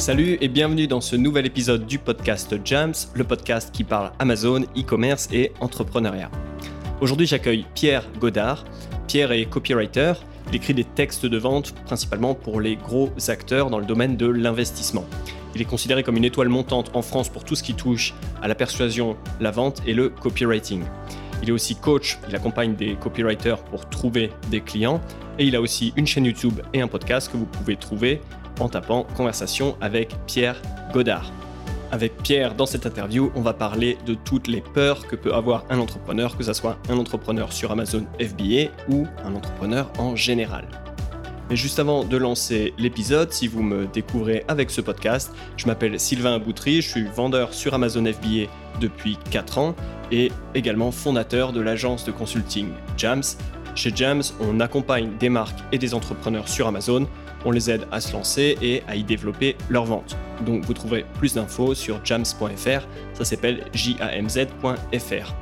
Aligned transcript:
Salut 0.00 0.38
et 0.40 0.48
bienvenue 0.48 0.86
dans 0.86 1.02
ce 1.02 1.14
nouvel 1.14 1.44
épisode 1.44 1.86
du 1.86 1.98
podcast 1.98 2.56
Jams, 2.64 2.94
le 3.12 3.22
podcast 3.22 3.70
qui 3.70 3.84
parle 3.84 4.12
Amazon, 4.18 4.62
e-commerce 4.74 5.28
et 5.30 5.52
entrepreneuriat. 5.60 6.30
Aujourd'hui 7.02 7.26
j'accueille 7.26 7.66
Pierre 7.74 8.06
Godard. 8.18 8.64
Pierre 9.08 9.30
est 9.32 9.44
copywriter, 9.44 10.14
il 10.48 10.56
écrit 10.56 10.72
des 10.72 10.84
textes 10.84 11.26
de 11.26 11.36
vente 11.36 11.74
principalement 11.84 12.34
pour 12.34 12.62
les 12.62 12.76
gros 12.76 13.10
acteurs 13.28 13.68
dans 13.68 13.78
le 13.78 13.84
domaine 13.84 14.16
de 14.16 14.26
l'investissement. 14.26 15.04
Il 15.54 15.60
est 15.60 15.66
considéré 15.66 16.02
comme 16.02 16.16
une 16.16 16.24
étoile 16.24 16.48
montante 16.48 16.90
en 16.94 17.02
France 17.02 17.28
pour 17.28 17.44
tout 17.44 17.54
ce 17.54 17.62
qui 17.62 17.74
touche 17.74 18.14
à 18.40 18.48
la 18.48 18.54
persuasion, 18.54 19.18
la 19.38 19.50
vente 19.50 19.82
et 19.86 19.92
le 19.92 20.08
copywriting. 20.08 20.82
Il 21.42 21.50
est 21.50 21.52
aussi 21.52 21.76
coach, 21.76 22.18
il 22.26 22.34
accompagne 22.34 22.74
des 22.74 22.94
copywriters 22.94 23.62
pour 23.64 23.86
trouver 23.90 24.30
des 24.50 24.62
clients 24.62 25.02
et 25.38 25.44
il 25.44 25.54
a 25.56 25.60
aussi 25.60 25.92
une 25.96 26.06
chaîne 26.06 26.24
YouTube 26.24 26.58
et 26.72 26.80
un 26.80 26.88
podcast 26.88 27.30
que 27.30 27.36
vous 27.36 27.44
pouvez 27.44 27.76
trouver 27.76 28.22
en 28.60 28.68
tapant 28.68 29.06
Conversation 29.16 29.76
avec 29.80 30.14
Pierre 30.26 30.60
Godard. 30.92 31.32
Avec 31.92 32.16
Pierre, 32.18 32.54
dans 32.54 32.66
cette 32.66 32.86
interview, 32.86 33.32
on 33.34 33.40
va 33.40 33.52
parler 33.52 33.98
de 34.06 34.14
toutes 34.14 34.46
les 34.46 34.60
peurs 34.60 35.08
que 35.08 35.16
peut 35.16 35.34
avoir 35.34 35.64
un 35.70 35.80
entrepreneur, 35.80 36.36
que 36.36 36.44
ce 36.44 36.52
soit 36.52 36.78
un 36.88 36.96
entrepreneur 36.96 37.52
sur 37.52 37.72
Amazon 37.72 38.06
FBA 38.20 38.70
ou 38.88 39.06
un 39.24 39.34
entrepreneur 39.34 39.90
en 39.98 40.14
général. 40.14 40.68
Mais 41.50 41.56
juste 41.56 41.80
avant 41.80 42.04
de 42.04 42.16
lancer 42.16 42.74
l'épisode, 42.78 43.32
si 43.32 43.48
vous 43.48 43.64
me 43.64 43.86
découvrez 43.86 44.44
avec 44.46 44.70
ce 44.70 44.80
podcast, 44.80 45.34
je 45.56 45.66
m'appelle 45.66 45.98
Sylvain 45.98 46.38
Boutry, 46.38 46.80
je 46.80 46.88
suis 46.88 47.04
vendeur 47.06 47.52
sur 47.54 47.74
Amazon 47.74 48.04
FBA 48.04 48.48
depuis 48.80 49.18
4 49.32 49.58
ans 49.58 49.74
et 50.12 50.30
également 50.54 50.92
fondateur 50.92 51.52
de 51.52 51.60
l'agence 51.60 52.04
de 52.04 52.12
consulting 52.12 52.68
Jams. 52.96 53.24
Chez 53.74 53.90
Jams, 53.92 54.22
on 54.40 54.60
accompagne 54.60 55.10
des 55.18 55.28
marques 55.28 55.58
et 55.72 55.78
des 55.78 55.92
entrepreneurs 55.92 56.48
sur 56.48 56.68
Amazon 56.68 57.08
on 57.44 57.50
les 57.50 57.70
aide 57.70 57.86
à 57.90 58.00
se 58.00 58.12
lancer 58.12 58.56
et 58.60 58.82
à 58.88 58.96
y 58.96 59.04
développer 59.04 59.56
leur 59.68 59.84
vente. 59.84 60.16
Donc 60.44 60.64
vous 60.64 60.74
trouverez 60.74 61.04
plus 61.18 61.34
d'infos 61.34 61.74
sur 61.74 62.04
jams.fr, 62.04 62.86
ça 63.14 63.24
s'appelle 63.24 63.64
jamz.fr. 63.72 65.34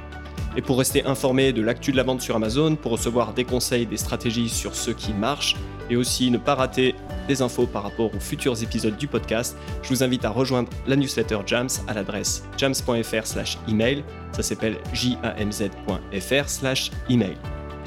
Et 0.56 0.62
pour 0.62 0.78
rester 0.78 1.04
informé 1.04 1.52
de 1.52 1.62
l'actu 1.62 1.92
de 1.92 1.96
la 1.96 2.02
vente 2.02 2.20
sur 2.20 2.34
Amazon, 2.34 2.74
pour 2.74 2.92
recevoir 2.92 3.32
des 3.32 3.44
conseils, 3.44 3.86
des 3.86 3.96
stratégies 3.96 4.48
sur 4.48 4.74
ce 4.74 4.90
qui 4.90 5.12
marche, 5.12 5.56
et 5.90 5.96
aussi 5.96 6.30
ne 6.30 6.38
pas 6.38 6.54
rater 6.54 6.94
des 7.28 7.42
infos 7.42 7.66
par 7.66 7.82
rapport 7.82 8.14
aux 8.14 8.20
futurs 8.20 8.62
épisodes 8.62 8.96
du 8.96 9.06
podcast, 9.06 9.56
je 9.82 9.88
vous 9.90 10.02
invite 10.02 10.24
à 10.24 10.30
rejoindre 10.30 10.70
la 10.86 10.96
newsletter 10.96 11.38
Jams 11.46 11.68
à 11.86 11.94
l'adresse 11.94 12.44
jams.fr 12.56 13.26
slash 13.26 13.58
email, 13.68 14.02
ça 14.32 14.42
s'appelle 14.42 14.78
jamz.fr 14.92 16.48
slash 16.48 16.90
email. 17.08 17.36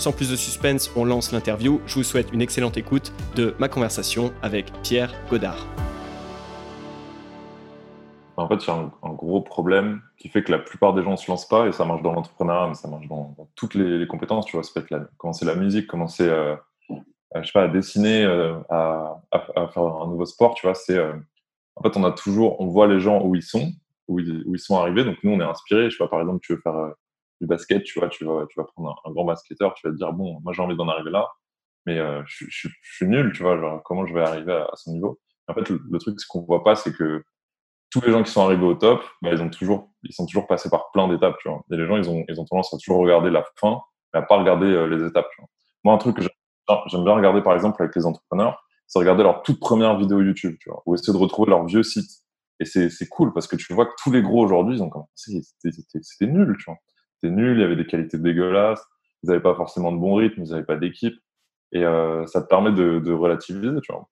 Sans 0.02 0.12
plus 0.12 0.32
de 0.32 0.36
suspense, 0.36 0.92
on 0.96 1.06
lance 1.06 1.32
l'interview. 1.32 1.80
Je 1.86 1.94
vous 1.94 2.04
souhaite 2.04 2.34
une 2.34 2.42
excellente 2.42 2.76
écoute 2.76 3.14
de 3.36 3.54
ma 3.60 3.70
conversation 3.70 4.34
avec 4.42 4.74
Pierre 4.82 5.14
Godard. 5.30 5.68
En 8.36 8.48
fait, 8.48 8.66
y 8.66 8.72
a 8.72 8.92
un, 9.04 9.14
gros 9.14 9.42
problème 9.42 10.02
qui 10.18 10.28
fait 10.30 10.42
que 10.42 10.52
la 10.52 10.58
plupart 10.58 10.96
des 10.96 11.04
gens 11.04 11.12
ne 11.12 11.18
se 11.18 11.30
lancent 11.30 11.48
pas, 11.48 11.68
et 11.68 11.72
ça 11.72 11.86
marche 11.86 12.02
dans 12.02 12.14
l'entrepreneuriat, 12.14 12.70
mais 12.70 12.74
ça 12.74 12.88
marche 12.88 13.08
dans, 13.08 13.36
toutes 13.56 13.76
les, 13.76 14.08
compétences. 14.08 14.48
Tu 14.48 14.56
vois, 14.56 14.64
ça 14.64 14.72
peut 14.74 14.84
être 14.90 15.16
commencer 15.18 15.46
la 15.46 15.54
musique, 15.54 15.86
commencer 15.86 16.28
euh, 16.28 16.56
je 16.90 17.46
sais 17.46 17.52
pas, 17.54 17.66
à 17.66 17.68
dessiner, 17.68 18.26
euh, 18.26 18.56
à, 18.70 19.22
faire 19.72 19.84
un 19.84 20.08
nouveau 20.08 20.26
sport. 20.26 20.56
Tu 20.56 20.66
vois, 20.66 20.74
c'est 20.74 20.98
euh, 20.98 21.14
en 21.76 21.84
fait, 21.84 21.96
on 21.96 22.04
a 22.04 22.12
toujours, 22.12 22.60
on 22.60 22.66
voit 22.66 22.88
les 22.88 23.00
gens 23.00 23.22
où 23.24 23.36
ils 23.36 23.44
sont, 23.44 23.72
où 24.08 24.20
ils, 24.20 24.42
où 24.48 24.56
ils 24.56 24.60
sont 24.60 24.78
arrivés. 24.78 25.04
Donc 25.04 25.18
nous, 25.22 25.32
on 25.32 25.40
est 25.40 25.44
inspiré. 25.44 25.92
Je 25.92 25.96
sais 25.96 26.04
pas, 26.04 26.08
par 26.08 26.22
exemple, 26.22 26.40
tu 26.42 26.56
veux 26.56 26.62
faire 26.64 26.96
du 27.42 27.48
basket, 27.48 27.84
tu 27.84 28.00
vois, 28.00 28.08
tu 28.08 28.24
vas, 28.24 28.46
tu 28.50 28.60
vas 28.60 28.66
prendre 28.66 29.02
un, 29.04 29.12
grand 29.12 29.26
basketteur, 29.26 29.74
tu 29.74 29.86
vas 29.86 29.92
te 29.92 29.98
dire, 29.98 30.14
bon, 30.14 30.40
moi 30.44 30.54
j'ai 30.54 30.62
envie 30.62 30.78
d'en 30.78 30.88
arriver 30.88 31.10
là, 31.10 31.28
mais 31.86 31.98
euh, 31.98 32.22
je, 32.26 32.46
suis 32.48 33.08
nul, 33.08 33.34
tu 33.34 33.42
vois, 33.42 33.60
genre, 33.60 33.82
comment 33.84 34.06
je 34.06 34.14
vais 34.14 34.22
arriver 34.22 34.54
à, 34.54 34.70
son 34.76 34.94
niveau? 34.94 35.20
En 35.48 35.54
fait, 35.54 35.68
le, 35.70 36.00
truc, 36.00 36.20
ce 36.22 36.28
qu'on 36.28 36.42
voit 36.42 36.64
pas, 36.64 36.76
c'est 36.76 36.94
que 36.94 37.24
tous 37.90 38.02
les 38.02 38.12
gens 38.12 38.24
qui 38.24 38.32
sont 38.32 38.44
arrivés 38.44 38.64
au 38.64 38.76
top, 38.76 39.04
bah, 39.22 39.32
ils, 39.34 39.42
ont 39.42 39.50
toujours, 39.50 39.90
ils 40.04 40.14
sont 40.14 40.26
toujours 40.26 40.48
passés 40.48 40.70
par 40.70 40.92
plein 40.92 41.08
d'étapes, 41.08 41.36
tu 41.42 41.50
vois. 41.50 41.62
Et 41.72 41.76
les 41.76 41.88
gens, 41.88 41.98
ils 41.98 42.10
ont, 42.10 42.24
ils 42.30 42.40
ont 42.40 42.46
tendance 42.46 42.74
à 42.74 42.78
toujours 42.78 43.00
regarder 43.00 43.32
la 43.32 43.44
fin, 43.60 43.82
mais 44.14 44.20
à 44.20 44.22
pas 44.22 44.38
regarder 44.38 44.68
euh, 44.68 44.86
les 44.86 45.06
étapes. 45.06 45.28
Moi, 45.84 45.94
un 45.94 45.98
truc 45.98 46.16
que 46.18 46.22
j'aime 46.22 47.04
bien 47.04 47.14
regarder, 47.14 47.42
par 47.42 47.54
exemple, 47.54 47.82
avec 47.82 47.96
les 47.96 48.06
entrepreneurs, 48.06 48.64
c'est 48.88 49.00
regarder 49.00 49.24
leur 49.24 49.42
toute 49.42 49.60
première 49.60 49.98
vidéo 49.98 50.22
YouTube, 50.22 50.56
tu 50.60 50.70
vois, 50.70 50.84
ou 50.86 50.94
essayer 50.94 51.12
de 51.12 51.18
retrouver 51.18 51.50
leur 51.50 51.66
vieux 51.66 51.84
site. 51.84 52.10
Et 52.60 52.66
c'est 52.66 53.10
cool 53.10 53.34
parce 53.34 53.48
que 53.48 53.56
tu 53.56 53.74
vois 53.74 53.88
que 53.88 53.94
tous 54.04 54.12
les 54.12 54.22
gros 54.22 54.44
aujourd'hui, 54.44 54.76
ils 54.76 54.84
ont 54.84 54.90
commencé, 54.90 55.42
c'était 55.64 56.28
nul, 56.28 56.56
tu 56.60 56.66
vois 56.66 56.78
nul, 57.30 57.58
il 57.58 57.62
y 57.62 57.64
avait 57.64 57.76
des 57.76 57.86
qualités 57.86 58.18
dégueulasses, 58.18 58.84
ils 59.24 59.30
n'avaient 59.30 59.42
pas 59.42 59.56
forcément 59.56 59.92
de 59.92 59.98
bon 59.98 60.16
rythme, 60.16 60.44
ils 60.44 60.52
n'avaient 60.52 60.66
pas 60.66 60.78
d'équipe. 60.78 61.16
Et 61.72 61.86
euh, 61.86 62.26
ça 62.28 62.42
te 62.42 62.48
permet 62.48 62.72
de, 62.72 63.12
relativiser, 63.12 63.70
tu 63.82 63.92
vois. 63.92 64.08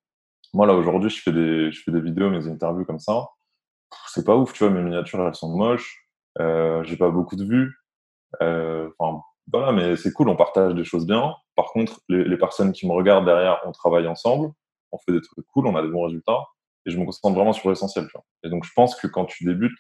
Moi, 0.54 0.66
là, 0.66 0.74
aujourd'hui, 0.74 1.10
je, 1.10 1.22
fais 1.22 1.32
des, 1.32 1.72
je 1.72 1.84
fais 1.84 1.92
des 1.92 2.02
vidéos, 2.02 2.30
mes 2.30 2.48
interviews 2.48 2.86
comme 2.86 3.00
ça. 3.00 3.28
C'est 4.08 4.26
pas 4.26 4.36
ouf, 4.36 4.54
tu 4.54 4.64
vois, 4.64 4.74
mes 4.74 4.82
miniatures, 4.82 5.26
elles 5.26 5.36
sont 5.36 5.56
moches. 5.56 6.08
Euh, 6.40 6.84
j'ai 6.84 6.98
pas 6.98 7.10
beaucoup 7.10 7.36
de 7.36 7.44
vues. 7.44 7.76
Euh, 8.42 8.90
voilà, 9.52 9.72
mais 9.72 9.98
c'est 9.98 10.14
cool, 10.14 10.30
on 10.30 10.36
partage 10.36 10.76
des 10.76 10.84
choses 10.84 11.06
bien. 11.06 11.34
Par 11.56 11.72
contre, 11.72 12.00
les, 12.08 12.38
personnes 12.38 12.72
qui 12.72 12.88
me 12.88 12.94
regardent 12.94 13.26
derrière, 13.26 13.60
on 13.66 13.72
travaille 13.72 14.08
ensemble, 14.08 14.52
on 14.92 14.98
fait 15.00 15.12
des 15.12 15.22
trucs 15.22 15.46
cool, 15.48 15.68
on 15.68 15.76
a 15.76 15.82
des 15.82 15.90
bons 15.90 16.04
résultats. 16.04 16.46
Et 16.86 16.92
je 16.92 16.98
me 16.98 17.06
concentre 17.06 17.36
vraiment 17.36 17.54
sur 17.54 17.70
l'essentiel. 17.70 18.08
Et 18.44 18.50
donc, 18.50 18.64
je 18.64 18.72
pense 18.74 18.96
que 18.96 19.08
quand 19.08 19.26
tu 19.26 19.44
débutes, 19.44 19.78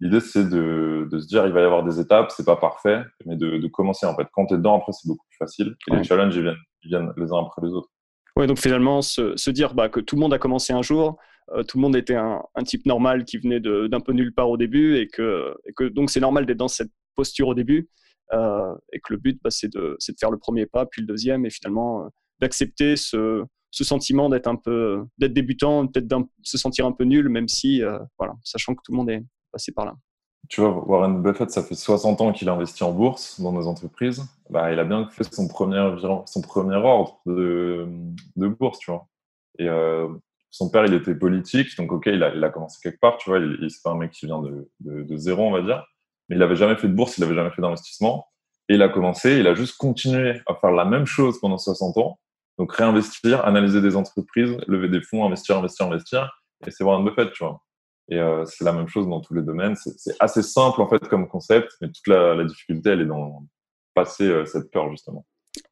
L'idée, 0.00 0.20
c'est 0.20 0.48
de, 0.48 1.08
de, 1.10 1.18
se 1.18 1.26
dire, 1.26 1.46
il 1.46 1.52
va 1.52 1.60
y 1.60 1.64
avoir 1.64 1.82
des 1.82 1.98
étapes, 2.00 2.30
c'est 2.30 2.44
pas 2.44 2.56
parfait, 2.56 3.02
mais 3.24 3.36
de, 3.36 3.56
de 3.56 3.66
commencer 3.68 4.04
en 4.06 4.14
fait. 4.14 4.26
Quand 4.32 4.46
tu 4.46 4.54
es 4.54 4.56
dedans, 4.58 4.76
après, 4.76 4.92
c'est 4.92 5.08
beaucoup 5.08 5.24
plus 5.28 5.38
facile. 5.38 5.74
Et 5.90 5.96
les 5.96 6.04
challenges, 6.04 6.36
ils 6.36 6.42
viennent, 6.42 6.56
ils 6.82 6.88
viennent 6.88 7.12
les 7.16 7.32
uns 7.32 7.40
après 7.40 7.62
les 7.62 7.72
autres. 7.72 7.88
Ouais, 8.36 8.46
donc 8.46 8.58
finalement, 8.58 9.00
se, 9.00 9.34
se 9.36 9.50
dire 9.50 9.74
bah, 9.74 9.88
que 9.88 10.00
tout 10.00 10.16
le 10.16 10.20
monde 10.20 10.34
a 10.34 10.38
commencé 10.38 10.74
un 10.74 10.82
jour, 10.82 11.16
euh, 11.54 11.62
tout 11.62 11.78
le 11.78 11.82
monde 11.82 11.96
était 11.96 12.16
un, 12.16 12.42
un 12.54 12.62
type 12.62 12.84
normal 12.84 13.24
qui 13.24 13.38
venait 13.38 13.60
d'un 13.60 14.00
peu 14.00 14.12
nulle 14.12 14.34
part 14.34 14.50
au 14.50 14.58
début, 14.58 14.96
et 14.98 15.08
que, 15.08 15.54
et 15.64 15.72
que 15.72 15.84
donc 15.84 16.10
c'est 16.10 16.20
normal 16.20 16.44
d'être 16.44 16.58
dans 16.58 16.68
cette 16.68 16.90
posture 17.14 17.48
au 17.48 17.54
début, 17.54 17.88
euh, 18.34 18.74
et 18.92 19.00
que 19.00 19.14
le 19.14 19.18
but, 19.18 19.40
bah, 19.42 19.50
c'est 19.50 19.72
de, 19.72 19.96
de, 19.98 20.14
faire 20.18 20.30
le 20.30 20.38
premier 20.38 20.66
pas, 20.66 20.84
puis 20.84 21.00
le 21.00 21.06
deuxième, 21.06 21.46
et 21.46 21.50
finalement 21.50 22.04
euh, 22.04 22.08
d'accepter 22.40 22.96
ce, 22.96 23.44
ce 23.70 23.84
sentiment 23.84 24.28
d'être 24.28 24.48
un 24.48 24.56
peu, 24.56 25.04
d'être 25.18 25.32
débutant, 25.32 25.86
peut-être 25.86 26.14
se 26.42 26.58
sentir 26.58 26.86
un 26.86 26.92
peu 26.92 27.04
nul, 27.04 27.28
même 27.28 27.48
si, 27.48 27.82
euh, 27.82 27.98
voilà, 28.18 28.34
sachant 28.42 28.74
que 28.74 28.80
tout 28.84 28.92
le 28.92 28.96
monde 28.96 29.10
est, 29.10 29.22
Tu 30.48 30.60
vois, 30.60 30.70
Warren 30.86 31.22
Buffett, 31.22 31.50
ça 31.50 31.62
fait 31.62 31.74
60 31.74 32.20
ans 32.20 32.32
qu'il 32.32 32.48
investit 32.48 32.84
en 32.84 32.92
bourse 32.92 33.40
dans 33.40 33.52
nos 33.52 33.66
entreprises. 33.66 34.24
Bah, 34.48 34.72
il 34.72 34.78
a 34.78 34.84
bien 34.84 35.08
fait 35.10 35.24
son 35.32 35.48
premier, 35.48 35.78
ordre 35.78 37.20
de, 37.26 37.88
bourse, 38.36 38.78
tu 38.78 38.90
vois. 38.90 39.08
Et 39.58 39.68
euh, 39.68 40.08
son 40.50 40.70
père, 40.70 40.86
il 40.86 40.94
était 40.94 41.14
politique, 41.14 41.76
donc 41.76 41.92
ok, 41.92 42.06
il 42.06 42.22
a, 42.22 42.34
il 42.34 42.50
commencé 42.52 42.78
quelque 42.82 43.00
part, 43.00 43.16
tu 43.16 43.30
vois. 43.30 43.40
Il, 43.40 43.70
c'est 43.70 43.82
pas 43.82 43.90
un 43.90 43.96
mec 43.96 44.12
qui 44.12 44.26
vient 44.26 44.40
de, 44.40 44.70
de, 44.80 45.16
zéro, 45.16 45.42
on 45.42 45.52
va 45.52 45.62
dire. 45.62 45.84
Mais 46.28 46.36
il 46.36 46.38
n'avait 46.38 46.56
jamais 46.56 46.76
fait 46.76 46.88
de 46.88 46.94
bourse, 46.94 47.18
il 47.18 47.22
n'avait 47.22 47.34
jamais 47.34 47.50
fait 47.50 47.62
d'investissement. 47.62 48.26
Et 48.68 48.74
il 48.74 48.82
a 48.82 48.88
commencé, 48.88 49.38
il 49.38 49.46
a 49.46 49.54
juste 49.54 49.76
continué 49.76 50.40
à 50.46 50.54
faire 50.54 50.72
la 50.72 50.84
même 50.84 51.06
chose 51.06 51.40
pendant 51.40 51.58
60 51.58 51.96
ans. 51.98 52.18
Donc 52.58 52.72
réinvestir, 52.72 53.44
analyser 53.44 53.80
des 53.80 53.96
entreprises, 53.96 54.56
lever 54.66 54.88
des 54.88 55.02
fonds, 55.02 55.24
investir, 55.24 55.58
investir, 55.58 55.86
investir. 55.86 56.42
Et 56.66 56.70
c'est 56.70 56.84
Warren 56.84 57.04
Buffett, 57.04 57.32
tu 57.32 57.44
vois. 57.44 57.60
Et 58.08 58.18
euh, 58.18 58.44
c'est 58.44 58.64
la 58.64 58.72
même 58.72 58.88
chose 58.88 59.08
dans 59.08 59.20
tous 59.20 59.34
les 59.34 59.42
domaines. 59.42 59.74
C'est 59.76 60.14
assez 60.20 60.42
simple 60.42 60.80
en 60.80 60.88
fait 60.88 61.06
comme 61.08 61.28
concept, 61.28 61.72
mais 61.80 61.88
toute 61.88 62.06
la, 62.06 62.44
difficulté, 62.44 62.90
elle 62.90 63.00
est 63.02 63.06
dans 63.06 63.44
passer 63.94 64.26
euh, 64.26 64.44
cette 64.44 64.70
peur 64.70 64.90
justement. 64.90 65.26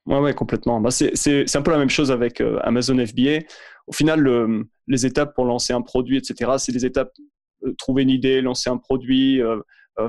Ouais, 0.06 0.18
ouais, 0.18 0.34
complètement. 0.34 0.80
Bah, 0.80 0.90
c'est 0.90 1.56
un 1.56 1.62
peu 1.62 1.70
la 1.70 1.78
même 1.78 1.90
chose 1.90 2.10
avec 2.10 2.40
euh, 2.40 2.58
Amazon 2.62 2.96
FBA. 3.06 3.40
Au 3.86 3.92
final, 3.92 4.20
le, 4.20 4.66
les 4.86 5.06
étapes 5.06 5.34
pour 5.34 5.44
lancer 5.44 5.72
un 5.72 5.82
produit, 5.82 6.16
etc., 6.16 6.52
c'est 6.58 6.72
des 6.72 6.86
étapes 6.86 7.12
trouver 7.78 8.02
une 8.02 8.10
idée, 8.10 8.42
lancer 8.42 8.68
un 8.68 8.76
produit, 8.76 9.40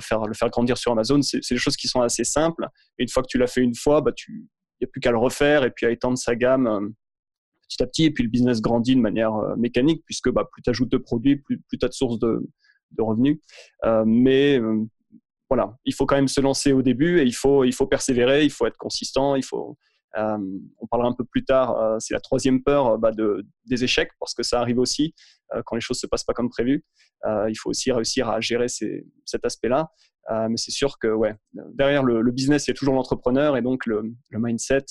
faire, 0.01 0.25
le 0.25 0.33
faire 0.33 0.49
grandir 0.49 0.77
sur 0.77 0.91
Amazon. 0.91 1.21
C'est 1.21 1.39
des 1.49 1.57
choses 1.57 1.77
qui 1.77 1.87
sont 1.87 2.01
assez 2.01 2.25
simples. 2.25 2.67
Et 2.97 3.03
une 3.03 3.09
fois 3.09 3.23
que 3.23 3.29
tu 3.29 3.37
l'as 3.37 3.47
fait 3.47 3.61
une 3.61 3.75
fois, 3.75 4.01
bah, 4.01 4.11
n'y 4.27 4.83
a 4.83 4.87
plus 4.87 4.99
qu'à 4.99 5.11
le 5.11 5.17
refaire 5.17 5.63
et 5.63 5.71
puis 5.71 5.85
à 5.85 5.91
étendre 5.91 6.17
sa 6.17 6.35
gamme 6.35 6.93
petit 7.67 7.83
à 7.83 7.87
petit. 7.87 8.05
Et 8.05 8.11
puis 8.11 8.23
le 8.23 8.29
business 8.29 8.61
grandit 8.61 8.95
de 8.95 9.01
manière 9.01 9.35
euh, 9.35 9.55
mécanique 9.55 10.03
puisque 10.05 10.29
bah, 10.29 10.47
plus 10.51 10.61
tu 10.61 10.69
ajoutes 10.69 10.91
de 10.91 10.97
produits, 10.97 11.37
plus, 11.37 11.59
plus 11.59 11.77
tu 11.77 11.85
as 11.85 11.89
de 11.89 11.93
sources 11.93 12.19
de, 12.19 12.41
revenus. 12.97 13.39
Euh, 13.83 14.03
mais 14.05 14.57
euh, 14.57 14.85
voilà, 15.49 15.77
il 15.83 15.93
faut 15.93 16.05
quand 16.05 16.15
même 16.15 16.29
se 16.29 16.39
lancer 16.39 16.71
au 16.71 16.81
début 16.81 17.19
et 17.19 17.23
il 17.23 17.35
faut, 17.35 17.65
il 17.65 17.73
faut 17.73 17.87
persévérer, 17.87 18.45
il 18.45 18.49
faut 18.51 18.65
être 18.65 18.77
consistant, 18.77 19.35
il 19.35 19.43
faut. 19.43 19.77
on 20.15 20.87
parlera 20.89 21.09
un 21.09 21.13
peu 21.13 21.25
plus 21.25 21.43
tard. 21.43 21.97
c'est 21.99 22.13
la 22.13 22.21
troisième 22.21 22.63
peur 22.63 22.97
bah, 22.97 23.11
de, 23.11 23.45
des 23.65 23.83
échecs 23.83 24.11
parce 24.19 24.33
que 24.33 24.43
ça 24.43 24.61
arrive 24.61 24.79
aussi 24.79 25.13
quand 25.65 25.75
les 25.75 25.81
choses 25.81 25.99
se 25.99 26.07
passent 26.07 26.23
pas 26.23 26.33
comme 26.33 26.49
prévu. 26.49 26.85
il 27.25 27.55
faut 27.59 27.69
aussi 27.69 27.91
réussir 27.91 28.29
à 28.29 28.39
gérer 28.39 28.67
cet 28.69 29.45
aspect-là. 29.45 29.89
mais 30.49 30.57
c'est 30.57 30.71
sûr 30.71 30.97
que 30.97 31.09
ouais, 31.09 31.35
derrière 31.73 32.03
le, 32.03 32.31
business, 32.31 32.65
il 32.65 32.69
y 32.69 32.71
a 32.71 32.75
toujours 32.75 32.95
l'entrepreneur 32.95 33.57
et 33.57 33.61
donc 33.61 33.85
le, 33.85 34.15
mindset 34.31 34.85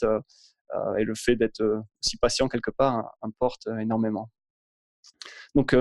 et 0.99 1.05
le 1.05 1.15
fait 1.15 1.37
d'être 1.37 1.61
euh, 1.61 1.81
aussi 2.03 2.17
patient 2.17 2.49
quelque 2.49 2.71
part 2.71 3.11
importe 3.23 3.67
euh, 3.67 3.79
énormément. 3.79 4.31
Donc, 5.55 5.76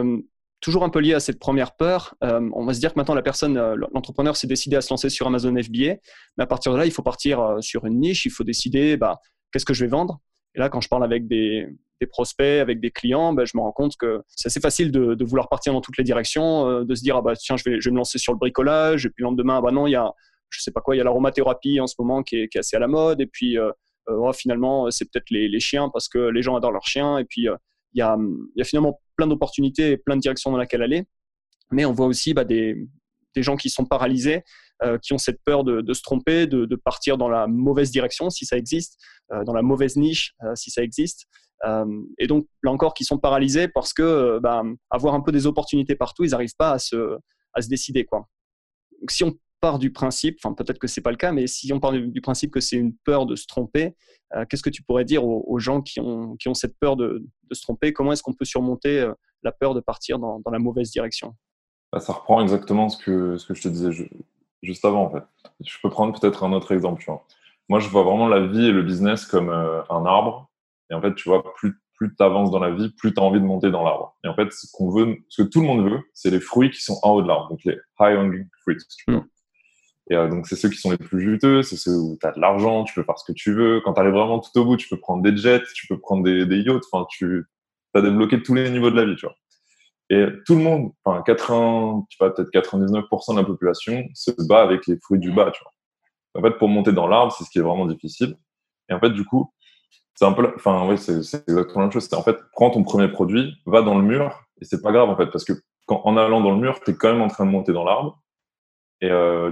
toujours 0.60 0.84
un 0.84 0.90
peu 0.90 1.00
lié 1.00 1.14
à 1.14 1.20
cette 1.20 1.40
première 1.40 1.76
peur, 1.76 2.16
on 2.22 2.66
va 2.66 2.74
se 2.74 2.80
dire 2.80 2.94
que 2.94 3.00
maintenant 3.00 3.16
la 3.16 3.22
personne, 3.22 3.58
l'entrepreneur 3.94 4.36
s'est 4.36 4.48
décidé 4.48 4.76
à 4.76 4.82
se 4.82 4.90
lancer 4.90 5.10
sur 5.10 5.28
Amazon 5.28 5.56
FBA, 5.56 5.96
mais 6.38 6.44
à 6.44 6.46
partir 6.46 6.74
de 6.74 6.78
là, 6.78 6.86
il 6.86 6.92
faut 6.92 7.02
partir 7.02 7.58
sur 7.62 7.86
une 7.86 8.00
niche, 8.00 8.26
il 8.26 8.32
faut 8.32 8.44
décider 8.44 8.98
bah, 8.98 9.20
qu'est-ce 9.52 9.66
que 9.66 9.74
je 9.74 9.86
vais 9.86 9.90
vendre, 9.90 10.20
Et 10.56 10.60
là, 10.60 10.68
quand 10.68 10.82
je 10.82 10.90
parle 10.90 11.06
avec 11.06 11.28
des, 11.28 11.68
prospects, 12.10 12.60
avec 12.60 12.82
des 12.82 12.92
clients, 12.92 13.32
ben, 13.32 13.46
je 13.46 13.56
me 13.56 13.62
rends 13.62 13.72
compte 13.72 13.96
que 13.98 14.22
c'est 14.28 14.48
assez 14.48 14.60
facile 14.60 14.92
de, 14.92 15.24
vouloir 15.24 15.48
partir 15.48 15.72
dans 15.72 15.82
toutes 15.82 15.98
les 15.98 16.04
directions, 16.04 16.84
de 16.84 16.96
se 16.96 17.02
dire 17.02 17.16
ah 17.16 17.22
bah 17.22 17.34
tiens 17.38 17.56
je 17.56 17.64
vais, 17.64 17.80
je 17.80 17.90
vais 17.90 17.94
me 17.94 17.98
lancer 17.98 18.18
sur 18.18 18.34
le 18.34 18.38
bricolage, 18.38 19.06
et 19.06 19.10
puis 19.10 19.24
le 19.24 19.30
lendemain 19.30 19.58
ah 19.60 19.62
bah 19.62 19.72
non 19.72 19.88
il 19.88 19.92
y 19.92 19.96
a 19.96 20.12
je 20.50 20.62
sais 20.62 20.72
pas 20.72 20.82
quoi, 20.82 20.96
il 20.96 20.98
y 20.98 21.02
a 21.02 21.06
l'aromathérapie 21.06 21.80
en 21.80 21.88
ce 21.88 21.96
moment 21.98 22.24
qui 22.24 22.36
est, 22.36 22.48
qui 22.50 22.58
est, 22.58 22.60
assez 22.60 22.76
à 22.76 22.80
la 22.80 22.88
mode, 22.88 23.22
et 23.22 23.26
puis 23.26 23.58
oh, 24.08 24.34
finalement 24.34 24.90
c'est 24.92 25.06
peut-être 25.06 25.30
les, 25.30 25.60
chiens 25.60 25.90
parce 25.90 26.08
que 26.08 26.18
les 26.18 26.42
gens 26.42 26.56
adorent 26.56 26.72
leurs 26.72 26.88
chiens, 26.88 27.18
et 27.18 27.26
puis 27.26 27.42
il 27.42 27.46
y 27.46 28.02
a, 28.02 28.18
il 28.18 28.58
y 28.58 28.62
a 28.62 28.66
finalement 28.66 29.00
plein 29.16 29.28
d'opportunités 29.28 29.92
et 29.92 29.98
plein 29.98 30.16
de 30.16 30.22
directions 30.22 30.52
dans 30.52 30.58
lesquelles 30.58 30.82
aller. 30.82 31.06
Mais 31.72 31.86
on 31.86 31.94
voit 31.94 32.06
aussi 32.06 32.34
bah, 32.34 32.46
des, 32.46 32.88
gens 33.36 33.56
qui 33.56 33.70
sont 33.70 33.86
paralysés, 33.86 34.44
euh, 34.84 34.98
qui 35.00 35.14
ont 35.14 35.18
cette 35.18 35.42
peur 35.44 35.64
de, 35.64 35.94
se 35.94 36.02
tromper, 36.02 36.48
de, 36.48 36.76
partir 36.76 37.18
dans 37.18 37.30
la 37.30 37.48
mauvaise 37.48 37.92
direction, 37.92 38.30
si 38.30 38.46
ça 38.46 38.58
existe, 38.58 39.00
euh, 39.32 39.44
dans 39.44 39.54
la 39.54 39.62
mauvaise 39.62 39.96
niche, 39.98 40.36
euh, 40.44 40.56
si 40.56 40.72
ça 40.72 40.84
existe. 40.84 41.28
et 42.20 42.28
donc, 42.28 42.46
là 42.62 42.72
encore, 42.72 42.94
qui 42.94 43.06
sont 43.06 43.18
paralysés 43.18 43.70
parce 43.70 43.94
que 43.94 44.38
bah, 44.40 44.64
avoir 44.90 45.14
un 45.14 45.22
peu 45.22 45.32
des 45.32 45.48
opportunités 45.48 45.96
partout, 45.96 46.26
ils 46.26 46.32
n'arrivent 46.32 46.58
pas 46.58 46.72
à 46.72 46.80
se, 46.80 47.18
décider. 47.70 48.04
Quoi. 48.04 48.28
Si 49.10 49.24
on 49.24 49.34
part 49.64 49.80
du 49.80 49.94
principe, 49.94 50.40
enfin 50.44 50.54
peut-être 50.54 50.78
que 50.78 50.88
c'est 50.88 51.00
pas 51.00 51.12
le 51.12 51.16
cas, 51.16 51.32
mais 51.32 51.48
si 51.48 51.72
on 51.72 51.80
part 51.80 51.94
du, 51.94 52.20
principe 52.20 52.52
que 52.52 52.60
c'est 52.60 52.76
une 52.76 52.94
peur 53.06 53.26
de 53.26 53.38
se 53.38 53.48
tromper, 53.48 53.96
qu'est-ce 54.50 54.62
que 54.62 54.70
tu 54.70 54.84
pourrais 54.84 55.06
dire 55.06 55.24
aux, 55.24 55.58
gens 55.58 55.82
qui 55.82 56.02
ont, 56.02 56.36
qui 56.36 56.50
ont 56.50 56.54
cette 56.54 56.78
peur 56.80 56.98
de, 56.98 57.24
de 57.50 57.56
se 57.56 57.62
tromper? 57.62 57.94
Comment 57.94 58.12
est-ce 58.12 58.24
qu'on 58.24 58.34
peut 58.34 58.44
surmonter 58.44 59.10
la 59.42 59.54
peur 59.54 59.74
de 59.74 59.80
partir 59.80 60.20
dans, 60.20 60.42
dans 60.44 60.52
la 60.52 60.60
mauvaise 60.60 60.92
direction? 60.92 61.34
Bah, 61.94 62.02
ça 62.02 62.12
reprend 62.12 62.42
exactement 62.42 62.90
ce 62.90 62.98
que, 62.98 63.38
ce 63.38 63.46
que 63.46 63.54
je 63.54 63.62
te 63.62 63.68
disais 63.70 63.92
juste 64.64 64.84
avant, 64.84 65.06
en 65.06 65.12
fait. 65.12 65.24
Je 65.64 65.78
peux 65.82 65.90
prendre 65.90 66.20
peut-être 66.20 66.44
un 66.44 66.52
autre 66.52 66.74
exemple. 66.74 67.06
Moi, 67.70 67.80
je 67.80 67.88
vois 67.88 68.04
vraiment 68.04 68.28
la 68.28 68.46
vie 68.46 68.66
et 68.66 68.72
le 68.72 68.84
business 68.84 69.26
comme 69.26 69.50
euh, 69.50 69.82
un 69.90 70.06
arbre. 70.06 70.50
Et 70.90 70.96
en 70.96 71.02
fait, 71.02 71.16
tu 71.16 71.30
vois, 71.30 71.44
plus, 71.56 71.80
plus 71.96 72.16
tu 72.16 72.24
avances 72.24 72.52
dans 72.52 72.60
la 72.60 72.72
vie, 72.72 72.90
plus 72.98 73.14
tu 73.14 73.20
as 73.20 73.24
envie 73.24 73.40
de 73.40 73.46
monter 73.46 73.72
dans 73.72 73.84
l'arbre. 73.84 74.18
Et 74.24 74.28
en 74.28 74.36
fait, 74.36 74.52
ce, 74.52 74.68
qu'on 74.74 74.90
veut, 74.90 75.18
ce 75.30 75.44
que 75.44 75.48
tout 75.48 75.62
le 75.62 75.68
monde 75.68 75.90
veut, 75.90 76.02
c'est 76.14 76.32
les 76.32 76.40
fruits 76.40 76.72
qui 76.72 76.82
sont 76.82 77.00
en 77.04 77.12
haut 77.12 77.22
de 77.22 77.28
l'arbre, 77.28 77.50
donc 77.50 77.64
les 77.64 77.78
high 78.00 78.18
hanging 78.18 78.48
fruits. 78.62 78.78
Mm. 79.08 79.20
Et 80.10 80.16
euh, 80.16 80.28
donc, 80.28 80.48
c'est 80.48 80.56
ceux 80.56 80.70
qui 80.70 80.78
sont 80.78 80.92
les 80.92 80.98
plus 80.98 81.22
juteux, 81.22 81.64
c'est 81.64 81.78
ceux 81.78 81.96
où 81.96 82.18
tu 82.20 82.28
as 82.28 82.32
de 82.32 82.40
l'argent, 82.40 82.84
tu 82.84 82.94
peux 82.94 83.04
faire 83.04 83.18
ce 83.18 83.26
que 83.26 83.36
tu 83.36 83.54
veux. 83.54 83.82
Quand 83.82 83.94
tu 83.94 84.02
arrives 84.02 84.14
vraiment 84.14 84.40
tout 84.40 84.58
au 84.60 84.66
bout, 84.66 84.78
tu 84.78 84.90
peux 84.90 85.00
prendre 85.00 85.22
des 85.22 85.36
jets, 85.36 85.64
tu 85.74 85.88
peux 85.88 85.98
prendre 85.98 86.24
des, 86.24 86.58
yachts. 86.58 86.84
Enfin, 86.92 87.06
tu 87.10 87.46
as 87.94 88.02
débloqué 88.02 88.42
tous 88.44 88.54
les 88.54 88.70
niveaux 88.70 88.92
de 88.92 88.98
la 88.98 89.06
vie, 89.06 89.16
tu 89.16 89.26
vois. 89.26 89.36
Et 90.10 90.26
tout 90.46 90.56
le 90.56 90.62
monde, 90.62 90.92
enfin 91.04 91.24
80, 91.24 92.06
tu 92.10 92.18
peut-être 92.18 92.52
99% 92.52 93.34
de 93.34 93.40
la 93.40 93.46
population 93.46 94.04
se 94.14 94.32
bat 94.48 94.62
avec 94.62 94.86
les 94.88 94.98
fruits 95.00 95.20
du 95.20 95.32
bas, 95.32 95.52
tu 95.52 95.64
vois. 95.64 95.72
En 96.36 96.42
fait, 96.42 96.58
pour 96.58 96.68
monter 96.68 96.92
dans 96.92 97.08
l'arbre, 97.08 97.32
c'est 97.32 97.46
ce 97.46 97.50
qui 97.50 97.60
est 97.60 97.62
vraiment 97.62 97.86
difficile. 97.86 98.36
Et 98.90 98.94
en 98.94 99.00
fait, 99.00 99.12
du 99.12 99.24
coup, 99.24 99.52
c'est 100.16 100.26
un 100.26 100.34
peu, 100.34 100.52
enfin, 100.56 100.88
oui, 100.88 100.98
c'est 100.98 101.14
exactement 101.14 101.80
la 101.80 101.82
même 101.86 101.92
chose. 101.92 102.08
C'est 102.10 102.16
en 102.16 102.24
fait, 102.24 102.38
prends 102.52 102.70
ton 102.70 102.84
premier 102.84 103.08
produit, 103.08 103.56
va 103.66 103.82
dans 103.82 103.98
le 103.98 104.04
mur, 104.04 104.44
et 104.62 104.66
c'est 104.66 104.82
pas 104.82 104.92
grave 104.92 105.10
en 105.10 105.16
fait, 105.16 105.28
parce 105.28 105.46
que 105.46 105.54
en 105.88 106.18
allant 106.18 106.42
dans 106.42 106.52
le 106.52 106.60
mur, 106.60 106.80
tu 106.84 106.92
es 106.92 106.96
quand 106.96 107.12
même 107.12 107.22
en 107.22 107.28
train 107.28 107.46
de 107.46 107.52
monter 107.52 107.74
dans 107.74 107.84
l'arbre. 107.84 108.22
Euh, 109.04 109.52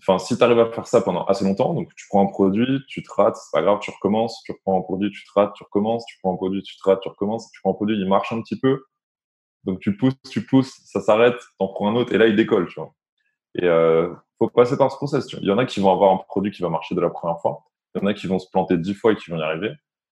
enfin, 0.00 0.18
si 0.18 0.36
tu 0.36 0.42
arrives 0.42 0.58
à 0.58 0.70
faire 0.72 0.86
ça 0.86 1.00
pendant 1.00 1.24
assez 1.24 1.44
longtemps, 1.44 1.74
donc 1.74 1.94
tu 1.94 2.06
prends 2.08 2.22
un 2.22 2.26
produit, 2.26 2.82
tu 2.88 3.02
te 3.02 3.12
rates, 3.12 3.36
c'est 3.36 3.52
pas 3.52 3.62
grave, 3.62 3.78
tu 3.80 3.90
recommences, 3.90 4.42
tu 4.44 4.52
reprends 4.52 4.78
un 4.78 4.82
produit, 4.82 5.10
tu 5.10 5.24
te 5.24 5.32
rates, 5.34 5.52
tu 5.54 5.62
recommences, 5.62 6.04
tu 6.06 6.18
prends 6.22 6.32
un 6.32 6.36
produit, 6.36 6.62
tu 6.62 6.76
te 6.76 6.82
rates, 6.88 7.00
tu 7.00 7.08
recommences, 7.08 7.50
tu 7.50 7.60
prends 7.60 7.72
un 7.72 7.74
produit, 7.74 7.96
il 7.96 8.08
marche 8.08 8.32
un 8.32 8.40
petit 8.42 8.58
peu, 8.58 8.84
donc 9.64 9.80
tu 9.80 9.96
pousses, 9.96 10.14
tu 10.30 10.46
pousses, 10.46 10.72
ça 10.84 11.00
s'arrête, 11.00 11.40
t'en 11.58 11.68
prends 11.68 11.88
un 11.88 11.96
autre 11.96 12.12
et 12.14 12.18
là 12.18 12.26
il 12.26 12.36
décolle, 12.36 12.68
tu 12.68 12.80
vois. 12.80 12.94
Et 13.54 13.64
euh, 13.64 14.12
faut 14.38 14.48
passer 14.48 14.76
par 14.76 14.90
ce 14.92 14.96
process. 14.96 15.26
Il 15.32 15.46
y 15.46 15.50
en 15.50 15.58
a 15.58 15.66
qui 15.66 15.80
vont 15.80 15.92
avoir 15.92 16.12
un 16.12 16.18
produit 16.18 16.50
qui 16.50 16.62
va 16.62 16.68
marcher 16.68 16.94
de 16.94 17.00
la 17.00 17.10
première 17.10 17.40
fois. 17.40 17.64
Il 17.94 18.02
y 18.02 18.04
en 18.04 18.06
a 18.06 18.14
qui 18.14 18.26
vont 18.26 18.38
se 18.38 18.48
planter 18.50 18.76
dix 18.76 18.94
fois 18.94 19.12
et 19.12 19.16
qui 19.16 19.30
vont 19.30 19.38
y 19.38 19.42
arriver. 19.42 19.72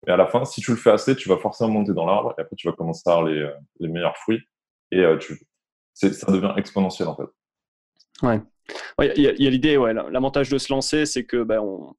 Et 0.06 0.10
à 0.10 0.16
la 0.16 0.26
fin, 0.26 0.44
si 0.44 0.60
tu 0.60 0.70
le 0.70 0.76
fais 0.76 0.90
assez, 0.90 1.16
tu 1.16 1.28
vas 1.28 1.36
forcément 1.36 1.70
monter 1.70 1.92
dans 1.92 2.06
l'arbre 2.06 2.34
et 2.38 2.40
après 2.40 2.56
tu 2.56 2.68
vas 2.68 2.74
commencer 2.74 3.02
à 3.06 3.12
avoir 3.12 3.26
les, 3.26 3.40
euh, 3.40 3.52
meilleurs 3.80 4.16
fruits 4.16 4.40
et 4.90 5.00
euh, 5.00 5.18
tu, 5.18 5.38
ça 5.94 6.30
devient 6.30 6.52
exponentiel 6.56 7.08
en 7.08 7.16
fait. 7.16 7.28
Ouais. 8.22 8.40
Il 9.02 9.22
y 9.22 9.46
a, 9.46 9.50
l'idée, 9.50 9.76
ouais, 9.76 9.92
l'avantage 9.92 10.48
de 10.48 10.58
se 10.58 10.72
lancer, 10.72 11.04
c'est 11.04 11.24
que 11.24 11.42
ben, 11.42 11.60
on, 11.60 11.94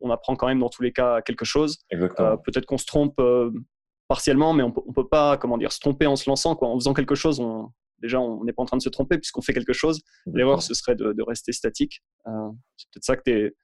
on, 0.00 0.10
apprend 0.10 0.34
quand 0.34 0.48
même 0.48 0.58
dans 0.58 0.68
tous 0.68 0.82
les 0.82 0.92
cas 0.92 1.22
quelque 1.22 1.44
chose. 1.44 1.78
Euh, 1.92 2.36
peut-être 2.44 2.66
qu'on 2.66 2.78
se 2.78 2.86
trompe 2.86 3.14
euh, 3.20 3.52
partiellement, 4.08 4.52
mais 4.52 4.64
on 4.64 4.72
peut, 4.72 4.82
peut 4.92 5.06
pas, 5.06 5.36
comment 5.36 5.56
dire, 5.56 5.70
se 5.70 5.78
tromper 5.78 6.06
en 6.06 6.16
se 6.16 6.28
lançant. 6.28 6.56
Quoi. 6.56 6.68
En 6.68 6.74
faisant 6.74 6.94
quelque 6.94 7.14
chose, 7.14 7.38
on, 7.38 7.70
déjà, 8.00 8.20
on 8.20 8.44
n'est 8.44 8.52
pas 8.52 8.62
en 8.62 8.66
train 8.66 8.76
de 8.76 8.82
se 8.82 8.88
tromper 8.88 9.18
puisqu'on 9.18 9.42
fait 9.42 9.52
quelque 9.52 9.72
chose. 9.72 10.02
L'erreur, 10.26 10.62
ce 10.62 10.74
serait 10.74 10.94
de, 10.94 11.22
rester 11.22 11.52
statique. 11.52 12.02
Euh, 12.26 12.30
c'est 12.76 12.88
peut-être 12.90 13.04
ça 13.04 13.16
que, 13.16 13.54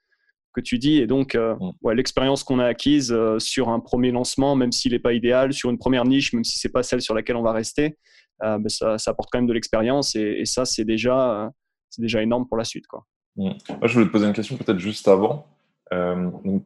que 0.52 0.60
tu 0.60 0.78
dis. 0.78 0.98
Et 0.98 1.06
donc, 1.06 1.34
euh, 1.34 1.54
mm. 1.56 1.72
ouais, 1.82 1.94
l'expérience 1.94 2.44
qu'on 2.44 2.58
a 2.58 2.66
acquise 2.66 3.12
euh, 3.12 3.38
sur 3.38 3.68
un 3.68 3.80
premier 3.80 4.10
lancement, 4.10 4.56
même 4.56 4.72
s'il 4.72 4.92
n'est 4.92 4.98
pas 4.98 5.12
idéal, 5.12 5.52
sur 5.52 5.70
une 5.70 5.78
première 5.78 6.04
niche, 6.04 6.32
même 6.32 6.44
si 6.44 6.58
c'est 6.58 6.72
pas 6.72 6.82
celle 6.82 7.00
sur 7.00 7.14
laquelle 7.14 7.36
on 7.36 7.42
va 7.42 7.52
rester, 7.52 7.98
ben 8.40 8.68
ça, 8.68 8.98
ça, 8.98 9.12
apporte 9.12 9.30
quand 9.32 9.38
même 9.38 9.46
de 9.46 9.54
l'expérience. 9.54 10.14
Et, 10.14 10.44
ça, 10.44 10.66
c'est 10.66 10.84
déjà, 10.84 11.50
c'est 11.90 12.02
déjà 12.02 12.22
énorme 12.22 12.46
pour 12.46 12.56
la 12.56 12.64
suite. 12.64 12.86
Quoi. 12.86 13.06
Mm. 13.36 13.52
Moi, 13.68 13.86
je 13.86 13.94
voulais 13.94 14.06
te 14.06 14.12
poser 14.12 14.26
une 14.26 14.32
question 14.32 14.56
peut-être 14.56 14.78
juste 14.78 15.08
avant. 15.08 15.46
Donc, 15.90 16.64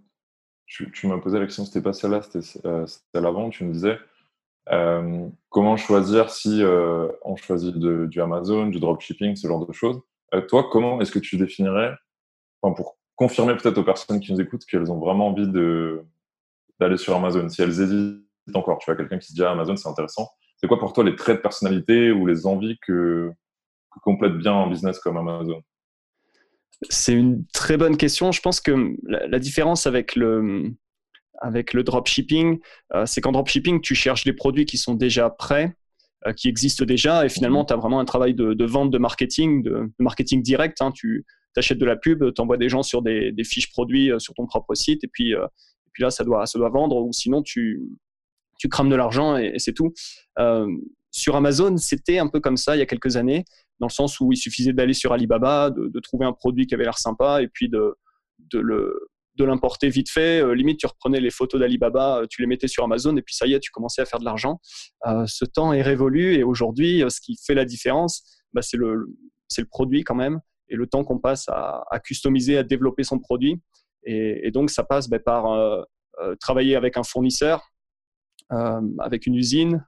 tu, 0.70 1.06
m'as 1.06 1.18
posé 1.18 1.38
la 1.38 1.46
question, 1.46 1.64
c'était 1.64 1.82
pas 1.82 1.92
celle-là, 1.92 2.22
c'était 2.22 2.46
euh, 2.64 2.86
celle 2.86 3.26
avant, 3.26 3.50
tu 3.50 3.64
me 3.64 3.72
disais 3.72 3.98
euh, 4.70 5.28
comment 5.48 5.76
choisir 5.76 6.30
si 6.30 6.62
euh, 6.62 7.08
on 7.22 7.34
choisit 7.34 7.76
du 7.76 8.20
Amazon, 8.20 8.66
du 8.66 8.78
dropshipping, 8.78 9.34
ce 9.34 9.48
genre 9.48 9.66
de 9.66 9.72
choses. 9.72 10.00
toi, 10.48 10.68
comment 10.70 11.00
est-ce 11.00 11.10
que 11.10 11.18
tu 11.18 11.36
définirais, 11.36 11.94
pour 12.60 12.98
confirmer 13.16 13.56
peut-être 13.56 13.78
aux 13.78 13.84
personnes 13.84 14.20
qui 14.20 14.32
nous 14.32 14.40
écoutent 14.40 14.64
qu'elles 14.64 14.92
ont 14.92 14.98
vraiment 14.98 15.28
envie 15.28 15.48
d'aller 16.78 16.96
sur 16.96 17.16
Amazon, 17.16 17.48
si 17.48 17.62
elles 17.62 17.80
hésitent 17.80 18.22
encore, 18.54 18.78
tu 18.78 18.86
vois, 18.86 18.96
quelqu'un 18.96 19.18
qui 19.18 19.28
se 19.28 19.34
dit 19.34 19.42
ah, 19.42 19.50
Amazon 19.50 19.76
c'est 19.76 19.88
intéressant, 19.88 20.28
c'est 20.56 20.68
quoi 20.68 20.78
pour 20.78 20.92
toi 20.92 21.02
les 21.02 21.16
traits 21.16 21.38
de 21.38 21.42
personnalité 21.42 22.12
ou 22.12 22.26
les 22.26 22.46
envies 22.46 22.78
que 22.86 23.32
complète 24.02 24.36
bien 24.38 24.54
un 24.54 24.68
business 24.68 24.98
comme 24.98 25.16
Amazon? 25.16 25.62
C'est 26.88 27.12
une 27.12 27.44
très 27.52 27.76
bonne 27.76 27.96
question. 27.96 28.32
Je 28.32 28.40
pense 28.40 28.60
que 28.60 28.96
la, 29.04 29.38
différence 29.38 29.86
avec 29.86 30.16
le, 30.16 30.72
avec 31.40 31.74
le 31.74 31.82
dropshipping, 31.82 32.58
euh, 32.94 33.04
c'est 33.04 33.20
qu'en 33.20 33.32
dropshipping, 33.32 33.82
tu 33.82 33.94
cherches 33.94 34.24
des 34.24 34.32
produits 34.32 34.64
qui 34.64 34.78
sont 34.78 34.94
déjà 34.94 35.28
prêts, 35.28 35.76
euh, 36.26 36.32
qui 36.32 36.48
existent 36.48 36.86
déjà, 36.86 37.26
et 37.26 37.28
finalement, 37.28 37.60
mhm. 37.60 37.66
tu 37.66 37.72
as 37.74 37.76
vraiment 37.76 38.00
un 38.00 38.06
travail 38.06 38.34
de, 38.34 38.64
vente, 38.64 38.90
de 38.90 38.98
marketing, 38.98 39.62
de, 39.62 39.92
marketing 39.98 40.42
direct. 40.42 40.80
Hein. 40.80 40.90
Tu 40.92 41.26
achètes 41.54 41.78
de 41.78 41.84
la 41.84 41.96
pub, 41.96 42.32
tu 42.32 42.40
envoies 42.40 42.56
des 42.56 42.70
gens 42.70 42.82
sur 42.82 43.02
des, 43.02 43.34
fiches 43.44 43.70
produits 43.70 44.10
euh, 44.10 44.18
sur 44.18 44.32
ton 44.32 44.46
propre 44.46 44.74
site, 44.74 45.04
et 45.04 45.08
puis, 45.08 45.34
puis 45.92 46.02
là, 46.02 46.10
ça 46.10 46.24
doit, 46.24 46.46
ça 46.46 46.58
doit 46.58 46.70
vendre, 46.70 46.96
ou 46.96 47.12
sinon, 47.12 47.42
tu, 47.42 47.82
tu 48.58 48.70
crames 48.70 48.88
de 48.88 48.96
l'argent 48.96 49.36
et 49.36 49.58
c'est 49.58 49.74
tout. 49.74 49.92
sur 51.10 51.36
Amazon, 51.36 51.76
c'était 51.76 52.18
un 52.18 52.28
peu 52.28 52.40
comme 52.40 52.56
ça 52.56 52.76
il 52.76 52.78
y 52.78 52.82
a 52.82 52.86
quelques 52.86 53.16
années 53.16 53.44
dans 53.80 53.86
le 53.86 53.92
sens 53.92 54.20
où 54.20 54.30
il 54.30 54.36
suffisait 54.36 54.74
d'aller 54.74 54.92
sur 54.92 55.12
Alibaba, 55.12 55.70
de, 55.70 56.00
trouver 56.00 56.26
un 56.26 56.32
produit 56.32 56.66
qui 56.66 56.74
avait 56.74 56.84
l'air 56.84 56.98
sympa 56.98 57.42
et 57.42 57.48
puis 57.48 57.68
de, 57.68 57.96
l'importer 59.38 59.88
vite 59.88 60.10
fait. 60.10 60.42
Euh, 60.42 60.54
limite, 60.54 60.78
tu 60.78 60.86
reprenais 60.86 61.18
les 61.18 61.30
photos 61.30 61.58
d'Alibaba, 61.58 62.18
euh, 62.18 62.26
tu 62.28 62.42
les 62.42 62.46
mettais 62.46 62.68
sur 62.68 62.84
Amazon 62.84 63.16
et 63.16 63.22
puis 63.22 63.34
ça 63.34 63.46
y 63.46 63.54
est, 63.54 63.60
tu 63.60 63.70
commençais 63.70 64.02
à 64.02 64.04
faire 64.04 64.20
de 64.20 64.24
l'argent. 64.26 64.60
Euh, 65.06 65.24
ce 65.26 65.46
temps 65.46 65.72
est 65.72 65.80
révolu 65.80 66.34
et 66.34 66.42
aujourd'hui, 66.42 67.02
ce 67.08 67.22
qui 67.22 67.38
fait 67.42 67.54
la 67.54 67.64
différence, 67.64 68.22
bah, 68.52 68.60
c'est 68.60 68.76
le, 68.76 69.06
produit 69.70 70.04
quand 70.04 70.14
même 70.14 70.40
et 70.68 70.76
le 70.76 70.86
temps 70.86 71.04
qu'on 71.04 71.18
passe 71.18 71.48
à, 71.48 72.00
customiser, 72.04 72.58
à 72.58 72.62
développer 72.62 73.02
son 73.02 73.18
produit. 73.18 73.60
Et, 74.04 74.50
donc, 74.50 74.70
ça 74.70 74.84
passe 74.84 75.08
bah, 75.08 75.18
par 75.18 75.86
travailler 76.38 76.76
avec 76.76 76.96
un 76.96 77.02
fournisseur, 77.02 77.62
avec 78.50 79.26
une 79.26 79.34
usine. 79.34 79.84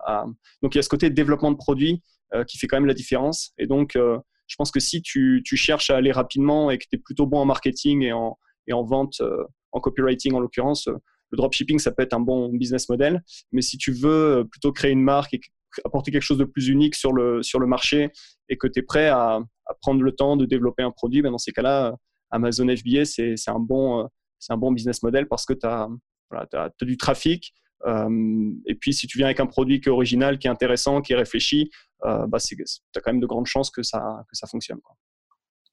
Donc, 0.63 0.75
il 0.75 0.79
y 0.79 0.81
a 0.81 0.83
ce 0.83 0.89
côté 0.89 1.09
développement 1.09 1.53
de 1.53 1.57
produit 1.57 2.03
qui 2.47 2.59
fait 2.59 2.67
quand 2.67 2.77
même 2.77 2.87
la 2.87 2.95
différence. 2.95 3.53
Et 3.59 3.67
donc, 3.67 3.97
euh, 3.97 4.19
je 4.47 4.57
pense 4.57 4.71
que 4.71 4.81
si 4.81 5.03
tu, 5.03 5.43
cherches 5.45 5.91
à 5.91 5.97
aller 5.97 6.13
rapidement 6.13 6.71
et 6.71 6.79
que 6.79 6.85
tu 6.91 6.97
es 6.97 6.99
plutôt 6.99 7.27
bon 7.27 7.39
en 7.39 7.45
marketing 7.45 8.03
et 8.03 8.13
en, 8.13 8.37
vente, 8.85 9.21
euh, 9.21 9.45
en 9.73 9.81
copywriting 9.81 10.35
en 10.35 10.41
l'occurrence, 10.41 10.87
le 10.87 11.37
dropshipping, 11.37 11.79
ça 11.79 11.93
peut 11.93 12.03
être 12.03 12.13
un 12.13 12.21
bon 12.21 12.51
business 12.51 12.89
model. 12.89 13.23
Mais 13.53 13.63
si 13.63 13.79
tu 13.79 13.93
veux 13.93 14.47
plutôt 14.51 14.73
créer 14.73 14.93
une 14.93 15.03
marque 15.03 15.33
et 15.35 15.41
apporter 15.85 16.11
quelque 16.11 16.23
chose 16.23 16.39
de 16.39 16.45
plus 16.45 16.69
unique 16.69 16.95
sur 16.95 17.13
le, 17.13 17.43
sur 17.43 17.59
le 17.59 17.67
marché 17.67 18.11
et 18.51 18.59
que 18.59 18.67
tu 18.67 18.81
es 18.81 18.83
prêt 18.83 19.09
à, 19.09 19.41
prendre 19.81 20.03
le 20.03 20.13
temps 20.13 20.37
de 20.37 20.45
développer 20.45 20.83
un 20.83 20.91
produit, 20.91 21.23
ben 21.23 21.31
dans 21.31 21.39
ces 21.39 21.53
cas-là, 21.53 21.97
Amazon 22.31 22.67
FBA, 22.69 23.07
c'est 23.07 23.37
un, 23.47 23.59
bon, 23.59 24.07
un 24.51 24.57
bon 24.59 24.71
business 24.71 25.03
model 25.03 25.27
parce 25.29 25.47
que 25.47 25.55
tu 25.55 25.67
as, 25.67 25.89
as, 26.31 26.71
du 26.83 26.99
trafic. 26.99 27.55
Et 27.87 28.75
puis, 28.75 28.95
si 28.95 29.07
tu 29.07 29.19
viens 29.19 29.27
avec 29.27 29.41
un 29.41 29.47
produit 29.47 29.81
qui 29.81 29.89
est 29.89 29.93
original, 29.93 30.39
qui 30.39 30.47
est 30.47 30.51
intéressant, 30.51 31.01
qui 31.01 31.13
est 31.13 31.17
réfléchi, 31.17 31.71
euh, 32.05 32.27
bah, 32.27 32.39
tu 32.39 32.57
as 32.97 33.01
quand 33.01 33.13
même 33.13 33.21
de 33.21 33.27
grandes 33.27 33.47
chances 33.47 33.71
que 33.71 33.83
ça, 33.83 34.25
que 34.29 34.37
ça 34.37 34.47
fonctionne. 34.47 34.81
Quoi. 34.81 34.97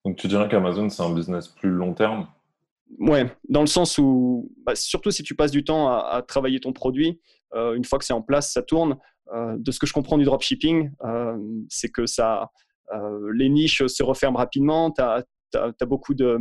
Donc 0.05 0.17
tu 0.17 0.27
dirais 0.27 0.47
qu'Amazon, 0.47 0.89
c'est 0.89 1.03
un 1.03 1.13
business 1.13 1.47
plus 1.47 1.69
long 1.69 1.93
terme? 1.93 2.27
Ouais, 2.99 3.31
dans 3.47 3.61
le 3.61 3.67
sens 3.67 3.97
où, 3.97 4.51
bah, 4.65 4.75
surtout 4.75 5.11
si 5.11 5.23
tu 5.23 5.35
passes 5.35 5.51
du 5.51 5.63
temps 5.63 5.89
à, 5.89 6.23
travailler 6.27 6.59
ton 6.59 6.73
produit, 6.73 7.19
euh, 7.53 7.75
une 7.75 7.83
fois 7.83 7.99
que 7.99 8.05
c'est 8.05 8.13
en 8.13 8.21
place, 8.21 8.53
ça 8.53 8.63
tourne. 8.63 8.97
Euh, 9.33 9.55
de 9.59 9.71
ce 9.71 9.79
que 9.79 9.85
je 9.85 9.93
comprends 9.93 10.17
du 10.17 10.23
dropshipping, 10.23 10.91
c'est 11.69 11.89
que 11.89 12.05
ça, 12.05 12.49
les 13.33 13.49
niches 13.49 13.85
se 13.85 14.03
referment 14.03 14.37
rapidement. 14.37 14.91
Tu 14.91 15.01
as, 15.01 15.23
as, 15.55 15.85
beaucoup 15.85 16.15
de, 16.15 16.39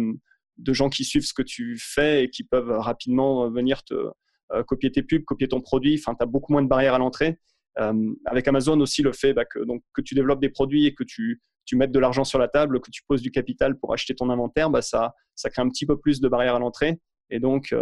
de, 0.56 0.72
gens 0.72 0.88
qui 0.88 1.04
suivent 1.04 1.26
ce 1.26 1.34
que 1.34 1.42
tu 1.42 1.76
fais 1.78 2.24
et 2.24 2.30
qui 2.30 2.44
peuvent 2.44 2.70
rapidement 2.70 3.50
venir 3.50 3.84
te, 3.84 3.94
copier 4.66 4.90
tes 4.90 5.02
pubs, 5.02 5.24
copier 5.24 5.48
ton 5.48 5.60
produit. 5.60 5.98
Enfin, 5.98 6.14
tu 6.14 6.22
as 6.22 6.26
beaucoup 6.26 6.52
moins 6.52 6.62
de 6.62 6.68
barrières 6.68 6.94
à 6.94 6.98
l'entrée. 6.98 7.38
avec 7.76 8.48
Amazon 8.48 8.80
aussi, 8.80 9.02
le 9.02 9.12
fait 9.12 9.34
bah, 9.34 9.44
que, 9.44 9.58
donc, 9.60 9.82
que 9.92 10.00
tu 10.00 10.14
développes 10.14 10.40
des 10.40 10.48
produits 10.48 10.86
et 10.86 10.94
que 10.94 11.04
tu, 11.04 11.40
tu 11.64 11.76
mettes 11.76 11.92
de 11.92 11.98
l'argent 11.98 12.24
sur 12.24 12.38
la 12.38 12.48
table, 12.48 12.80
que 12.80 12.90
tu 12.90 13.02
poses 13.06 13.22
du 13.22 13.30
capital 13.30 13.78
pour 13.78 13.92
acheter 13.92 14.14
ton 14.14 14.30
inventaire, 14.30 14.70
bah, 14.70 14.82
ça, 14.82 15.14
ça 15.34 15.50
crée 15.50 15.62
un 15.62 15.68
petit 15.68 15.86
peu 15.86 15.98
plus 15.98 16.20
de 16.20 16.28
barrières 16.28 16.54
à 16.54 16.58
l'entrée. 16.58 16.98
Et 17.30 17.40
donc, 17.40 17.74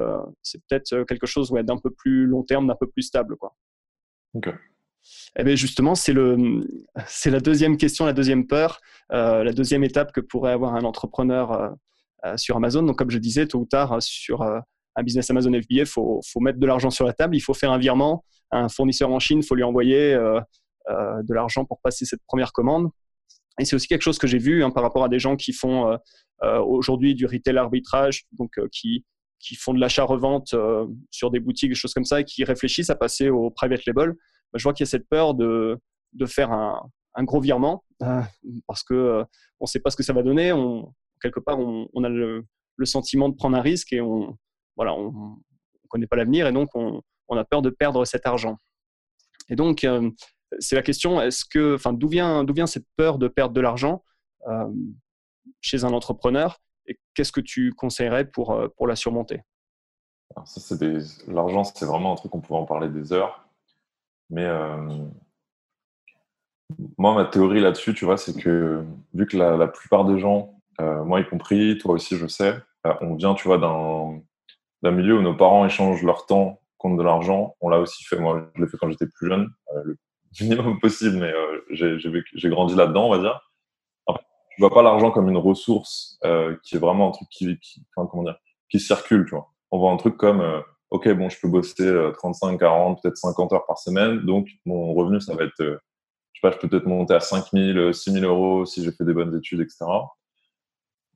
c'est 0.42 0.60
peut-être 0.66 1.04
quelque 1.04 1.26
chose 1.26 1.50
ouais, 1.52 1.62
d'un 1.62 1.78
peu 1.78 1.90
plus 1.90 2.26
long 2.26 2.42
terme, 2.42 2.66
d'un 2.66 2.74
peu 2.74 2.88
plus 2.88 3.02
stable. 3.02 3.36
Quoi. 3.36 3.54
Ok. 4.34 4.52
Eh 5.38 5.44
bien 5.44 5.54
justement, 5.54 5.94
c'est 7.06 7.30
la 7.30 7.40
deuxième 7.40 7.76
question, 7.76 8.06
la 8.06 8.12
deuxième 8.12 8.46
peur, 8.46 8.80
euh, 9.12 9.44
la 9.44 9.52
deuxième 9.52 9.84
étape 9.84 10.12
que 10.12 10.20
pourrait 10.20 10.52
avoir 10.52 10.74
un 10.74 10.84
entrepreneur 10.84 11.52
euh, 11.52 11.70
euh, 12.24 12.36
sur 12.36 12.56
Amazon. 12.56 12.82
Donc, 12.82 12.96
comme 12.96 13.10
je 13.10 13.18
disais, 13.18 13.46
tôt 13.46 13.60
ou 13.60 13.66
tard, 13.66 14.02
sur 14.02 14.42
un 14.96 15.02
business 15.02 15.30
Amazon 15.30 15.52
FBA, 15.52 15.82
il 15.82 15.86
faut, 15.86 16.20
mettre 16.40 16.58
de 16.58 16.66
l'argent 16.66 16.90
sur 16.90 17.04
la 17.04 17.12
table, 17.12 17.36
il 17.36 17.40
faut 17.40 17.54
faire 17.54 17.70
un 17.70 17.78
virement 17.78 18.24
à 18.50 18.58
un 18.58 18.68
fournisseur 18.68 19.10
en 19.10 19.18
Chine, 19.18 19.40
il 19.40 19.46
faut 19.46 19.54
lui 19.54 19.62
envoyer 19.62 20.14
de 20.14 21.34
l'argent 21.34 21.64
pour 21.64 21.80
passer 21.80 22.04
cette 22.04 22.22
première 22.26 22.52
commande. 22.52 22.88
Et 23.58 23.64
c'est 23.64 23.76
aussi 23.76 23.88
quelque 23.88 24.02
chose 24.02 24.18
que 24.18 24.26
j'ai 24.26 24.38
vu 24.38 24.62
hein, 24.62 24.70
par 24.70 24.82
rapport 24.82 25.04
à 25.04 25.08
des 25.08 25.18
gens 25.18 25.36
qui 25.36 25.52
font 25.52 25.98
aujourd'hui 26.42 27.14
du 27.14 27.26
retail 27.26 27.58
arbitrage, 27.58 28.24
donc 28.32 28.58
qui, 28.70 29.04
font 29.58 29.74
de 29.74 29.80
l'achat-revente 29.80 30.54
sur 31.10 31.30
des 31.30 31.40
boutiques, 31.40 31.70
des 31.70 31.74
choses 31.74 31.92
comme 31.92 32.04
ça, 32.04 32.20
et 32.20 32.24
qui 32.24 32.44
réfléchissent 32.44 32.90
à 32.90 32.96
passer 32.96 33.28
au 33.28 33.50
private 33.50 33.84
label. 33.86 34.14
Bah, 34.52 34.58
je 34.58 34.62
vois 34.62 34.72
qu'il 34.72 34.84
y 34.84 34.88
a 34.88 34.90
cette 34.90 35.08
peur 35.08 35.34
de, 35.34 35.78
faire 36.26 36.52
un, 36.52 37.24
gros 37.24 37.40
virement 37.40 37.84
parce 38.66 38.82
que 38.82 38.94
euh, 38.94 39.24
on 39.60 39.64
ne 39.64 39.68
sait 39.68 39.80
pas 39.80 39.90
ce 39.90 39.96
que 39.96 40.02
ça 40.02 40.12
va 40.12 40.22
donner. 40.22 40.52
On, 40.52 40.92
quelque 41.22 41.40
part, 41.40 41.58
on, 41.58 41.88
on 41.94 42.04
a 42.04 42.08
le, 42.08 42.44
le, 42.76 42.86
sentiment 42.86 43.28
de 43.28 43.34
prendre 43.34 43.56
un 43.56 43.62
risque 43.62 43.92
et 43.92 44.00
on 44.00 44.36
voilà, 44.76 44.94
on, 44.94 45.10
ne 45.12 45.88
connaît 45.88 46.06
pas 46.06 46.16
l'avenir 46.16 46.46
et 46.46 46.52
donc 46.52 46.68
on, 46.74 47.02
on, 47.28 47.36
a 47.36 47.44
peur 47.44 47.62
de 47.62 47.70
perdre 47.70 48.04
cet 48.04 48.26
argent. 48.26 48.58
Et 49.48 49.56
donc, 49.56 49.84
euh, 49.84 50.10
c'est 50.58 50.76
la 50.76 50.82
question 50.82 51.20
est-ce 51.20 51.44
que, 51.44 51.74
enfin, 51.74 51.92
d'où 51.92 52.08
vient, 52.08 52.44
d'où 52.44 52.54
vient 52.54 52.66
cette 52.66 52.86
peur 52.96 53.18
de 53.18 53.28
perdre 53.28 53.54
de 53.54 53.60
l'argent 53.60 54.04
euh, 54.48 54.68
chez 55.60 55.84
un 55.84 55.92
entrepreneur 55.92 56.58
et 56.86 56.98
qu'est-ce 57.14 57.32
que 57.32 57.40
tu 57.40 57.72
conseillerais 57.72 58.26
pour, 58.26 58.60
pour 58.76 58.86
la 58.86 58.96
surmonter? 58.96 59.42
Ça, 60.44 60.60
c'est 60.60 61.28
L'argent, 61.28 61.64
c'est 61.64 61.86
vraiment 61.86 62.12
un 62.12 62.16
truc 62.16 62.32
qu'on 62.32 62.40
pourrait 62.40 62.60
en 62.60 62.66
parler 62.66 62.88
des 62.88 63.12
heures. 63.12 63.46
Mais 64.30 64.44
euh, 64.44 65.06
moi, 66.98 67.14
ma 67.14 67.24
théorie 67.24 67.60
là-dessus, 67.60 67.94
tu 67.94 68.04
vois, 68.04 68.16
c'est 68.16 68.38
que 68.38 68.84
vu 69.14 69.26
que 69.26 69.36
la, 69.36 69.68
plupart 69.68 70.04
des 70.04 70.18
gens, 70.18 70.60
euh, 70.80 71.04
moi 71.04 71.20
y 71.20 71.28
compris, 71.28 71.78
toi 71.78 71.94
aussi, 71.94 72.16
je 72.16 72.26
sais, 72.26 72.56
euh, 72.86 72.94
on 73.00 73.14
vient, 73.14 73.34
tu 73.34 73.48
vois, 73.48 73.58
d'un 73.58 74.20
milieu 74.84 75.18
où 75.18 75.22
nos 75.22 75.34
parents 75.34 75.66
échangent 75.66 76.02
leur 76.02 76.26
temps 76.26 76.60
contre 76.78 76.96
de 76.96 77.02
l'argent. 77.02 77.56
On 77.60 77.68
l'a 77.68 77.78
aussi 77.78 78.04
fait, 78.04 78.18
moi, 78.18 78.50
je 78.54 78.62
l'ai 78.62 78.68
fait 78.68 78.76
quand 78.76 78.90
j'étais 78.90 79.06
plus 79.06 79.28
jeune, 79.28 79.48
le 79.84 79.96
minimum 80.40 80.78
possible, 80.80 81.16
mais 81.16 81.32
j'ai 81.70 82.48
grandi 82.48 82.74
là-dedans, 82.74 83.06
on 83.06 83.10
va 83.10 83.18
dire. 83.18 83.40
je 84.08 84.62
vois 84.62 84.70
pas 84.70 84.82
l'argent 84.82 85.10
comme 85.10 85.28
une 85.28 85.36
ressource 85.36 86.18
qui 86.62 86.76
est 86.76 86.78
vraiment 86.78 87.08
un 87.08 87.12
truc 87.12 87.28
qui, 87.30 87.58
comment 87.94 88.22
dire, 88.22 88.36
qui 88.70 88.80
circule, 88.80 89.24
tu 89.24 89.34
vois. 89.34 89.48
On 89.70 89.78
voit 89.78 89.90
un 89.90 89.96
truc 89.96 90.16
comme 90.16 90.42
OK, 90.90 91.08
bon, 91.10 91.28
je 91.28 91.38
peux 91.40 91.48
bosser 91.48 91.92
35, 92.14 92.58
40, 92.58 93.02
peut-être 93.02 93.16
50 93.16 93.52
heures 93.52 93.66
par 93.66 93.78
semaine. 93.78 94.20
Donc, 94.20 94.48
mon 94.64 94.94
revenu, 94.94 95.20
ça 95.20 95.34
va 95.34 95.44
être, 95.44 95.60
euh, 95.60 95.78
je 96.32 96.40
sais 96.40 96.48
pas, 96.48 96.52
je 96.52 96.58
peux 96.58 96.68
peut-être 96.68 96.86
monter 96.86 97.14
à 97.14 97.20
5 97.20 97.46
000, 97.52 97.92
6 97.92 98.12
000 98.12 98.24
euros 98.24 98.64
si 98.66 98.84
j'ai 98.84 98.92
fait 98.92 99.04
des 99.04 99.12
bonnes 99.12 99.36
études, 99.36 99.60
etc. 99.60 99.84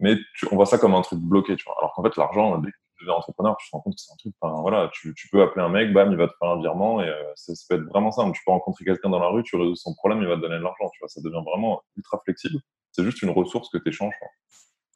Mais 0.00 0.16
on 0.50 0.56
voit 0.56 0.66
ça 0.66 0.78
comme 0.78 0.94
un 0.94 1.02
truc 1.02 1.20
bloqué. 1.20 1.56
Alors 1.78 1.92
qu'en 1.94 2.02
fait, 2.02 2.16
l'argent, 2.16 2.60
deviens 3.00 3.14
entrepreneur, 3.14 3.56
tu 3.58 3.68
te 3.68 3.76
rends 3.76 3.82
compte 3.82 3.94
que 3.94 4.00
c'est 4.00 4.12
un 4.12 4.16
truc, 4.16 4.34
voilà, 4.40 4.90
tu, 4.92 5.14
peux 5.30 5.42
appeler 5.42 5.64
un 5.64 5.68
mec, 5.68 5.92
bam, 5.92 6.10
il 6.12 6.18
va 6.18 6.28
te 6.28 6.34
faire 6.38 6.50
un 6.50 6.60
virement 6.60 7.02
et 7.02 7.08
euh, 7.08 7.32
ça, 7.34 7.52
peut 7.68 7.76
être 7.76 7.88
vraiment 7.88 8.10
simple. 8.10 8.36
Tu 8.36 8.42
peux 8.44 8.52
rencontrer 8.52 8.84
quelqu'un 8.84 9.10
dans 9.10 9.18
la 9.18 9.28
rue, 9.28 9.42
tu 9.42 9.56
résous 9.56 9.76
son 9.76 9.94
problème, 9.94 10.22
il 10.22 10.28
va 10.28 10.36
te 10.36 10.40
donner 10.40 10.58
de 10.58 10.62
l'argent, 10.62 10.88
tu 10.92 10.98
vois. 11.00 11.08
Ça 11.08 11.20
devient 11.22 11.42
vraiment 11.44 11.82
ultra 11.96 12.18
flexible. 12.24 12.60
C'est 12.92 13.04
juste 13.04 13.22
une 13.22 13.30
ressource 13.30 13.68
que 13.70 13.78
tu 13.78 13.88
échanges. 13.88 14.14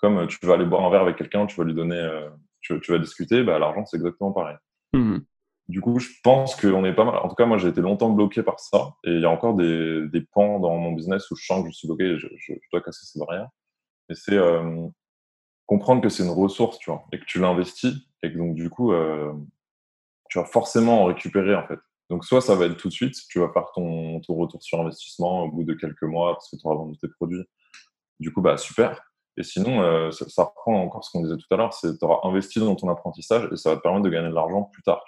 Comme 0.00 0.18
euh, 0.18 0.26
tu 0.26 0.38
vas 0.44 0.54
aller 0.54 0.64
boire 0.64 0.84
un 0.84 0.90
verre 0.90 1.02
avec 1.02 1.16
quelqu'un, 1.16 1.46
tu 1.46 1.56
vas 1.56 1.64
lui 1.64 1.74
donner 1.74 2.00
tu, 2.64 2.92
vas 2.92 2.98
discuter, 2.98 3.42
bah, 3.42 3.58
l'argent, 3.58 3.84
c'est 3.84 3.96
exactement 3.96 4.32
pareil. 4.32 4.56
Mmh. 4.92 5.18
Du 5.68 5.80
coup, 5.80 5.98
je 5.98 6.08
pense 6.22 6.56
qu'on 6.56 6.84
est 6.84 6.94
pas 6.94 7.04
mal. 7.04 7.16
En 7.16 7.28
tout 7.28 7.34
cas, 7.34 7.46
moi, 7.46 7.58
j'ai 7.58 7.68
été 7.68 7.80
longtemps 7.80 8.10
bloqué 8.10 8.42
par 8.42 8.60
ça. 8.60 8.94
Et 9.04 9.12
il 9.12 9.20
y 9.20 9.24
a 9.24 9.30
encore 9.30 9.54
des, 9.54 10.08
des, 10.08 10.20
pans 10.20 10.60
dans 10.60 10.76
mon 10.76 10.92
business 10.92 11.30
où 11.30 11.36
je 11.36 11.44
sens 11.44 11.62
que 11.62 11.70
je 11.70 11.74
suis 11.74 11.88
bloqué 11.88 12.04
et 12.04 12.18
je, 12.18 12.28
dois 12.70 12.82
casser 12.82 13.06
ces 13.06 13.18
barrières. 13.18 13.48
Et 14.10 14.14
c'est 14.14 14.36
euh, 14.36 14.86
comprendre 15.66 16.02
que 16.02 16.08
c'est 16.08 16.22
une 16.22 16.30
ressource, 16.30 16.78
tu 16.78 16.90
vois, 16.90 17.04
et 17.12 17.18
que 17.18 17.24
tu 17.24 17.40
l'investis. 17.40 17.94
Et 18.22 18.32
que 18.32 18.38
donc, 18.38 18.54
du 18.54 18.70
coup, 18.70 18.92
euh, 18.92 19.32
tu 20.30 20.38
vas 20.38 20.44
forcément 20.44 21.02
en 21.02 21.04
récupérer, 21.06 21.54
en 21.54 21.66
fait. 21.66 21.78
Donc, 22.10 22.24
soit 22.24 22.40
ça 22.40 22.54
va 22.54 22.66
être 22.66 22.76
tout 22.76 22.88
de 22.88 22.92
suite, 22.92 23.14
tu 23.28 23.38
vas 23.40 23.50
faire 23.52 23.70
ton, 23.74 24.20
retour 24.28 24.62
sur 24.62 24.80
investissement 24.80 25.44
au 25.44 25.50
bout 25.50 25.64
de 25.64 25.74
quelques 25.74 26.02
mois 26.02 26.34
parce 26.34 26.50
que 26.50 26.56
tu 26.56 26.66
auras 26.66 26.76
vendu 26.76 26.98
tes 26.98 27.08
produits. 27.08 27.44
Du 28.20 28.32
coup, 28.32 28.40
bah, 28.40 28.56
super. 28.56 29.00
Et 29.36 29.42
sinon, 29.42 29.82
euh, 29.82 30.10
ça, 30.10 30.44
reprend 30.44 30.80
encore 30.80 31.04
ce 31.04 31.10
qu'on 31.10 31.22
disait 31.22 31.36
tout 31.36 31.52
à 31.52 31.56
l'heure, 31.56 31.74
c'est 31.74 31.98
tu 31.98 32.04
auras 32.04 32.28
investi 32.28 32.60
dans 32.60 32.76
ton 32.76 32.88
apprentissage 32.88 33.48
et 33.52 33.56
ça 33.56 33.70
va 33.70 33.76
te 33.76 33.82
permettre 33.82 34.04
de 34.04 34.10
gagner 34.10 34.28
de 34.28 34.34
l'argent 34.34 34.64
plus 34.64 34.82
tard. 34.82 35.02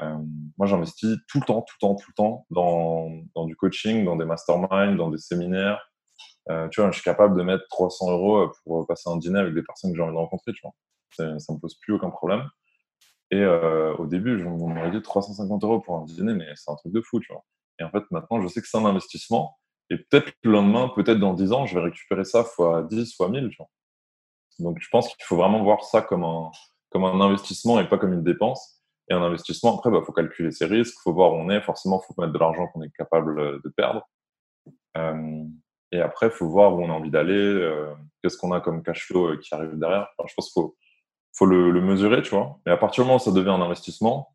Euh, 0.00 0.16
moi, 0.56 0.66
j'investis 0.66 1.16
tout 1.26 1.40
le 1.40 1.44
temps, 1.44 1.62
tout 1.62 1.74
le 1.80 1.86
temps, 1.86 1.94
tout 1.96 2.10
le 2.10 2.14
temps 2.14 2.46
dans, 2.50 3.10
dans 3.34 3.46
du 3.46 3.56
coaching, 3.56 4.04
dans 4.04 4.16
des 4.16 4.24
masterminds, 4.24 4.96
dans 4.96 5.10
des 5.10 5.18
séminaires. 5.18 5.80
Euh, 6.50 6.68
tu 6.68 6.80
vois, 6.80 6.90
je 6.90 6.96
suis 6.96 7.04
capable 7.04 7.36
de 7.36 7.42
mettre 7.42 7.64
300 7.70 8.10
euros 8.10 8.50
pour 8.64 8.86
passer 8.86 9.10
un 9.10 9.16
dîner 9.16 9.40
avec 9.40 9.54
des 9.54 9.62
personnes 9.62 9.90
que 9.90 9.96
j'ai 9.96 10.02
envie 10.02 10.12
de 10.12 10.18
rencontrer. 10.18 10.52
Tu 10.52 10.62
vois. 10.62 10.72
Ça 11.10 11.24
ne 11.24 11.54
me 11.54 11.60
pose 11.60 11.74
plus 11.80 11.94
aucun 11.94 12.10
problème. 12.10 12.48
Et 13.30 13.44
au 13.44 14.06
début, 14.06 14.42
on 14.46 14.68
m'aurait 14.68 14.90
dit 14.90 15.02
350 15.02 15.62
euros 15.62 15.80
pour 15.80 15.98
un 15.98 16.04
dîner, 16.04 16.32
mais 16.32 16.46
c'est 16.54 16.70
un 16.70 16.76
truc 16.76 16.92
de 16.92 17.02
fou. 17.02 17.20
Tu 17.20 17.30
vois. 17.32 17.44
Et 17.78 17.84
en 17.84 17.90
fait, 17.90 18.02
maintenant, 18.10 18.40
je 18.40 18.48
sais 18.48 18.62
que 18.62 18.68
c'est 18.68 18.78
un 18.78 18.86
investissement 18.86 19.58
et 19.90 19.98
peut-être 19.98 20.32
le 20.42 20.52
lendemain, 20.52 20.90
peut-être 20.94 21.18
dans 21.18 21.34
10 21.34 21.52
ans, 21.52 21.66
je 21.66 21.74
vais 21.74 21.84
récupérer 21.84 22.24
ça 22.24 22.44
fois 22.44 22.82
10, 22.82 23.16
fois 23.16 23.28
1000. 23.28 23.48
Tu 23.50 23.56
vois. 23.56 23.68
Donc, 24.58 24.78
je 24.80 24.88
pense 24.90 25.08
qu'il 25.08 25.24
faut 25.24 25.36
vraiment 25.36 25.62
voir 25.62 25.84
ça 25.84 26.02
comme 26.02 26.24
un, 26.24 26.50
comme 26.90 27.04
un 27.04 27.20
investissement 27.20 27.80
et 27.80 27.88
pas 27.88 27.98
comme 27.98 28.12
une 28.12 28.24
dépense. 28.24 28.82
Et 29.10 29.14
un 29.14 29.22
investissement, 29.22 29.76
après, 29.76 29.88
il 29.88 29.94
bah, 29.94 30.02
faut 30.04 30.12
calculer 30.12 30.50
ses 30.52 30.66
risques, 30.66 30.94
il 30.98 31.02
faut 31.02 31.14
voir 31.14 31.32
où 31.32 31.36
on 31.36 31.48
est. 31.48 31.62
Forcément, 31.62 32.02
il 32.02 32.06
faut 32.06 32.20
mettre 32.20 32.34
de 32.34 32.38
l'argent 32.38 32.66
qu'on 32.68 32.82
est 32.82 32.90
capable 32.90 33.40
euh, 33.40 33.60
de 33.64 33.70
perdre. 33.70 34.06
Euh, 34.98 35.44
et 35.92 36.00
après, 36.00 36.26
il 36.26 36.32
faut 36.32 36.48
voir 36.48 36.74
où 36.74 36.82
on 36.82 36.90
a 36.90 36.92
envie 36.92 37.10
d'aller, 37.10 37.34
euh, 37.34 37.92
qu'est-ce 38.22 38.36
qu'on 38.36 38.52
a 38.52 38.60
comme 38.60 38.82
cash 38.82 39.06
flow 39.06 39.36
qui 39.38 39.54
arrive 39.54 39.78
derrière. 39.78 40.08
je 40.26 40.34
pense 40.34 40.52
qu'il 40.52 40.62
faut, 41.32 41.46
le, 41.46 41.80
mesurer, 41.80 42.22
tu 42.22 42.30
vois. 42.30 42.58
Mais 42.66 42.72
à 42.72 42.76
partir 42.76 43.04
du 43.04 43.08
moment 43.08 43.16
où 43.16 43.24
ça 43.24 43.32
devient 43.32 43.50
un 43.50 43.62
investissement, 43.62 44.34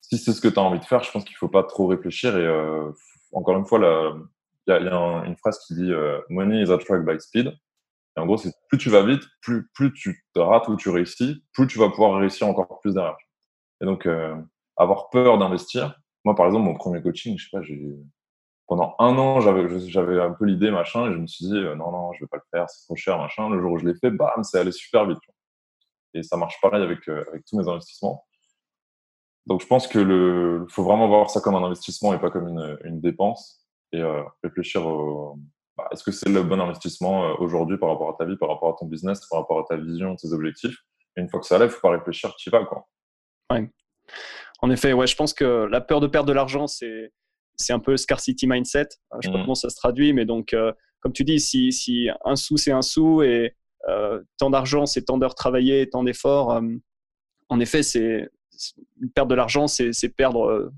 si 0.00 0.18
c'est 0.18 0.32
ce 0.32 0.40
que 0.40 0.48
tu 0.48 0.58
as 0.58 0.62
envie 0.62 0.80
de 0.80 0.84
faire, 0.84 1.02
je 1.02 1.10
pense 1.10 1.24
qu'il 1.24 1.34
ne 1.34 1.38
faut 1.38 1.48
pas 1.48 1.64
trop 1.64 1.86
réfléchir. 1.86 2.36
Et 2.38 2.48
encore 3.32 3.56
une 3.56 3.66
fois, 3.66 3.78
il 4.66 4.72
y 4.72 4.72
a, 4.72 5.24
une 5.26 5.36
phrase 5.36 5.58
qui 5.66 5.74
dit 5.74 5.92
euh, 5.92 6.20
Money 6.28 6.62
is 6.62 6.72
attracted 6.72 7.04
by 7.04 7.20
speed. 7.20 7.52
Et 8.16 8.20
en 8.20 8.26
gros, 8.26 8.36
c'est 8.36 8.52
plus 8.68 8.78
tu 8.78 8.90
vas 8.90 9.04
vite, 9.04 9.22
plus, 9.40 9.92
tu 9.94 10.24
te 10.34 10.38
rates 10.38 10.68
ou 10.68 10.76
tu 10.76 10.90
réussis, 10.90 11.42
plus 11.54 11.66
tu 11.66 11.78
vas 11.78 11.88
pouvoir 11.88 12.18
réussir 12.18 12.46
encore 12.46 12.80
plus 12.80 12.94
derrière. 12.94 13.16
Et 13.80 13.86
donc, 13.86 14.06
euh, 14.06 14.36
avoir 14.76 15.08
peur 15.10 15.38
d'investir. 15.38 15.98
Moi, 16.24 16.34
par 16.34 16.46
exemple, 16.46 16.66
mon 16.66 16.74
premier 16.74 17.02
coaching, 17.02 17.38
je 17.38 17.44
sais 17.44 17.50
pas, 17.50 17.62
j'ai 17.62 17.80
pendant 18.72 18.94
un 19.00 19.18
an, 19.18 19.38
j'avais, 19.40 20.18
un 20.18 20.32
peu 20.32 20.46
l'idée, 20.46 20.70
machin, 20.70 21.06
et 21.06 21.12
je 21.12 21.18
me 21.18 21.26
suis 21.26 21.44
dit, 21.44 21.58
euh, 21.58 21.74
non, 21.74 21.92
non, 21.92 22.14
je 22.14 22.24
vais 22.24 22.26
pas 22.26 22.38
le 22.38 22.42
faire, 22.50 22.70
c'est 22.70 22.86
trop 22.86 22.96
cher, 22.96 23.18
machin. 23.18 23.50
Le 23.50 23.60
jour 23.60 23.72
où 23.72 23.78
je 23.78 23.84
l'ai 23.84 23.94
fait, 23.94 24.10
bam, 24.10 24.42
c'est 24.44 24.58
allé 24.58 24.72
super 24.72 25.04
vite. 25.04 25.18
Et 26.14 26.22
ça 26.22 26.38
marche 26.38 26.58
pareil 26.62 26.82
avec, 26.82 27.06
avec 27.06 27.44
tous 27.44 27.58
mes 27.58 27.68
investissements. 27.68 28.24
Donc, 29.44 29.60
je 29.60 29.66
pense 29.66 29.86
que 29.86 29.98
le, 29.98 30.64
faut 30.70 30.84
vraiment 30.84 31.06
voir 31.06 31.28
ça 31.28 31.42
comme 31.42 31.54
un 31.54 31.62
investissement 31.62 32.14
et 32.14 32.18
pas 32.18 32.30
comme 32.30 32.48
une, 32.48 33.00
dépense 33.02 33.68
et 33.92 34.00
euh, 34.00 34.22
réfléchir 34.42 34.80
bah, 35.76 35.88
est-ce 35.92 36.02
que 36.02 36.10
c'est 36.10 36.30
le 36.30 36.42
bon 36.42 36.58
investissement 36.58 37.26
euh, 37.26 37.34
aujourd'hui 37.40 37.76
par 37.76 37.90
rapport 37.90 38.08
à 38.08 38.14
ta 38.14 38.24
vie, 38.24 38.38
par 38.38 38.48
rapport 38.48 38.70
à 38.70 38.76
ton 38.78 38.86
business, 38.86 39.20
par 39.28 39.40
rapport 39.40 39.58
à 39.58 39.64
ta 39.68 39.76
vision, 39.76 40.16
tes 40.16 40.32
objectifs. 40.32 40.78
Et 41.18 41.20
une 41.20 41.28
fois 41.28 41.40
que 41.40 41.46
ça 41.46 41.58
ne 41.58 41.68
faut 41.68 41.80
pas 41.82 41.90
réfléchir, 41.90 42.34
tu 42.36 42.48
y 42.48 42.52
vas. 42.52 42.64
Quoi. 42.64 42.88
Ouais. 43.50 43.70
En 44.62 44.70
effet, 44.70 44.94
ouais, 44.94 45.06
je 45.06 45.16
pense 45.16 45.34
que 45.34 45.66
la 45.70 45.82
peur 45.82 46.00
de 46.00 46.06
perdre 46.06 46.28
de 46.28 46.32
l'argent, 46.32 46.66
c'est, 46.66 47.12
c'est 47.56 47.72
un 47.72 47.78
peu 47.78 47.96
scarcity 47.96 48.46
mindset. 48.46 48.80
Euh, 48.80 48.86
je 49.14 49.16
ne 49.16 49.22
sais 49.22 49.28
pas 49.30 49.38
mmh. 49.38 49.42
comment 49.42 49.54
ça 49.54 49.70
se 49.70 49.76
traduit, 49.76 50.12
mais 50.12 50.24
donc, 50.24 50.54
comme 51.00 51.12
tu 51.12 51.24
dis, 51.24 51.40
si, 51.40 51.72
si 51.72 52.08
un 52.24 52.36
sou, 52.36 52.56
c'est 52.56 52.72
un 52.72 52.82
sou 52.82 53.22
et 53.22 53.54
tant 54.38 54.50
d'argent, 54.50 54.86
c'est 54.86 55.02
tant 55.02 55.18
d'heures 55.18 55.34
travaillées, 55.34 55.88
tant 55.88 56.04
d'efforts, 56.04 56.60
en 57.48 57.60
effet, 57.60 57.82
c'est, 57.82 58.30
perdre 59.14 59.30
de 59.30 59.34
l'argent, 59.34 59.66
c'est, 59.66 59.92
perdre 60.16 60.72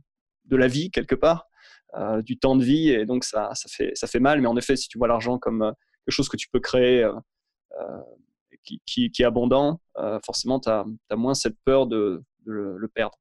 de 0.47 0.57
la 0.57 0.67
vie 0.67 0.91
quelque 0.91 1.15
part. 1.15 1.49
Euh, 1.97 2.23
du 2.23 2.37
temps 2.37 2.57
de 2.57 2.65
vie 2.65 2.91
et 2.91 3.07
donc 3.07 3.23
ça, 3.23 3.51
ça, 3.55 3.69
fait, 3.69 3.93
ça 3.95 4.09
fait 4.09 4.19
mal. 4.19 4.41
Mais 4.41 4.49
en 4.49 4.57
effet, 4.57 4.75
si 4.75 4.89
tu 4.89 4.99
vois 4.99 5.07
l'argent 5.07 5.39
comme 5.39 5.63
euh, 5.63 5.71
quelque 6.05 6.15
chose 6.15 6.29
que 6.29 6.37
tu 6.37 6.49
peux 6.49 6.59
créer, 6.59 7.05
euh, 7.05 7.13
qui, 8.65 8.83
qui, 8.85 9.11
qui, 9.13 9.23
est 9.23 9.27
abondant, 9.27 9.81
forcément, 10.25 10.59
tu 10.59 10.71
as, 10.71 10.85
moins 11.17 11.35
cette 11.35 11.57
peur 11.65 11.87
de, 11.87 12.23
le, 12.45 12.89
perdre. 12.89 13.19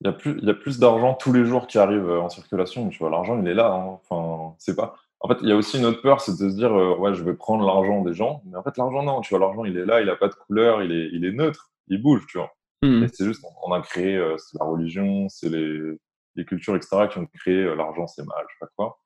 Il 0.00 0.06
y 0.06 0.08
a 0.08 0.12
plus, 0.12 0.38
il 0.40 0.46
y 0.46 0.50
a 0.50 0.54
plus 0.54 0.78
d'argent 0.78 1.14
tous 1.14 1.32
les 1.32 1.44
jours 1.44 1.66
qui 1.66 1.78
arrive 1.78 2.10
en 2.10 2.28
circulation. 2.30 2.88
Tu 2.88 2.98
vois, 2.98 3.10
l'argent, 3.10 3.38
il 3.40 3.46
est 3.46 3.54
là. 3.54 3.72
Hein. 3.72 3.98
Enfin, 4.08 4.54
c'est 4.58 4.74
pas. 4.74 4.96
En 5.20 5.28
fait, 5.28 5.36
il 5.42 5.48
y 5.48 5.52
a 5.52 5.56
aussi 5.56 5.78
une 5.78 5.84
autre 5.84 6.00
peur, 6.00 6.22
c'est 6.22 6.32
de 6.32 6.48
se 6.48 6.56
dire, 6.56 6.72
ouais, 6.72 7.14
je 7.14 7.22
vais 7.22 7.34
prendre 7.34 7.66
l'argent 7.66 8.02
des 8.02 8.14
gens. 8.14 8.42
Mais 8.46 8.56
en 8.56 8.62
fait, 8.62 8.76
l'argent, 8.78 9.02
non. 9.02 9.20
Tu 9.20 9.30
vois, 9.30 9.40
l'argent, 9.40 9.64
il 9.64 9.76
est 9.76 9.84
là, 9.84 10.00
il 10.00 10.06
n'a 10.06 10.16
pas 10.16 10.28
de 10.28 10.34
couleur, 10.34 10.82
il 10.82 10.92
est, 10.92 11.10
il 11.12 11.24
est 11.26 11.32
neutre, 11.32 11.70
il 11.88 12.02
bouge, 12.02 12.26
tu 12.28 12.38
vois. 12.38 12.50
Mmh. 12.82 13.08
c'est 13.12 13.26
juste, 13.26 13.44
on 13.62 13.72
a 13.72 13.82
créé, 13.82 14.18
c'est 14.38 14.58
la 14.58 14.64
religion, 14.64 15.28
c'est 15.28 15.50
les, 15.50 15.98
les, 16.34 16.44
cultures, 16.46 16.76
etc., 16.76 17.08
qui 17.10 17.18
ont 17.18 17.26
créé 17.26 17.62
l'argent, 17.76 18.06
c'est 18.06 18.24
mal, 18.24 18.42
je 18.48 18.54
sais 18.54 18.58
pas 18.58 18.68
quoi. 18.74 18.98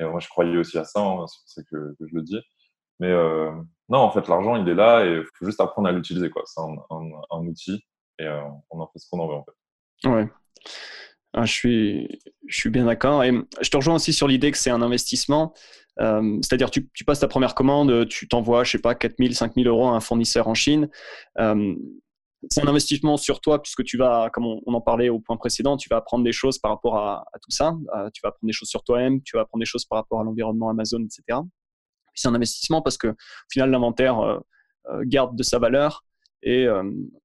Et 0.00 0.04
moi, 0.04 0.18
je 0.18 0.28
croyais 0.28 0.56
aussi 0.56 0.78
à 0.78 0.84
ça, 0.84 1.00
hein, 1.00 1.24
c'est 1.28 1.38
pour 1.40 1.48
ça 1.48 1.62
que, 1.70 1.94
je 2.00 2.12
le 2.12 2.22
dis. 2.22 2.40
Mais 2.98 3.12
non, 3.88 3.98
en 3.98 4.10
fait, 4.10 4.26
l'argent, 4.28 4.56
il 4.56 4.68
est 4.68 4.74
là 4.74 5.04
et 5.04 5.18
il 5.18 5.24
faut 5.34 5.46
juste 5.46 5.60
apprendre 5.60 5.88
à 5.88 5.92
l'utiliser. 5.92 6.30
C'est 6.44 6.60
un, 6.60 6.76
un, 6.90 7.46
outil 7.46 7.84
et 8.18 8.28
on 8.70 8.80
en 8.80 8.86
fait 8.88 8.98
ce 8.98 9.08
qu'on 9.08 9.20
en 9.20 9.28
veut, 9.28 9.34
en 9.34 9.44
fait. 9.44 9.52
Ouais. 10.04 10.28
Ah, 11.32 11.44
je, 11.44 11.52
suis, 11.52 12.20
je 12.46 12.56
suis 12.56 12.70
bien 12.70 12.84
d'accord. 12.84 13.24
Et 13.24 13.32
je 13.60 13.68
te 13.68 13.76
rejoins 13.76 13.96
aussi 13.96 14.12
sur 14.12 14.28
l'idée 14.28 14.52
que 14.52 14.58
c'est 14.58 14.70
un 14.70 14.82
investissement. 14.82 15.52
Euh, 16.00 16.38
c'est-à-dire, 16.42 16.70
tu, 16.70 16.88
passes 17.04 17.20
ta 17.20 17.28
première 17.28 17.54
commande, 17.54 18.08
tu 18.08 18.28
t'envoies, 18.28 18.64
je 18.64 18.72
sais 18.72 18.78
pas, 18.78 18.94
4000, 18.94 19.34
5000 19.34 19.66
euros 19.66 19.88
à 19.88 19.92
un 19.92 20.00
fournisseur 20.00 20.48
en 20.48 20.54
Chine. 20.54 20.88
Euh, 21.38 21.74
c'est 22.50 22.62
un 22.62 22.68
investissement 22.68 23.16
sur 23.16 23.40
toi 23.40 23.62
puisque 23.62 23.84
tu 23.84 23.96
vas, 23.96 24.28
comme 24.32 24.44
on, 24.44 24.60
en 24.66 24.80
parlait 24.80 25.08
au 25.08 25.18
point 25.18 25.36
précédent, 25.36 25.76
tu 25.76 25.88
vas 25.88 25.96
apprendre 25.96 26.24
des 26.24 26.32
choses 26.32 26.58
par 26.58 26.70
rapport 26.70 26.96
à, 26.98 27.24
tout 27.42 27.50
ça. 27.50 27.74
Euh, 27.96 28.10
tu 28.12 28.20
vas 28.22 28.28
apprendre 28.28 28.46
des 28.46 28.52
choses 28.52 28.68
sur 28.68 28.84
toi-même, 28.84 29.22
tu 29.22 29.36
vas 29.36 29.42
apprendre 29.42 29.60
des 29.60 29.66
choses 29.66 29.86
par 29.86 29.98
rapport 29.98 30.20
à 30.20 30.24
l'environnement 30.24 30.68
Amazon, 30.68 31.02
etc. 31.02 31.40
C'est 32.14 32.28
un 32.28 32.34
investissement 32.34 32.80
parce 32.82 32.98
que 32.98 33.08
au 33.08 33.50
final, 33.50 33.70
l'inventaire 33.70 34.40
garde 35.02 35.36
de 35.36 35.42
sa 35.42 35.58
valeur. 35.58 36.04
Et 36.42 36.66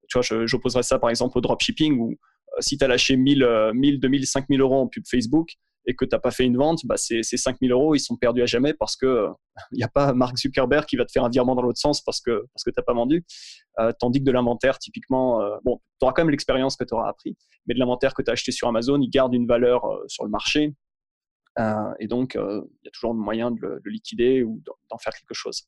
tu 0.08 0.18
vois, 0.18 0.46
j'opposerais 0.46 0.82
ça 0.82 0.98
par 0.98 1.10
exemple 1.10 1.38
au 1.38 1.42
dropshipping 1.42 2.00
où 2.00 2.16
si 2.60 2.78
tu 2.78 2.84
as 2.84 2.88
lâché 2.88 3.16
1000, 3.16 3.72
1000, 3.74 4.00
2000, 4.00 4.28
5000 4.28 4.62
euros 4.62 4.82
en 4.82 4.88
pub 4.88 5.04
Facebook 5.10 5.58
et 5.86 5.96
que 5.96 6.06
tu 6.06 6.14
n'as 6.14 6.20
pas 6.20 6.32
fait 6.32 6.46
une 6.46 6.58
vente, 6.58 6.82
bah 6.86 6.98
ces, 6.98 7.24
5000 7.24 7.72
euros, 7.72 7.96
ils 7.96 8.00
sont 8.00 8.16
perdus 8.16 8.44
à 8.44 8.46
jamais 8.46 8.74
parce 8.74 8.96
que 8.96 9.06
il 9.06 9.10
euh, 9.10 9.34
n'y 9.74 9.84
a 9.84 9.88
pas 9.88 10.14
Mark 10.14 10.38
Zuckerberg 10.38 10.86
qui 10.86 10.96
va 10.98 11.06
te 11.06 11.12
faire 11.12 11.24
un 11.24 11.30
virement 11.30 11.56
dans 11.56 11.62
l'autre 11.62 11.80
sens 11.80 12.02
parce 12.02 12.22
que, 12.22 12.46
parce 12.54 12.64
que 12.64 12.70
tu 12.70 12.76
n'as 12.78 12.84
pas 12.84 12.94
vendu. 12.94 13.26
Euh, 13.80 13.92
tandis 14.00 14.20
que 14.20 14.26
de 14.26 14.32
l'inventaire, 14.32 14.78
typiquement, 14.78 15.42
euh, 15.42 15.58
bon, 15.64 15.80
tu 16.00 16.06
auras 16.06 16.14
quand 16.14 16.22
même 16.22 16.30
l'expérience 16.30 16.76
que 16.76 16.84
tu 16.84 16.94
auras 16.94 17.10
appris, 17.10 17.36
mais 17.66 17.74
de 17.74 17.80
l'inventaire 17.80 18.14
que 18.14 18.22
tu 18.22 18.30
as 18.30 18.34
acheté 18.34 18.52
sur 18.52 18.68
Amazon, 18.68 19.00
il 19.02 19.10
garde 19.10 19.34
une 19.34 19.48
valeur 19.48 19.84
sur 20.08 20.24
le 20.24 20.30
marché. 20.30 20.76
et 22.00 22.08
donc, 22.08 22.36
il 22.36 22.86
y 22.86 22.88
a 22.88 22.92
toujours 22.92 23.14
moyen 23.14 23.52
de 23.52 23.60
le, 23.60 23.82
liquider 23.86 24.44
ou 24.44 24.62
d'en 24.90 24.98
faire 24.98 25.14
quelque 25.14 25.34
chose 25.34 25.64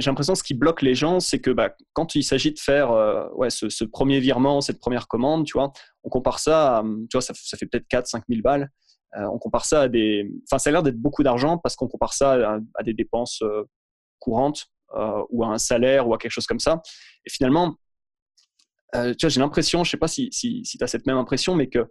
j'ai 0.00 0.10
l'impression 0.10 0.32
que 0.32 0.38
ce 0.38 0.44
qui 0.44 0.54
bloque 0.54 0.82
les 0.82 0.94
gens, 0.94 1.20
c'est 1.20 1.40
que 1.40 1.50
bah, 1.50 1.74
quand 1.92 2.14
il 2.14 2.22
s'agit 2.22 2.52
de 2.52 2.58
faire 2.58 2.90
ouais, 3.34 3.50
ce, 3.50 3.84
premier 3.84 4.20
virement, 4.20 4.60
cette 4.60 4.80
première 4.80 5.08
commande, 5.08 5.46
tu 5.46 5.52
vois, 5.54 5.72
on 6.04 6.08
compare 6.08 6.38
ça, 6.38 6.82
tu 7.10 7.16
vois, 7.16 7.22
ça, 7.22 7.34
fait 7.34 7.66
peut-être 7.66 7.86
4-5 7.88 8.22
000 8.28 8.42
balles. 8.42 8.70
Euh, 9.16 9.24
on 9.32 9.38
compare 9.38 9.64
ça 9.64 9.82
à 9.82 9.88
des. 9.88 10.30
Enfin, 10.44 10.58
ça 10.58 10.70
a 10.70 10.72
l'air 10.72 10.82
d'être 10.82 11.00
beaucoup 11.00 11.22
d'argent 11.22 11.58
parce 11.58 11.74
qu'on 11.74 11.88
compare 11.88 12.12
ça 12.12 12.58
à, 12.74 12.82
des 12.82 12.94
dépenses 12.94 13.42
euh, 13.42 13.64
courantes 14.20 14.66
euh, 14.94 15.24
ou 15.30 15.44
à 15.44 15.48
un 15.48 15.58
salaire 15.58 16.06
ou 16.06 16.14
à 16.14 16.18
quelque 16.18 16.30
chose 16.30 16.46
comme 16.46 16.60
ça. 16.60 16.80
Et 17.26 17.30
finalement, 17.30 17.76
tu 18.92 18.98
vois, 18.98 19.28
j'ai 19.28 19.40
l'impression, 19.40 19.84
je 19.84 19.88
ne 19.88 19.90
sais 19.92 19.96
pas 19.96 20.08
si, 20.08 20.28
si, 20.32 20.62
tu 20.64 20.82
as 20.82 20.88
cette 20.88 21.06
même 21.06 21.16
impression, 21.16 21.54
mais 21.54 21.68
que 21.68 21.88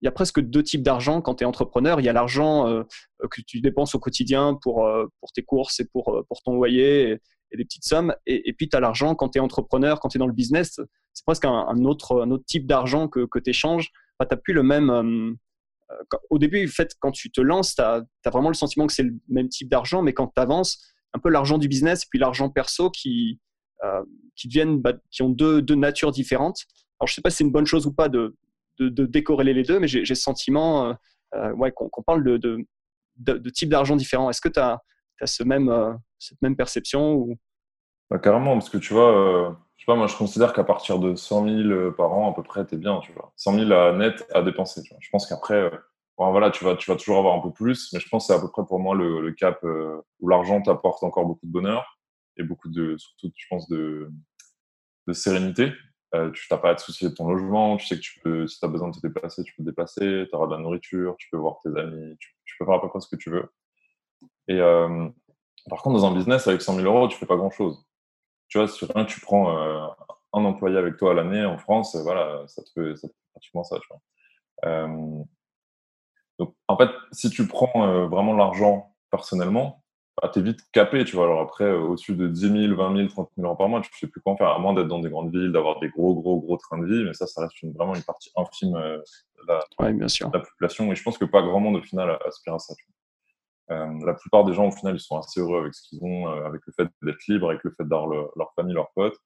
il 0.00 0.04
y 0.04 0.08
a 0.08 0.12
presque 0.12 0.40
deux 0.40 0.62
types 0.62 0.82
d'argent 0.82 1.20
quand 1.20 1.36
tu 1.36 1.44
es 1.44 1.46
entrepreneur. 1.46 2.00
Il 2.00 2.04
y 2.04 2.08
a 2.08 2.12
l'argent 2.12 2.84
que 3.30 3.40
tu 3.42 3.60
dépenses 3.60 3.96
au 3.96 3.98
quotidien 3.98 4.56
pour, 4.62 4.88
pour 5.20 5.32
tes 5.32 5.42
courses 5.42 5.80
et 5.80 5.86
pour, 5.86 6.24
pour 6.28 6.42
ton 6.42 6.54
loyer 6.54 7.10
et, 7.10 7.56
des 7.56 7.64
petites 7.64 7.84
sommes. 7.84 8.14
Et, 8.26 8.52
puis, 8.52 8.68
tu 8.68 8.76
as 8.76 8.80
l'argent 8.80 9.16
quand 9.16 9.30
tu 9.30 9.38
es 9.38 9.40
entrepreneur, 9.40 9.98
quand 9.98 10.08
tu 10.10 10.18
es 10.18 10.20
dans 10.20 10.28
le 10.28 10.32
business. 10.32 10.80
C'est 11.14 11.24
presque 11.24 11.46
un, 11.46 11.84
autre, 11.84 12.22
un 12.22 12.30
autre 12.30 12.44
type 12.46 12.66
d'argent 12.66 13.08
que, 13.08 13.26
que 13.26 13.40
tu 13.40 13.50
échanges. 13.50 13.90
tu 14.20 14.26
n'as 14.30 14.36
plus 14.36 14.54
le 14.54 14.62
même, 14.62 15.34
euh, 15.90 16.18
au 16.30 16.38
début, 16.38 16.66
fait, 16.68 16.94
quand 17.00 17.10
tu 17.10 17.30
te 17.30 17.40
lances, 17.40 17.74
tu 17.74 17.82
as, 17.82 18.04
vraiment 18.26 18.48
le 18.48 18.54
sentiment 18.54 18.86
que 18.86 18.92
c'est 18.92 19.02
le 19.02 19.14
même 19.28 19.48
type 19.48 19.68
d'argent, 19.68 20.02
mais 20.02 20.12
quand 20.12 20.28
tu 20.28 20.40
avances, 20.40 20.82
un 21.14 21.18
peu 21.18 21.30
l'argent 21.30 21.58
du 21.58 21.68
business 21.68 22.02
et 22.02 22.06
puis 22.10 22.18
l'argent 22.18 22.50
perso 22.50 22.90
qui, 22.90 23.40
euh, 23.84 24.02
qui, 24.36 24.48
deviennent, 24.48 24.80
bah, 24.80 24.92
qui 25.10 25.22
ont 25.22 25.30
deux, 25.30 25.62
deux, 25.62 25.74
natures 25.74 26.12
différentes. 26.12 26.64
Alors, 27.00 27.08
je 27.08 27.12
ne 27.12 27.14
sais 27.14 27.22
pas 27.22 27.30
si 27.30 27.38
c'est 27.38 27.44
une 27.44 27.52
bonne 27.52 27.66
chose 27.66 27.86
ou 27.86 27.92
pas 27.92 28.08
de, 28.08 28.36
de, 28.78 29.06
décorréler 29.06 29.54
les 29.54 29.62
deux, 29.62 29.78
mais 29.78 29.88
j'ai 29.88 30.00
le 30.00 30.14
sentiment 30.14 30.94
euh, 31.34 31.52
ouais, 31.52 31.72
qu'on 31.72 32.02
parle 32.02 32.24
de, 32.24 32.36
de, 32.36 32.58
de 33.16 33.50
types 33.50 33.70
d'argent 33.70 33.96
différents. 33.96 34.30
Est-ce 34.30 34.40
que 34.40 34.48
tu 34.48 34.60
as, 34.60 34.80
ce 35.24 35.42
même, 35.42 35.98
cette 36.18 36.40
même 36.42 36.56
perception 36.56 37.14
ou... 37.14 37.38
Bah, 38.10 38.18
carrément, 38.18 38.54
parce 38.54 38.70
que 38.70 38.78
tu 38.78 38.94
vois, 38.94 39.58
moi, 39.96 40.06
je 40.06 40.16
considère 40.16 40.52
qu'à 40.52 40.64
partir 40.64 40.98
de 40.98 41.14
100 41.14 41.44
000 41.44 41.56
euh, 41.68 41.90
par 41.90 42.12
an, 42.12 42.30
à 42.30 42.34
peu 42.34 42.42
près, 42.42 42.66
tu 42.66 42.74
es 42.74 42.78
bien, 42.78 43.00
tu 43.00 43.12
vois. 43.12 43.32
100 43.36 43.54
000 43.54 43.72
à 43.72 43.92
net 43.92 44.26
à 44.34 44.42
dépenser. 44.42 44.82
Je 45.00 45.08
pense 45.10 45.26
qu'après, 45.26 45.54
euh, 45.54 45.70
voilà, 46.18 46.50
tu 46.50 46.64
vas, 46.64 46.76
tu 46.76 46.90
vas 46.90 46.96
toujours 46.96 47.18
avoir 47.18 47.34
un 47.34 47.40
peu 47.40 47.52
plus, 47.52 47.92
mais 47.92 48.00
je 48.00 48.08
pense 48.08 48.26
que 48.26 48.32
c'est 48.32 48.38
à 48.38 48.40
peu 48.42 48.50
près 48.50 48.62
pour 48.66 48.80
moi 48.80 48.94
le, 48.94 49.32
cap 49.32 49.62
euh, 49.64 50.00
où 50.20 50.28
l'argent 50.28 50.60
t'apporte 50.60 51.02
encore 51.04 51.24
beaucoup 51.26 51.46
de 51.46 51.52
bonheur 51.52 51.98
et 52.36 52.42
beaucoup 52.42 52.68
de, 52.68 52.96
surtout, 52.98 53.30
je 53.36 53.46
pense, 53.48 53.68
de, 53.68 54.10
de 55.06 55.12
sérénité. 55.12 55.72
Tu 56.12 56.46
n'as 56.50 56.58
pas 56.58 56.70
à 56.70 56.74
te 56.74 56.80
soucier 56.80 57.08
de 57.08 57.14
ton 57.14 57.28
logement, 57.28 57.76
tu 57.76 57.86
sais 57.86 57.96
que 57.96 58.00
tu 58.00 58.18
peux, 58.20 58.46
si 58.46 58.58
tu 58.58 58.64
as 58.64 58.68
besoin 58.68 58.88
de 58.88 58.96
te 58.96 59.06
déplacer, 59.06 59.44
tu 59.44 59.54
peux 59.54 59.62
te 59.62 59.68
déplacer, 59.68 60.26
tu 60.28 60.36
auras 60.36 60.46
de 60.46 60.52
la 60.52 60.58
nourriture, 60.58 61.16
tu 61.18 61.28
peux 61.30 61.36
voir 61.36 61.58
tes 61.62 61.68
amis, 61.78 62.16
tu, 62.18 62.34
peux 62.58 62.64
faire 62.64 62.74
à 62.74 62.80
peu 62.80 62.88
près 62.88 63.00
ce 63.00 63.08
que 63.08 63.16
tu 63.16 63.30
veux. 63.30 63.52
Et 64.48 64.58
par 65.68 65.82
contre, 65.82 66.00
dans 66.00 66.06
un 66.06 66.14
business, 66.14 66.46
avec 66.48 66.62
100 66.62 66.76
000 66.76 66.86
euros, 66.86 67.08
tu 67.08 67.16
fais 67.16 67.26
pas 67.26 67.36
grand-chose 67.36 67.84
tu 68.48 68.58
vois, 68.58 68.68
sur 68.68 68.94
un, 68.96 69.04
tu 69.04 69.20
prends 69.20 69.56
euh, 69.56 69.86
un 70.32 70.44
employé 70.44 70.76
avec 70.78 70.96
toi 70.96 71.12
à 71.12 71.14
l'année 71.14 71.44
en 71.44 71.58
France, 71.58 71.94
voilà, 71.96 72.44
ça 72.48 72.62
te 72.62 72.70
fait, 72.70 73.08
pratiquement 73.32 73.62
ça. 73.62 73.76
Euh, 74.64 75.22
donc, 76.38 76.54
en 76.66 76.76
fait, 76.76 76.90
si 77.12 77.30
tu 77.30 77.46
prends 77.46 77.86
euh, 77.86 78.06
vraiment 78.06 78.34
l'argent 78.34 78.94
personnellement, 79.10 79.84
bah, 80.20 80.30
tu 80.32 80.40
es 80.40 80.42
vite 80.42 80.60
capé, 80.72 81.04
tu 81.04 81.16
vois. 81.16 81.24
Alors 81.26 81.40
après, 81.40 81.70
au-dessus 81.70 82.14
de 82.14 82.28
10 82.28 82.68
000, 82.68 82.76
20 82.76 82.96
000, 82.96 83.08
30 83.08 83.30
000 83.36 83.46
euros 83.46 83.56
par 83.56 83.68
mois, 83.68 83.80
tu 83.80 83.90
ne 83.92 83.96
sais 83.98 84.06
plus 84.06 84.20
quoi 84.20 84.32
en 84.32 84.36
faire, 84.36 84.48
à 84.48 84.58
moins 84.58 84.74
d'être 84.74 84.88
dans 84.88 85.00
des 85.00 85.10
grandes 85.10 85.32
villes, 85.32 85.52
d'avoir 85.52 85.80
des 85.80 85.88
gros, 85.88 86.14
gros, 86.14 86.40
gros 86.40 86.56
trains 86.56 86.78
de 86.78 86.86
vie, 86.86 87.04
mais 87.04 87.14
ça, 87.14 87.26
ça 87.26 87.42
reste 87.42 87.54
vraiment 87.76 87.94
une 87.94 88.02
partie 88.02 88.30
infime 88.36 88.72
de 88.72 89.02
la, 89.46 89.92
bien 89.92 90.08
sûr. 90.08 90.30
la, 90.32 90.40
population. 90.40 90.92
Et 90.92 90.96
je 90.96 91.02
pense 91.02 91.18
que 91.18 91.24
pas 91.24 91.42
grand 91.42 91.60
monde, 91.60 91.76
au 91.76 91.82
final, 91.82 92.18
aspire 92.26 92.54
à 92.54 92.58
ça. 92.58 92.74
Tu 92.74 92.84
vois. 92.86 92.94
Euh, 93.70 94.06
la 94.06 94.14
plupart 94.14 94.44
des 94.44 94.54
gens, 94.54 94.68
au 94.68 94.70
final, 94.70 94.96
ils 94.96 95.00
sont 95.00 95.18
assez 95.18 95.40
heureux 95.40 95.60
avec 95.60 95.74
ce 95.74 95.88
qu'ils 95.88 96.02
ont, 96.02 96.28
euh, 96.28 96.46
avec 96.46 96.62
le 96.66 96.72
fait 96.72 96.88
d'être 97.02 97.26
libre, 97.28 97.50
avec 97.50 97.62
le 97.64 97.70
fait 97.70 97.84
d'avoir 97.84 98.08
leur 98.08 98.52
famille, 98.54 98.74
leurs 98.74 98.90
potes. 98.94 99.18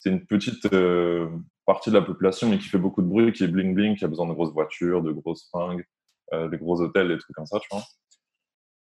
C'est 0.00 0.10
une 0.10 0.24
petite 0.26 0.72
euh, 0.72 1.28
partie 1.66 1.90
de 1.90 1.96
la 1.96 2.02
population, 2.02 2.48
mais 2.48 2.58
qui 2.58 2.68
fait 2.68 2.78
beaucoup 2.78 3.02
de 3.02 3.08
bruit, 3.08 3.32
qui 3.32 3.42
est 3.42 3.48
bling-bling, 3.48 3.96
qui 3.96 4.04
a 4.04 4.08
besoin 4.08 4.28
de 4.28 4.32
grosses 4.32 4.52
voitures, 4.52 5.02
de 5.02 5.10
grosses 5.10 5.48
fringues, 5.48 5.84
des 6.32 6.58
gros 6.58 6.80
hôtels, 6.80 7.08
des 7.08 7.18
trucs 7.18 7.34
comme 7.34 7.46
ça, 7.46 7.58
tu 7.58 7.68
vois. 7.72 7.82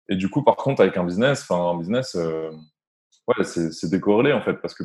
Et 0.09 0.17
du 0.17 0.29
coup, 0.29 0.43
par 0.43 0.57
contre, 0.57 0.83
avec 0.83 0.97
un 0.97 1.05
business, 1.05 1.43
enfin, 1.43 1.71
un 1.71 1.79
business, 1.79 2.15
ouais, 2.15 3.45
c'est 3.45 3.91
décorrélé, 3.91 4.33
en 4.33 4.43
fait, 4.43 4.55
parce 4.55 4.75
que 4.75 4.85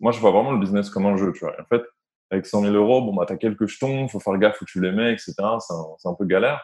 moi, 0.00 0.12
je 0.12 0.20
vois 0.20 0.30
vraiment 0.30 0.52
le 0.52 0.58
business 0.58 0.90
comme 0.90 1.06
un 1.06 1.16
jeu, 1.16 1.32
tu 1.32 1.40
vois. 1.40 1.54
en 1.60 1.64
fait, 1.64 1.82
avec 2.30 2.46
100 2.46 2.62
000 2.62 2.74
euros, 2.74 3.02
bon, 3.02 3.14
bah, 3.14 3.24
t'as 3.26 3.36
quelques 3.36 3.66
jetons, 3.66 4.08
faut 4.08 4.20
faire 4.20 4.36
gaffe 4.38 4.60
où 4.60 4.64
tu 4.64 4.80
les 4.80 4.92
mets, 4.92 5.12
etc. 5.12 5.34
C'est 5.60 5.74
un, 5.74 6.10
un, 6.10 6.14
peu 6.14 6.24
galère. 6.24 6.62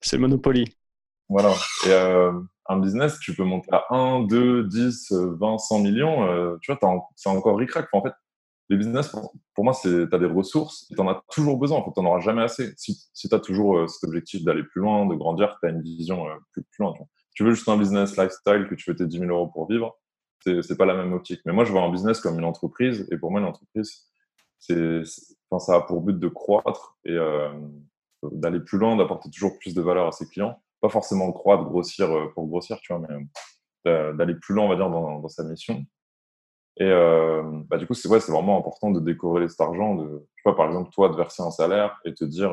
C'est 0.00 0.18
Monopoly. 0.18 0.64
Voilà. 1.28 1.52
Et 1.86 1.90
euh, 1.90 2.32
un 2.66 2.78
business, 2.78 3.18
tu 3.18 3.34
peux 3.34 3.44
monter 3.44 3.68
à 3.72 3.86
1, 3.90 4.24
2, 4.24 4.64
10, 4.64 5.12
20, 5.12 5.58
100 5.58 5.78
millions. 5.80 6.24
Euh, 6.26 6.56
tu 6.62 6.72
vois, 6.72 7.08
c'est 7.16 7.28
encore 7.28 7.56
ric 7.56 7.70
En 7.92 8.02
fait, 8.02 8.12
les 8.68 8.76
business, 8.76 9.14
pour, 9.54 9.64
moi, 9.64 9.74
tu 9.80 10.08
as 10.10 10.18
des 10.18 10.26
ressources 10.26 10.86
et 10.90 10.94
tu 10.94 11.00
en 11.00 11.08
as 11.08 11.22
toujours 11.30 11.56
besoin. 11.56 11.78
En 11.78 11.84
fait, 11.84 11.92
tu 11.94 12.00
n'en 12.00 12.10
auras 12.10 12.20
jamais 12.20 12.42
assez. 12.42 12.74
Si, 12.76 13.08
si 13.12 13.28
tu 13.28 13.34
as 13.34 13.40
toujours 13.40 13.78
euh, 13.78 13.86
cet 13.86 14.04
objectif 14.04 14.44
d'aller 14.44 14.62
plus 14.62 14.80
loin, 14.80 15.06
de 15.06 15.14
grandir, 15.14 15.56
tu 15.60 15.68
as 15.68 15.70
une 15.70 15.82
vision 15.82 16.26
plus, 16.52 16.62
plus, 16.62 16.82
loin. 16.82 16.94
Tu, 17.34 17.44
veux 17.44 17.52
juste 17.52 17.68
un 17.68 17.76
business 17.76 18.16
lifestyle 18.16 18.66
que 18.68 18.74
tu 18.74 18.90
veux 18.90 18.96
tes 18.96 19.06
10 19.06 19.20
000 19.20 19.30
euros 19.30 19.48
pour 19.48 19.68
vivre, 19.68 19.98
c'est 20.44 20.76
pas 20.76 20.86
la 20.86 20.94
même 20.94 21.12
optique. 21.12 21.40
Mais 21.46 21.52
moi, 21.52 21.64
je 21.64 21.72
vois 21.72 21.82
un 21.82 21.90
business 21.90 22.20
comme 22.20 22.38
une 22.38 22.44
entreprise. 22.44 23.06
Et 23.10 23.18
pour 23.18 23.30
moi, 23.30 23.40
une 23.40 23.46
entreprise, 23.46 24.06
c'est, 24.58 25.02
enfin, 25.50 25.58
ça 25.58 25.76
a 25.76 25.80
pour 25.82 26.00
but 26.00 26.18
de 26.18 26.28
croître 26.28 26.98
et 27.04 27.16
d'aller 28.22 28.60
plus 28.60 28.78
loin, 28.78 28.96
d'apporter 28.96 29.30
toujours 29.30 29.58
plus 29.58 29.74
de 29.74 29.82
valeur 29.82 30.06
à 30.06 30.12
ses 30.12 30.26
clients 30.26 30.60
pas 30.80 30.88
forcément 30.88 31.30
croître, 31.32 31.64
grossir 31.64 32.10
euh, 32.10 32.28
pour 32.34 32.46
grossir, 32.46 32.78
tu 32.80 32.92
vois, 32.92 33.06
mais 33.08 33.26
euh, 33.90 34.12
d'aller 34.14 34.34
plus 34.34 34.54
loin, 34.54 34.66
on 34.66 34.68
va 34.68 34.76
dire, 34.76 34.90
dans, 34.90 35.20
dans 35.20 35.28
sa 35.28 35.44
mission. 35.44 35.84
Et 36.78 36.84
euh, 36.84 37.42
bah, 37.68 37.76
du 37.76 37.86
coup, 37.86 37.94
c'est 37.94 38.08
ouais, 38.08 38.18
vraiment 38.18 38.58
important 38.58 38.90
de 38.90 39.00
décorréler 39.00 39.48
cet 39.48 39.60
argent. 39.60 39.96
De, 39.96 40.26
je 40.36 40.42
sais 40.42 40.44
pas, 40.44 40.54
par 40.54 40.66
exemple, 40.66 40.90
toi, 40.90 41.08
de 41.08 41.16
verser 41.16 41.42
un 41.42 41.50
salaire 41.50 41.98
et 42.04 42.14
te 42.14 42.24
dire, 42.24 42.52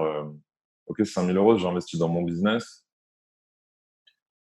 OK, 0.88 0.98
c'est 1.00 1.06
5000 1.06 1.38
euros, 1.38 1.58
j'ai 1.58 1.68
investi 1.68 1.98
dans 1.98 2.10
mon 2.10 2.24
business, 2.24 2.86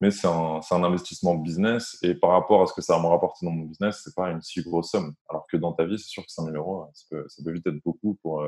mais 0.02 0.12
c'est 0.12 0.28
un, 0.28 0.60
un, 0.70 0.84
investissement 0.84 1.36
business. 1.36 1.98
Et 2.02 2.14
par 2.14 2.32
rapport 2.32 2.62
à 2.62 2.68
ce 2.68 2.74
que 2.74 2.82
ça 2.82 2.96
va 2.96 3.02
me 3.02 3.08
rapporter 3.08 3.46
dans 3.46 3.52
mon 3.52 3.66
business, 3.66 4.02
c'est 4.04 4.16
pas 4.16 4.30
une 4.30 4.42
si 4.42 4.62
grosse 4.62 4.92
somme. 4.92 5.14
Alors 5.30 5.48
que 5.48 5.58
dans 5.58 5.74
ta 5.74 5.86
vie, 5.86 5.98
c'est 5.98 6.10
sûr 6.10 6.24
que 6.26 6.32
5000 6.32 6.56
euros, 6.56 6.86
ça 6.94 7.06
peut, 7.10 7.26
ça 7.28 7.42
peut 7.44 7.52
vite 7.52 7.68
être 7.68 7.82
beaucoup 7.84 8.18
pour, 8.22 8.44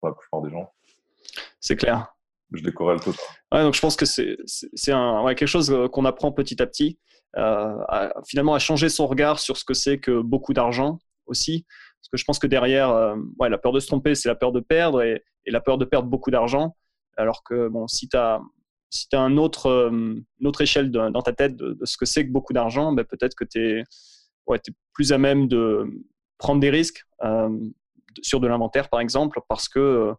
pour 0.00 0.08
la 0.08 0.14
plupart 0.14 0.42
des 0.42 0.50
gens. 0.50 0.72
C'est 1.60 1.76
clair 1.76 2.12
je 2.54 2.62
décorelle 2.62 3.00
tout. 3.00 3.14
Donc 3.52 3.74
je 3.74 3.80
pense 3.80 3.96
que 3.96 4.04
c'est 4.04 4.36
quelque 4.86 5.46
chose 5.46 5.70
euh, 5.70 5.88
qu'on 5.88 6.04
apprend 6.04 6.32
petit 6.32 6.60
à 6.62 6.66
petit, 6.66 6.98
euh, 7.36 7.74
finalement 8.26 8.54
à 8.54 8.58
changer 8.58 8.88
son 8.88 9.06
regard 9.06 9.38
sur 9.38 9.56
ce 9.56 9.64
que 9.64 9.74
c'est 9.74 9.98
que 9.98 10.20
beaucoup 10.20 10.52
d'argent 10.52 10.98
aussi. 11.26 11.64
Parce 12.00 12.08
que 12.10 12.16
je 12.16 12.24
pense 12.24 12.38
que 12.38 12.46
derrière, 12.46 12.90
euh, 12.90 13.16
ouais, 13.38 13.48
la 13.48 13.58
peur 13.58 13.72
de 13.72 13.80
se 13.80 13.86
tromper, 13.86 14.14
c'est 14.14 14.28
la 14.28 14.34
peur 14.34 14.52
de 14.52 14.60
perdre 14.60 15.02
et, 15.02 15.22
la 15.46 15.60
peur 15.60 15.78
de 15.78 15.84
perdre 15.84 16.08
beaucoup 16.08 16.30
d'argent. 16.30 16.76
Alors 17.16 17.42
que 17.42 17.68
bon, 17.68 17.86
si 17.88 18.08
tu 18.08 18.16
as, 18.16 18.40
si 18.90 19.06
as 19.12 19.20
un 19.20 19.36
autre, 19.36 19.90
une 19.92 20.46
autre 20.46 20.60
échelle 20.60 20.90
dans 20.90 21.22
ta 21.22 21.32
tête 21.32 21.56
de, 21.56 21.76
ce 21.84 21.96
que 21.96 22.06
c'est 22.06 22.26
que 22.26 22.32
beaucoup 22.32 22.52
d'argent, 22.52 22.92
ben 22.92 23.04
peut-être 23.04 23.34
que 23.34 23.44
tu 23.44 23.84
ouais, 24.46 24.58
es, 24.58 24.72
plus 24.94 25.12
à 25.12 25.18
même 25.18 25.48
de 25.48 25.86
prendre 26.38 26.60
des 26.60 26.70
risques, 26.70 27.04
sur 28.20 28.40
de 28.40 28.46
l'inventaire, 28.46 28.88
par 28.88 29.00
exemple, 29.00 29.40
parce 29.48 29.68
que 29.68 30.14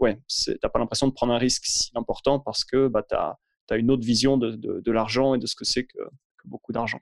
ouais, 0.00 0.18
tu 0.28 0.56
n'as 0.62 0.68
pas 0.68 0.78
l'impression 0.78 1.08
de 1.08 1.12
prendre 1.12 1.32
un 1.32 1.38
risque 1.38 1.64
si 1.66 1.90
important 1.94 2.40
parce 2.40 2.64
que 2.64 2.88
bah, 2.88 3.02
tu 3.08 3.14
as, 3.14 3.76
une 3.76 3.90
autre 3.90 4.04
vision 4.04 4.36
de, 4.36 4.56
de, 4.56 4.92
l'argent 4.92 5.34
et 5.34 5.38
de 5.38 5.46
ce 5.46 5.54
que 5.56 5.64
c'est 5.64 5.84
que, 5.84 5.98
beaucoup 6.44 6.72
d'argent. 6.72 7.00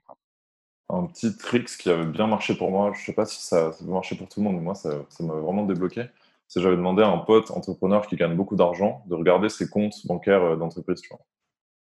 Un 0.89 1.05
petit 1.07 1.35
trick 1.35 1.65
qui 1.65 1.89
avait 1.89 2.05
bien 2.05 2.27
marché 2.27 2.55
pour 2.55 2.71
moi, 2.71 2.91
je 2.93 2.99
ne 3.01 3.05
sais 3.05 3.13
pas 3.13 3.25
si 3.25 3.41
ça, 3.41 3.71
ça 3.71 3.85
marcher 3.85 4.15
pour 4.15 4.27
tout 4.29 4.39
le 4.39 4.45
monde, 4.45 4.55
mais 4.55 4.61
moi, 4.61 4.75
ça 4.75 5.03
m'a 5.19 5.33
vraiment 5.33 5.65
débloqué. 5.65 6.05
C'est 6.47 6.61
j'avais 6.61 6.75
demandé 6.75 7.01
à 7.01 7.07
un 7.07 7.17
pote 7.17 7.51
entrepreneur 7.51 8.05
qui 8.05 8.15
gagne 8.15 8.35
beaucoup 8.35 8.55
d'argent 8.55 9.03
de 9.07 9.15
regarder 9.15 9.49
ses 9.49 9.69
comptes 9.69 10.05
bancaires 10.05 10.55
d'entreprise. 10.57 11.01
Tu 11.01 11.09
vois. 11.09 11.25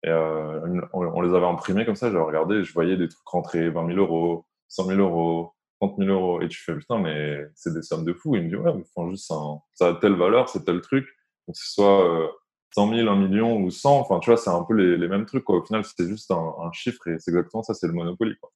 Et 0.03 0.09
euh, 0.09 0.81
on, 0.93 1.21
les 1.21 1.35
avait 1.35 1.47
imprimés 1.47 1.85
comme 1.85 1.97
ça, 1.97 2.11
j'avais 2.11 2.25
regardé 2.25 2.65
je 2.65 2.73
voyais 2.73 2.97
des 2.97 3.09
trucs 3.09 3.27
rentrer 3.27 3.69
20 3.69 3.87
000 3.87 3.99
euros, 3.99 4.47
100 4.69 4.85
000 4.87 5.01
euros, 5.01 5.53
30 5.81 5.97
000 5.99 6.11
euros. 6.11 6.41
Et 6.43 6.49
tu 6.49 6.63
fais 6.63 6.75
putain, 6.75 6.99
mais 6.99 7.47
c'est 7.55 7.73
des 7.75 7.83
sommes 7.83 8.05
de 8.05 8.13
fou. 8.13 8.37
Il 8.37 8.45
me 8.45 8.49
dit 8.49 8.57
ouais, 8.57 8.73
mais 8.75 8.85
enfin, 8.97 9.11
juste 9.11 9.33
ça 9.75 9.89
a 9.89 9.95
telle 9.95 10.15
valeur, 10.15 10.49
c'est 10.49 10.65
tel 10.65 10.81
truc. 10.81 11.07
Donc 11.47 11.57
ce 11.57 11.73
soit 11.73 12.31
100 12.75 12.95
000, 12.95 13.09
1 13.09 13.17
million 13.17 13.57
ou 13.57 13.71
100, 13.71 13.99
enfin 13.99 14.21
tu 14.21 14.31
vois, 14.31 14.37
c'est 14.37 14.51
un 14.51 14.63
peu 14.63 14.75
les, 14.75 15.09
mêmes 15.09 15.27
trucs. 15.27 15.45
Quoi. 15.45 15.59
Au 15.59 15.65
final, 15.65 15.85
c'est 15.85 16.07
juste 16.07 16.31
un, 16.31 16.71
chiffre 16.73 17.07
et 17.09 17.19
c'est 17.19 17.31
exactement 17.31 17.63
ça, 17.63 17.75
c'est 17.75 17.87
le 17.87 17.93
Monopoly. 17.93 18.37
Quoi. 18.41 18.51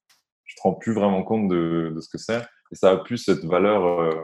Tu 0.45 0.55
te 0.55 0.61
rends 0.61 0.73
plus 0.73 0.93
vraiment 0.93 1.23
compte 1.23 1.49
de, 1.49 1.91
de 1.93 2.01
ce 2.01 2.09
que 2.09 2.17
c'est. 2.17 2.41
Et 2.71 2.75
ça 2.75 2.91
a 2.91 2.97
plus 2.97 3.17
cette 3.17 3.43
valeur 3.43 3.85
euh, 3.85 4.23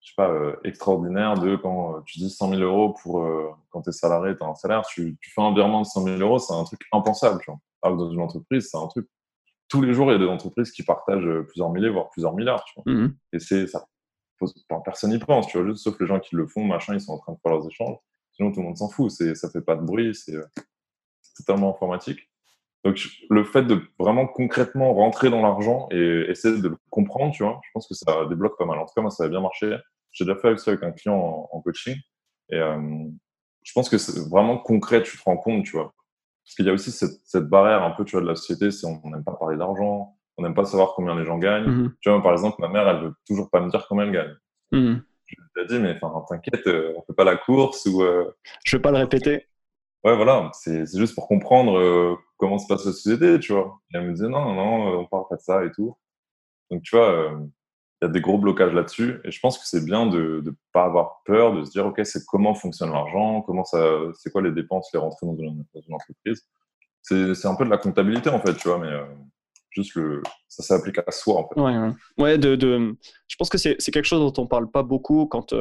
je 0.00 0.08
sais 0.08 0.14
pas, 0.16 0.30
euh, 0.30 0.56
extraordinaire 0.64 1.34
de 1.34 1.56
quand 1.56 1.96
euh, 1.96 2.00
tu 2.06 2.18
dis 2.18 2.30
100 2.30 2.50
000 2.50 2.62
euros 2.62 2.94
pour 3.02 3.26
quand 3.70 3.82
tu 3.82 3.90
es 3.90 3.92
salarié, 3.92 4.36
tu 4.36 4.42
as 4.42 4.46
un 4.46 4.54
salaire, 4.54 4.82
tu, 4.86 5.16
fais 5.22 5.42
un 5.42 5.54
virement 5.54 5.82
de 5.82 5.86
100 5.86 6.04
000 6.04 6.16
euros, 6.18 6.38
c'est 6.38 6.54
un 6.54 6.64
truc 6.64 6.80
impensable. 6.92 7.40
Tu 7.42 7.50
vois. 7.50 7.96
Dans 7.96 8.10
une 8.10 8.20
entreprise, 8.20 8.68
c'est 8.70 8.78
un 8.78 8.86
truc. 8.88 9.08
Tous 9.70 9.80
les 9.80 9.94
jours, 9.94 10.10
il 10.10 10.12
y 10.12 10.16
a 10.16 10.18
des 10.18 10.30
entreprises 10.30 10.72
qui 10.72 10.82
partagent 10.82 11.30
plusieurs 11.48 11.70
milliers, 11.70 11.88
voire 11.88 12.10
plusieurs 12.10 12.34
milliards. 12.34 12.64
Tu 12.64 12.74
vois. 12.76 12.92
Mmh 12.92 13.14
Et 13.32 13.38
c'est 13.38 13.66
ça. 13.66 13.86
Personne 14.84 15.10
n'y 15.10 15.18
pense, 15.18 15.46
tu 15.46 15.58
vois, 15.58 15.66
juste 15.66 15.84
sauf 15.84 15.98
les 16.00 16.06
gens 16.06 16.18
qui 16.18 16.34
le 16.34 16.46
font, 16.46 16.64
machin, 16.64 16.94
ils 16.94 17.00
sont 17.00 17.12
en 17.12 17.18
train 17.18 17.32
de 17.32 17.38
faire 17.42 17.52
leurs 17.52 17.66
échanges. 17.66 17.96
Sinon, 18.32 18.52
tout 18.52 18.60
le 18.60 18.66
monde 18.66 18.76
s'en 18.76 18.88
fout. 18.88 19.10
Ça 19.10 19.50
fait 19.50 19.60
pas 19.60 19.76
de 19.76 19.82
bruit, 19.82 20.14
c'est 20.14 20.36
totalement 21.36 21.70
informatique. 21.70 22.30
Donc, 22.84 22.98
le 23.28 23.44
fait 23.44 23.62
de 23.62 23.82
vraiment 23.98 24.26
concrètement 24.26 24.94
rentrer 24.94 25.28
dans 25.28 25.42
l'argent 25.42 25.88
et 25.90 26.26
essayer 26.28 26.60
de 26.60 26.68
le 26.68 26.76
comprendre, 26.88 27.34
tu 27.34 27.42
vois, 27.42 27.60
je 27.62 27.68
pense 27.74 27.86
que 27.86 27.94
ça 27.94 28.24
débloque 28.28 28.56
pas 28.56 28.64
mal. 28.64 28.78
En 28.78 28.86
tout 28.86 28.94
cas, 28.94 29.02
moi, 29.02 29.10
ça 29.10 29.24
a 29.24 29.28
bien 29.28 29.40
marché. 29.40 29.76
J'ai 30.12 30.24
déjà 30.24 30.36
fait 30.36 30.56
ça 30.58 30.70
avec 30.70 30.82
un 30.82 30.92
client 30.92 31.48
en, 31.52 31.60
coaching. 31.60 31.96
Et 32.50 32.56
euh, 32.56 33.04
je 33.62 33.72
pense 33.72 33.90
que 33.90 33.98
c'est 33.98 34.18
vraiment 34.28 34.58
concret, 34.58 35.02
tu 35.02 35.18
te 35.18 35.22
rends 35.22 35.36
compte, 35.36 35.64
tu 35.64 35.72
vois. 35.72 35.94
Parce 36.50 36.56
qu'il 36.56 36.66
y 36.66 36.70
a 36.70 36.72
aussi 36.72 36.90
cette, 36.90 37.20
cette, 37.22 37.48
barrière 37.48 37.84
un 37.84 37.92
peu, 37.92 38.04
tu 38.04 38.16
vois, 38.16 38.22
de 38.22 38.26
la 38.26 38.34
société, 38.34 38.72
c'est 38.72 38.84
on 38.84 39.08
n'aime 39.08 39.22
pas 39.22 39.34
parler 39.34 39.56
d'argent, 39.56 40.16
on 40.36 40.42
n'aime 40.42 40.54
pas 40.54 40.64
savoir 40.64 40.94
combien 40.96 41.14
les 41.14 41.24
gens 41.24 41.38
gagnent. 41.38 41.68
Mm-hmm. 41.68 41.92
Tu 42.00 42.10
vois, 42.10 42.20
par 42.24 42.32
exemple, 42.32 42.56
ma 42.58 42.68
mère, 42.68 42.88
elle 42.88 43.04
veut 43.04 43.14
toujours 43.24 43.48
pas 43.50 43.60
me 43.60 43.70
dire 43.70 43.86
combien 43.88 44.06
elle 44.06 44.12
gagne. 44.12 44.34
Mm-hmm. 44.72 45.02
Je 45.26 45.36
lui 45.36 45.62
ai 45.62 45.66
dit, 45.68 45.78
mais 45.78 45.96
enfin, 46.02 46.24
t'inquiète, 46.28 46.66
euh, 46.66 46.94
on 46.96 47.02
fait 47.02 47.12
pas 47.12 47.22
la 47.22 47.36
course 47.36 47.86
ou. 47.86 48.02
Euh, 48.02 48.36
je 48.64 48.76
vais 48.76 48.82
pas 48.82 48.90
le 48.90 48.96
répéter. 48.96 49.46
Ouais, 50.02 50.16
voilà, 50.16 50.50
c'est 50.52 50.86
juste 50.98 51.14
pour 51.14 51.28
comprendre 51.28 51.78
euh, 51.78 52.16
comment 52.36 52.58
se 52.58 52.66
passe 52.66 52.84
la 52.84 52.90
société, 52.90 53.38
tu 53.38 53.52
vois. 53.52 53.78
Et 53.94 53.98
elle 53.98 54.08
me 54.08 54.12
disait, 54.12 54.28
non, 54.28 54.42
non, 54.42 54.54
non, 54.54 54.98
on 54.98 55.06
parle 55.06 55.28
pas 55.30 55.36
de 55.36 55.42
ça 55.42 55.64
et 55.64 55.70
tout. 55.70 55.96
Donc, 56.72 56.82
tu 56.82 56.96
vois, 56.96 57.12
euh, 57.12 57.38
il 58.00 58.06
y 58.06 58.08
a 58.08 58.12
des 58.12 58.20
gros 58.20 58.38
blocages 58.38 58.72
là-dessus. 58.72 59.20
Et 59.24 59.30
je 59.30 59.40
pense 59.40 59.58
que 59.58 59.66
c'est 59.66 59.84
bien 59.84 60.06
de 60.06 60.42
ne 60.44 60.50
pas 60.72 60.84
avoir 60.84 61.22
peur, 61.24 61.54
de 61.54 61.64
se 61.64 61.70
dire, 61.70 61.86
OK, 61.86 62.00
c'est 62.04 62.24
comment 62.26 62.54
fonctionne 62.54 62.92
l'argent, 62.92 63.42
comment 63.42 63.64
ça, 63.64 63.84
c'est 64.14 64.30
quoi 64.30 64.42
les 64.42 64.52
dépenses, 64.52 64.88
les 64.92 64.98
rentrées 64.98 65.26
dans 65.26 65.36
une, 65.36 65.64
entreprise. 65.90 66.46
C'est 67.02 67.46
un 67.46 67.54
peu 67.54 67.64
de 67.64 67.70
la 67.70 67.78
comptabilité, 67.78 68.30
en 68.30 68.40
fait, 68.40 68.54
tu 68.54 68.68
vois, 68.68 68.78
mais 68.78 68.88
euh, 68.88 69.04
juste 69.70 69.94
le, 69.94 70.22
ça 70.48 70.62
s'applique 70.62 70.98
à 70.98 71.10
soi, 71.10 71.36
en 71.36 71.48
fait. 71.48 71.60
Ouais, 71.60 71.92
ouais. 72.18 72.38
de, 72.38 72.96
je 73.28 73.36
pense 73.36 73.48
que 73.48 73.58
c'est 73.58 73.76
quelque 73.76 74.04
chose 74.04 74.20
dont 74.20 74.42
on 74.42 74.46
parle 74.46 74.70
pas 74.70 74.82
beaucoup 74.82 75.26
quand 75.26 75.52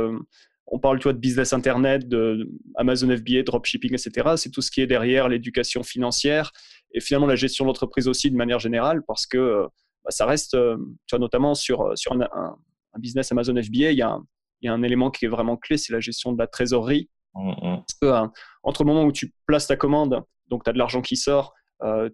on 0.72 0.80
parle 0.80 1.00
tu 1.00 1.08
de 1.08 1.14
business 1.14 1.54
internet, 1.54 2.08
de 2.08 2.50
Amazon 2.76 3.16
FBA, 3.16 3.44
dropshipping, 3.44 3.94
etc. 3.94 4.36
C'est 4.38 4.52
tout 4.52 4.62
ce 4.62 4.72
qui 4.72 4.82
est 4.82 4.88
derrière 4.88 5.28
l'éducation 5.28 5.84
financière 5.84 6.52
et 6.94 7.02
finalement 7.02 7.28
la 7.28 7.36
gestion 7.36 7.66
de 7.66 7.70
l'entreprise 7.70 8.08
aussi 8.08 8.30
de 8.32 8.36
manière 8.36 8.60
générale 8.60 9.02
parce 9.08 9.26
que 9.26 9.38
euh, 9.38 9.68
ça 10.10 10.26
reste, 10.26 10.56
euh, 10.56 10.78
tu 11.08 11.16
vois, 11.16 11.20
notamment 11.20 11.54
sur, 11.54 11.82
euh, 11.82 11.96
sur 11.96 12.14
un, 12.14 12.56
business 12.98 13.32
Amazon 13.32 13.54
FBA, 13.54 13.92
il 13.92 13.98
y, 13.98 14.02
a 14.02 14.10
un, 14.10 14.26
il 14.62 14.68
y, 14.68 14.70
a 14.70 14.74
un, 14.74 14.84
élément 14.84 15.12
qui 15.12 15.26
est 15.26 15.30
vraiment 15.30 15.58
clé, 15.58 15.78
c'est 15.78 15.94
la 15.94 16.00
gestion 16.00 16.34
de 16.34 16.38
la 16.38 16.48
trésorerie. 16.48 17.10
Mmh, 17.36 17.52
mmh. 17.52 17.84
Que, 18.02 18.28
entre 18.64 18.84
le 18.84 18.88
moment 18.88 19.06
où 19.06 19.12
tu 19.12 19.34
places 19.46 19.68
ta 19.68 19.76
commande, 19.76 20.24
donc 20.48 20.64
tu 20.64 20.70
as 20.70 20.74
de 20.74 20.78
l'argent 20.78 21.02
qui 21.02 21.16
sort, 21.16 21.54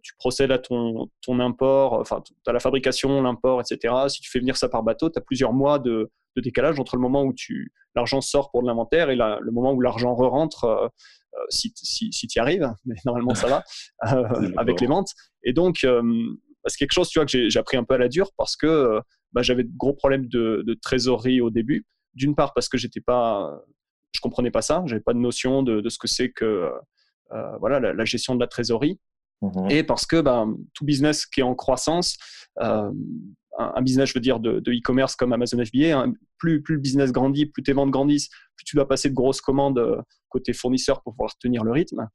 tu 0.03 0.13
procèdes 0.19 0.51
à 0.51 0.59
ton, 0.59 1.09
ton 1.21 1.39
import, 1.39 1.93
enfin, 1.93 2.21
tu 2.21 2.33
as 2.45 2.53
la 2.53 2.59
fabrication, 2.59 3.21
l'import, 3.23 3.61
etc. 3.61 3.95
Si 4.09 4.21
tu 4.21 4.29
fais 4.29 4.39
venir 4.39 4.57
ça 4.57 4.69
par 4.69 4.83
bateau, 4.83 5.09
tu 5.09 5.17
as 5.17 5.21
plusieurs 5.21 5.53
mois 5.53 5.79
de, 5.79 6.11
de 6.35 6.41
décalage 6.41 6.79
entre 6.79 6.95
le 6.95 7.01
moment 7.01 7.23
où 7.23 7.33
l'argent 7.95 8.21
sort 8.21 8.51
pour 8.51 8.61
de 8.61 8.67
l'inventaire 8.67 9.09
et 9.09 9.15
le 9.15 9.51
moment 9.51 9.73
où 9.73 9.81
l'argent 9.81 10.13
re-rentre, 10.13 10.65
euh, 10.65 10.87
euh, 11.35 11.45
si, 11.49 11.73
si, 11.75 12.11
si 12.11 12.27
tu 12.27 12.37
y 12.37 12.41
arrives, 12.41 12.69
mais 12.85 12.95
normalement 13.05 13.35
ça 13.35 13.47
va, 13.47 13.63
euh, 14.13 14.51
avec 14.57 14.81
les 14.81 14.87
ventes. 14.87 15.11
Et 15.43 15.53
donc, 15.53 15.85
c'est 16.67 16.77
quelque 16.77 16.93
chose 16.93 17.09
tu 17.09 17.19
vois, 17.19 17.25
que 17.25 17.49
j'ai 17.49 17.59
appris 17.59 17.77
un 17.77 17.83
peu 17.83 17.95
à 17.95 17.97
la 17.97 18.07
dure 18.07 18.29
parce 18.37 18.55
que 18.55 18.99
bah, 19.33 19.41
j'avais 19.41 19.63
de 19.63 19.71
gros 19.75 19.93
problèmes 19.93 20.27
de, 20.27 20.77
trésorerie 20.81 21.41
au 21.41 21.49
début. 21.49 21.85
D'une 22.13 22.35
part 22.35 22.53
parce 22.53 22.69
que 22.69 22.77
j'étais 22.77 23.01
pas, 23.01 23.61
je 24.13 24.21
comprenais 24.21 24.51
pas 24.51 24.61
ça, 24.61 24.83
j'avais 24.85 25.01
pas 25.01 25.13
de 25.13 25.19
notion 25.19 25.63
de, 25.63 25.87
ce 25.89 25.97
que 25.97 26.07
c'est 26.07 26.31
que 26.31 26.71
voilà 27.59 27.79
la, 27.79 28.05
gestion 28.05 28.35
de 28.35 28.39
la 28.39 28.47
trésorerie. 28.47 28.99
Mmh 29.41 29.69
et 29.69 29.83
parce 29.83 30.05
que 30.05 30.21
bah, 30.21 30.45
tout 30.73 30.85
business 30.85 31.25
qui 31.25 31.41
est 31.41 31.43
en 31.43 31.55
croissance, 31.55 32.17
un, 33.57 33.81
business, 33.81 34.09
je 34.09 34.13
veux 34.13 34.21
dire, 34.21 34.39
de 34.39 34.59
e-commerce 34.71 35.15
comme 35.15 35.33
Amazon 35.33 35.63
FBA, 35.63 35.97
hein, 35.97 36.13
plus, 36.37 36.61
plus 36.61 36.75
le 36.75 36.81
business 36.81 37.11
grandit, 37.11 37.45
plus 37.45 37.63
tes 37.63 37.73
ventes 37.73 37.91
grandissent, 37.91 38.29
plus 38.55 38.65
tu 38.65 38.75
dois 38.75 38.87
passer 38.87 39.09
de 39.09 39.13
grosses 39.13 39.41
commandes 39.41 39.79
euh, 39.79 40.01
côté 40.29 40.53
fournisseur 40.53 41.01
pour 41.01 41.13
pouvoir 41.13 41.37
tenir 41.37 41.63
le 41.63 41.71
rythme 41.71 42.07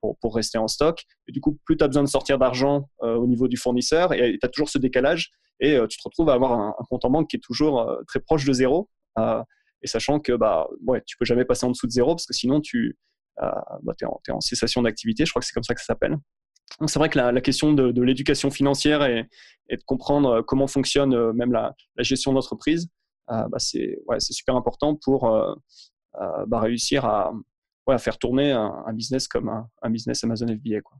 pour, 0.00 0.34
rester 0.34 0.58
en 0.58 0.68
stock. 0.68 1.04
Et 1.28 1.32
du 1.32 1.40
coup, 1.40 1.58
plus 1.64 1.76
tu 1.76 1.84
as 1.84 1.86
besoin 1.86 2.02
de 2.02 2.08
sortir 2.08 2.38
d'argent 2.38 2.88
euh, 3.02 3.14
au 3.14 3.26
niveau 3.26 3.48
du 3.48 3.56
fournisseur 3.56 4.12
et 4.12 4.38
tu 4.40 4.46
as 4.46 4.48
toujours 4.48 4.68
ce 4.68 4.78
décalage 4.78 5.30
et 5.60 5.76
euh, 5.76 5.86
tu 5.86 5.98
te 5.98 6.02
retrouves 6.04 6.28
à 6.30 6.34
avoir 6.34 6.52
un, 6.52 6.74
compte 6.90 7.04
en 7.04 7.10
banque 7.10 7.28
qui 7.28 7.36
est 7.36 7.42
toujours 7.42 7.86
très 8.06 8.20
proche 8.20 8.44
de 8.44 8.52
zéro. 8.52 8.88
et 9.18 9.86
sachant 9.86 10.20
que 10.20 10.32
bah, 10.32 10.66
ouais, 10.86 11.02
tu 11.06 11.16
peux 11.16 11.24
jamais 11.24 11.44
passer 11.44 11.66
en 11.66 11.70
dessous 11.70 11.86
de 11.86 11.92
zéro 11.92 12.14
parce 12.14 12.26
que 12.26 12.34
sinon 12.34 12.60
tu 12.60 12.96
bah, 13.38 13.94
es, 14.00 14.04
en, 14.04 14.20
es 14.28 14.32
en 14.32 14.40
cessation 14.40 14.82
d'activité, 14.82 15.24
je 15.24 15.30
crois 15.30 15.40
que 15.40 15.46
c'est 15.46 15.54
comme 15.54 15.62
ça 15.62 15.74
que 15.74 15.80
ça 15.80 15.86
s'appelle. 15.86 16.16
Donc 16.80 16.90
c'est 16.90 16.98
vrai 16.98 17.08
que 17.08 17.18
la, 17.18 17.40
question 17.40 17.72
de, 17.72 18.02
l'éducation 18.02 18.50
financière 18.50 19.02
et, 19.04 19.24
de 19.70 19.82
comprendre 19.86 20.28
euh, 20.30 20.42
comment 20.42 20.66
fonctionne 20.66 21.14
euh, 21.14 21.32
même 21.32 21.52
la, 21.52 21.74
gestion 21.98 22.32
d'entreprise, 22.32 22.88
euh, 23.30 23.48
bah 23.48 23.58
c'est 23.58 23.98
ouais, 24.06 24.20
super 24.20 24.56
important 24.56 24.94
pour 24.94 25.30
bah, 26.14 26.60
réussir 26.60 27.04
à, 27.04 27.32
à, 27.94 27.98
faire 27.98 28.18
tourner 28.18 28.52
un, 28.52 28.92
business 28.92 29.28
comme 29.28 29.48
un, 29.48 29.90
business 29.90 30.24
Amazon 30.24 30.46
FBA. 30.48 30.80
Quoi. 30.82 30.96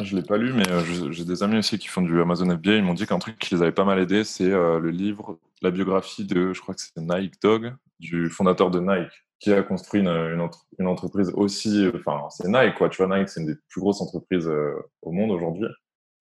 Je 0.00 0.14
ne 0.14 0.20
l'ai 0.20 0.26
pas 0.26 0.36
lu, 0.36 0.52
mais 0.52 0.64
j'ai 1.12 1.24
des 1.24 1.42
amis 1.42 1.58
aussi 1.58 1.78
qui 1.78 1.88
font 1.88 2.02
du 2.02 2.20
Amazon 2.20 2.50
FBA. 2.50 2.76
Ils 2.76 2.82
m'ont 2.82 2.94
dit 2.94 3.06
qu'un 3.06 3.18
truc 3.18 3.38
qui 3.38 3.54
les 3.54 3.62
avait 3.62 3.72
pas 3.72 3.84
mal 3.84 3.98
aidés, 3.98 4.24
c'est 4.24 4.50
le 4.50 4.90
livre, 4.90 5.38
la 5.62 5.70
biographie 5.70 6.24
de, 6.24 6.52
je 6.52 6.60
crois 6.60 6.74
que 6.74 6.80
c'est 6.80 6.96
Nike 6.96 7.40
Dog, 7.42 7.74
du 7.98 8.28
fondateur 8.28 8.70
de 8.70 8.80
Nike 8.80 9.12
qui 9.38 9.52
a 9.52 9.62
construit 9.62 10.00
une, 10.00 10.50
une, 10.78 10.86
entreprise 10.86 11.30
aussi, 11.34 11.86
enfin, 11.94 12.26
c'est 12.30 12.48
Nike, 12.48 12.74
quoi. 12.76 12.88
Tu 12.88 13.02
vois, 13.02 13.18
Nike, 13.18 13.28
c'est 13.28 13.40
une 13.40 13.46
des 13.46 13.56
plus 13.68 13.80
grosses 13.80 14.00
entreprises 14.00 14.48
euh, 14.48 14.74
au 15.02 15.12
monde 15.12 15.30
aujourd'hui. 15.30 15.66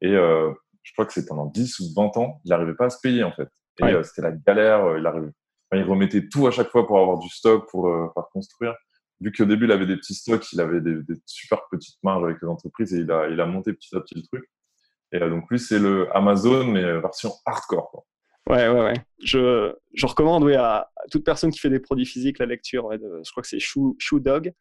Et 0.02 0.14
euh, 0.14 0.52
je 0.84 0.92
crois 0.94 1.06
que 1.06 1.14
c'est 1.14 1.26
pendant 1.26 1.46
10 1.46 1.80
ou 1.80 1.94
20 1.96 2.18
ans, 2.18 2.42
il 2.44 2.50
n'arrivait 2.50 2.76
pas 2.76 2.86
à 2.86 2.90
se 2.90 3.00
payer, 3.02 3.24
en 3.24 3.32
fait. 3.32 3.50
Et 3.80 3.86
euh, 3.86 4.04
c'était 4.04 4.22
la 4.22 4.32
galère. 4.32 4.98
il, 4.98 5.06
arrivait, 5.06 5.32
il 5.74 5.84
remettait 5.84 6.28
tout 6.28 6.48
à 6.48 6.52
chaque 6.52 6.70
fois 6.70 6.86
pour 6.86 7.00
avoir 7.00 7.18
du 7.20 7.30
stock, 7.30 7.70
pour, 7.70 7.90
pour 8.14 8.30
construire. 8.30 8.76
Vu 9.22 9.32
qu'au 9.32 9.46
début, 9.46 9.66
il 9.66 9.72
avait 9.72 9.86
des 9.86 9.96
petits 9.96 10.14
stocks, 10.14 10.52
il 10.52 10.60
avait 10.60 10.82
des, 10.82 10.96
des, 11.04 11.16
super 11.26 11.62
petites 11.72 11.98
marges 12.04 12.24
avec 12.26 12.38
les 12.42 12.48
entreprises 12.48 12.94
et 12.94 13.00
il 13.00 13.12
a, 13.12 13.30
il 13.30 13.40
a 13.40 13.46
monté 13.46 13.74
petit 13.74 13.96
à 13.96 14.02
petit 14.02 14.16
le 14.16 14.24
truc. 14.24 14.50
Et 15.12 15.20
donc, 15.20 15.50
lui, 15.50 15.60
c'est 15.60 15.80
le 15.80 16.08
Amazon, 16.16 16.66
mais 16.66 16.82
version 17.00 17.32
hardcore, 17.46 17.90
quoi. 17.92 18.06
Ouais, 18.48 18.68
ouais, 18.70 18.80
ouais. 18.80 18.94
Je, 19.24 19.74
je 19.94 20.06
recommande 20.06 20.44
oui, 20.44 20.54
à, 20.54 20.92
toute 21.10 21.24
personne 21.24 21.50
qui 21.50 21.60
fait 21.60 21.70
des 21.70 21.80
produits 21.80 22.06
physiques 22.06 22.38
la 22.38 22.46
lecture. 22.46 22.92
je 22.92 23.32
crois 23.32 23.42
que 23.42 23.50
c'est 23.50 23.60
Shoe, 23.60 23.96
Shoe 23.98 24.20
Dog. 24.20 24.54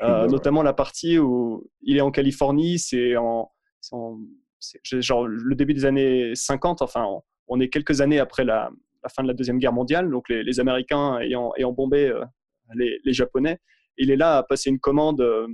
Euh, 0.00 0.28
notamment 0.28 0.62
la 0.62 0.72
partie 0.72 1.18
où 1.18 1.68
il 1.82 1.96
est 1.96 2.00
en 2.00 2.12
Californie, 2.12 2.78
c'est 2.78 3.16
en, 3.16 3.52
genre 4.92 5.26
le 5.26 5.54
début 5.54 5.74
des 5.74 5.84
années 5.84 6.34
50. 6.34 6.82
Enfin, 6.82 7.04
on, 7.48 7.60
est 7.60 7.68
quelques 7.68 8.00
années 8.00 8.20
après 8.20 8.44
la, 8.44 8.70
la, 9.02 9.08
fin 9.08 9.22
de 9.22 9.28
la 9.28 9.34
deuxième 9.34 9.58
guerre 9.58 9.72
mondiale, 9.72 10.08
donc 10.08 10.28
les, 10.28 10.44
les 10.44 10.60
Américains 10.60 11.18
ayant, 11.18 11.52
ayant 11.56 11.72
bombé 11.72 12.08
euh, 12.08 12.24
les, 12.74 13.00
les, 13.04 13.12
Japonais. 13.12 13.58
Il 13.98 14.10
est 14.10 14.16
là 14.16 14.38
à 14.38 14.42
passer 14.42 14.70
une 14.70 14.80
commande. 14.80 15.20
Euh, 15.20 15.46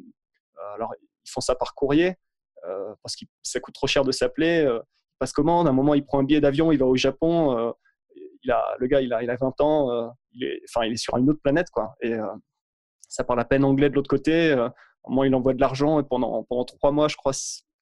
alors, 0.75 0.95
ils 1.25 1.31
font 1.31 1.41
ça 1.41 1.55
par 1.55 1.75
courrier 1.75 2.17
parce 3.03 3.15
que 3.15 3.27
ça 3.43 3.61
coûte 3.61 3.75
trop 3.75 3.87
cher 3.87 4.05
de 4.05 4.13
s'appeler 4.13 4.67
passe 5.19 5.33
commande. 5.33 5.67
À 5.67 5.71
un 5.71 5.75
moment, 5.75 5.95
il 5.95 6.05
prend 6.05 6.19
un 6.19 6.25
billet 6.25 6.41
d'avion, 6.41 6.73
il 6.73 6.79
va 6.79 6.87
au 6.87 6.97
Japon. 6.97 7.57
Euh, 7.59 7.73
il 8.43 8.51
a, 8.51 8.63
le 8.79 8.87
gars, 8.87 9.01
il 9.01 9.13
a, 9.13 9.23
il 9.23 9.31
a 9.31 9.37
20 9.37 9.61
ans. 9.61 9.91
Euh, 9.91 10.09
il, 10.33 10.45
est, 10.45 10.61
enfin, 10.69 10.87
il 10.87 10.93
est 10.93 10.97
sur 10.97 11.17
une 11.17 11.31
autre 11.31 11.41
planète, 11.43 11.71
quoi. 11.71 11.95
Et 12.03 12.13
euh, 12.13 12.27
ça 13.09 13.25
parle 13.25 13.41
à 13.41 13.45
peine 13.45 13.65
anglais 13.65 13.91
de 13.91 13.95
l'autre 13.95 14.09
côté. 14.09 14.53
à 14.53 14.67
un 14.67 14.73
moment, 15.09 15.25
il 15.25 15.35
envoie 15.35 15.55
de 15.55 15.61
l'argent 15.61 16.01
et 16.01 16.05
pendant, 16.05 16.43
pendant 16.45 16.65
trois 16.65 16.93
mois, 16.93 17.09
je 17.09 17.17
crois, 17.17 17.33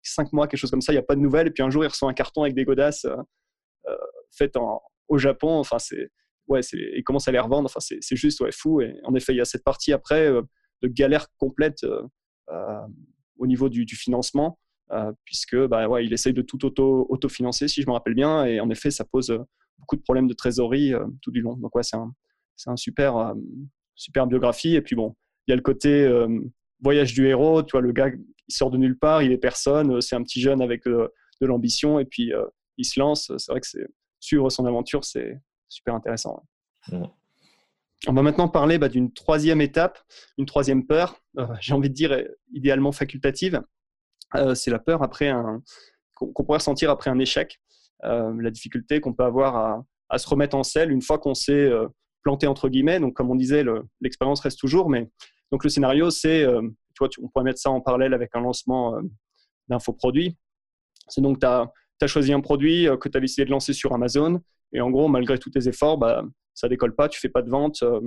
cinq 0.02 0.32
mois, 0.32 0.46
quelque 0.46 0.60
chose 0.60 0.70
comme 0.70 0.82
ça, 0.82 0.92
il 0.92 0.96
n'y 0.96 1.00
a 1.00 1.04
pas 1.04 1.16
de 1.16 1.20
nouvelles. 1.20 1.48
Et 1.48 1.50
puis 1.50 1.62
un 1.62 1.70
jour, 1.70 1.84
il 1.84 1.88
reçoit 1.88 2.08
un 2.08 2.14
carton 2.14 2.42
avec 2.42 2.54
des 2.54 2.64
godasses 2.64 3.06
faites 4.36 4.56
en, 4.56 4.82
au 5.08 5.18
Japon. 5.18 5.58
Enfin, 5.58 5.78
c'est 5.78 6.10
ouais, 6.48 6.60
ils 6.72 7.04
commencent 7.04 7.28
à 7.28 7.32
les 7.32 7.38
revendre. 7.38 7.66
Enfin, 7.66 7.80
c'est 7.80 8.16
juste 8.16 8.40
ouais, 8.40 8.52
fou. 8.52 8.80
Et 8.80 8.94
en 9.04 9.14
effet, 9.14 9.32
il 9.32 9.36
y 9.36 9.40
a 9.40 9.44
cette 9.44 9.64
partie 9.64 9.92
après 9.92 10.30
de 10.30 10.88
galère 10.88 11.26
complète 11.38 11.84
au 13.38 13.46
niveau 13.46 13.68
du, 13.68 13.86
financement, 13.96 14.58
puisque 15.24 15.56
bah, 15.66 15.88
ouais, 15.88 16.04
il 16.04 16.12
essaye 16.12 16.32
de 16.32 16.42
tout 16.42 16.64
auto, 16.64 17.06
autofinancer, 17.08 17.68
si 17.68 17.82
je 17.82 17.86
me 17.86 17.92
rappelle 17.92 18.14
bien. 18.14 18.44
Et 18.44 18.60
en 18.60 18.70
effet, 18.70 18.90
ça 18.90 19.04
pose 19.04 19.36
beaucoup 19.78 19.96
de 19.96 20.02
problèmes 20.02 20.28
de 20.28 20.34
trésorerie 20.34 20.92
tout 21.22 21.30
du 21.30 21.40
long. 21.40 21.56
Donc, 21.56 21.74
ouais, 21.74 21.82
c'est 21.82 21.96
un, 21.96 22.12
un, 22.66 22.76
super, 22.76 23.34
super 23.94 24.26
biographie. 24.26 24.74
Et 24.74 24.82
puis, 24.82 24.96
bon, 24.96 25.14
il 25.46 25.50
y 25.50 25.54
a 25.54 25.56
le 25.56 25.62
côté 25.62 26.08
voyage 26.80 27.14
du 27.14 27.26
héros. 27.26 27.62
Tu 27.62 27.72
vois, 27.72 27.80
le 27.80 27.92
gars, 27.92 28.08
il 28.08 28.54
sort 28.54 28.70
de 28.70 28.78
nulle 28.78 28.98
part, 28.98 29.22
il 29.22 29.32
est 29.32 29.38
personne. 29.38 30.00
C'est 30.00 30.16
un 30.16 30.22
petit 30.22 30.40
jeune 30.40 30.60
avec 30.60 30.84
de 30.84 31.10
l'ambition. 31.40 31.98
Et 31.98 32.04
puis, 32.04 32.32
il 32.76 32.84
se 32.84 32.98
lance. 33.00 33.32
C'est 33.38 33.52
vrai 33.52 33.60
que 33.60 33.66
c'est 33.66 33.86
suivre 34.22 34.48
son 34.50 34.64
aventure, 34.66 35.04
c'est 35.04 35.40
super 35.72 35.94
intéressant. 35.94 36.42
On 38.08 38.12
va 38.12 38.22
maintenant 38.22 38.48
parler 38.48 38.78
bah, 38.78 38.88
d'une 38.88 39.12
troisième 39.12 39.60
étape, 39.60 39.98
une 40.36 40.46
troisième 40.46 40.86
peur, 40.86 41.16
euh, 41.38 41.46
j'ai 41.60 41.72
envie 41.72 41.88
de 41.88 41.94
dire 41.94 42.24
idéalement 42.52 42.92
facultative. 42.92 43.62
Euh, 44.34 44.54
c'est 44.54 44.70
la 44.70 44.78
peur 44.78 45.02
après 45.02 45.28
un, 45.28 45.62
qu'on, 46.14 46.32
pourrait 46.44 46.58
ressentir 46.58 46.90
après 46.90 47.10
un 47.10 47.18
échec, 47.18 47.60
euh, 48.04 48.32
la 48.40 48.50
difficulté 48.50 49.00
qu'on 49.00 49.12
peut 49.12 49.24
avoir 49.24 49.84
à, 50.08 50.18
se 50.18 50.28
remettre 50.28 50.56
en 50.56 50.62
selle 50.62 50.90
une 50.90 51.00
fois 51.00 51.18
qu'on 51.18 51.34
s'est 51.34 51.70
planté 52.22 52.46
entre 52.46 52.68
guillemets. 52.68 53.00
Donc, 53.00 53.14
comme 53.14 53.30
on 53.30 53.34
disait, 53.34 53.64
l'expérience 54.02 54.40
reste 54.40 54.58
toujours, 54.58 54.90
mais 54.90 55.08
donc 55.50 55.64
le 55.64 55.70
scénario, 55.70 56.10
c'est, 56.10 56.44
tu 56.94 56.98
vois, 56.98 57.08
on 57.22 57.28
pourrait 57.28 57.44
mettre 57.44 57.60
ça 57.60 57.70
en 57.70 57.80
parallèle 57.80 58.12
avec 58.12 58.28
un 58.34 58.40
lancement 58.40 58.94
d'infoproduit. 59.68 60.36
C'est 61.08 61.22
donc, 61.22 61.40
tu 61.40 61.46
as, 61.46 61.72
choisi 62.06 62.34
un 62.34 62.40
produit 62.40 62.88
que 63.00 63.08
tu 63.08 63.16
as 63.16 63.20
décidé 63.22 63.46
de 63.46 63.50
lancer 63.50 63.72
sur 63.72 63.94
Amazon, 63.94 64.42
et 64.72 64.80
en 64.80 64.90
gros, 64.90 65.08
malgré 65.08 65.38
tous 65.38 65.50
tes 65.50 65.68
efforts, 65.68 65.98
bah, 65.98 66.24
ça 66.54 66.68
décolle 66.68 66.94
pas, 66.94 67.08
tu 67.08 67.20
fais 67.20 67.28
pas 67.28 67.42
de 67.42 67.50
vente, 67.50 67.82
euh, 67.82 68.00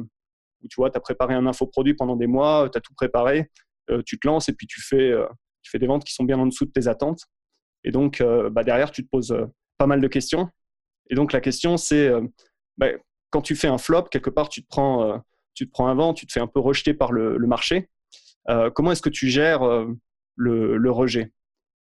tu 0.69 0.75
vois, 0.77 0.89
tu 0.89 0.97
as 0.97 1.01
préparé 1.01 1.33
un 1.33 1.45
infoproduit 1.45 1.93
pendant 1.93 2.15
des 2.15 2.27
mois, 2.27 2.69
tu 2.71 2.77
as 2.77 2.81
tout 2.81 2.93
préparé, 2.93 3.51
euh, 3.89 4.01
tu 4.05 4.19
te 4.19 4.27
lances 4.27 4.49
et 4.49 4.53
puis 4.53 4.67
tu 4.67 4.81
fais, 4.81 5.11
euh, 5.11 5.27
des 5.73 5.87
ventes 5.87 6.05
qui 6.05 6.13
sont 6.13 6.23
bien 6.23 6.39
en 6.39 6.45
dessous 6.45 6.65
de 6.65 6.71
tes 6.71 6.87
attentes. 6.87 7.23
Et 7.83 7.91
donc, 7.91 8.23
bah, 8.51 8.63
derrière, 8.63 8.91
tu 8.91 9.03
te 9.03 9.09
poses 9.09 9.35
pas 9.77 9.87
mal 9.87 9.99
de 9.99 10.07
questions. 10.07 10.49
Et 11.09 11.15
donc, 11.15 11.33
la 11.33 11.41
question, 11.41 11.75
c'est 11.75 12.09
bah, 12.77 12.87
quand 13.29 13.41
tu 13.41 13.55
fais 13.55 13.67
un 13.67 13.77
flop, 13.77 14.03
quelque 14.03 14.29
part, 14.29 14.47
tu 14.47 14.63
te 14.63 14.67
prends, 14.67 15.21
tu 15.53 15.67
te 15.67 15.71
prends 15.71 15.87
un 15.87 15.95
vent, 15.95 16.13
tu 16.13 16.25
te 16.25 16.31
fais 16.31 16.39
un 16.39 16.47
peu 16.47 16.59
rejeter 16.61 16.93
par 16.93 17.11
le, 17.11 17.37
marché. 17.45 17.89
comment 18.73 18.91
est-ce 18.91 19.01
que 19.01 19.09
tu 19.09 19.27
gères 19.27 19.63
le, 20.35 20.91
rejet? 20.91 21.33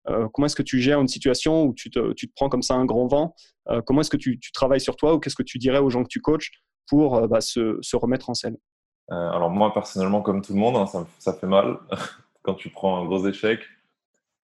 Comment 0.07 0.47
est-ce 0.47 0.57
que 0.57 0.63
tu 0.63 0.81
gères 0.81 1.01
une 1.01 1.09
situation 1.09 1.65
où 1.65 1.75
tu 1.75 1.91
te, 1.91 2.15
prends 2.35 2.49
comme 2.49 2.63
ça 2.63 2.75
un 2.75 2.85
grand 2.85 3.07
vent? 3.07 3.35
Euh, 3.69 3.83
comment 3.83 4.01
est-ce 4.01 4.11
que 4.11 4.17
tu, 4.17 4.39
travailles 4.53 4.81
sur 4.81 4.97
toi 4.97 5.15
ou 5.15 5.21
qu'est-ce 5.21 5.37
que 5.37 5.43
tu 5.43 5.59
dirais 5.59 5.79
aux 5.79 5.91
gens 5.91 6.03
que 6.03 6.09
tu 6.09 6.21
coaches 6.21 6.51
pour 6.89 7.17
euh, 7.17 7.27
bah, 7.27 7.41
se, 7.41 7.97
remettre 7.97 8.31
en 8.31 8.33
euh, 8.45 8.51
Alors 9.09 9.51
moi, 9.51 9.73
personnellement, 9.73 10.23
comme 10.23 10.43
tout 10.43 10.55
le 10.55 10.59
monde, 10.59 10.77
hein, 10.77 11.07
ça, 11.19 11.33
fait 11.33 11.47
mal. 11.47 11.79
Quand 12.43 12.55
tu 12.55 12.71
prends 12.71 13.01
un 13.01 13.05
gros 13.05 13.27
échec, 13.29 13.61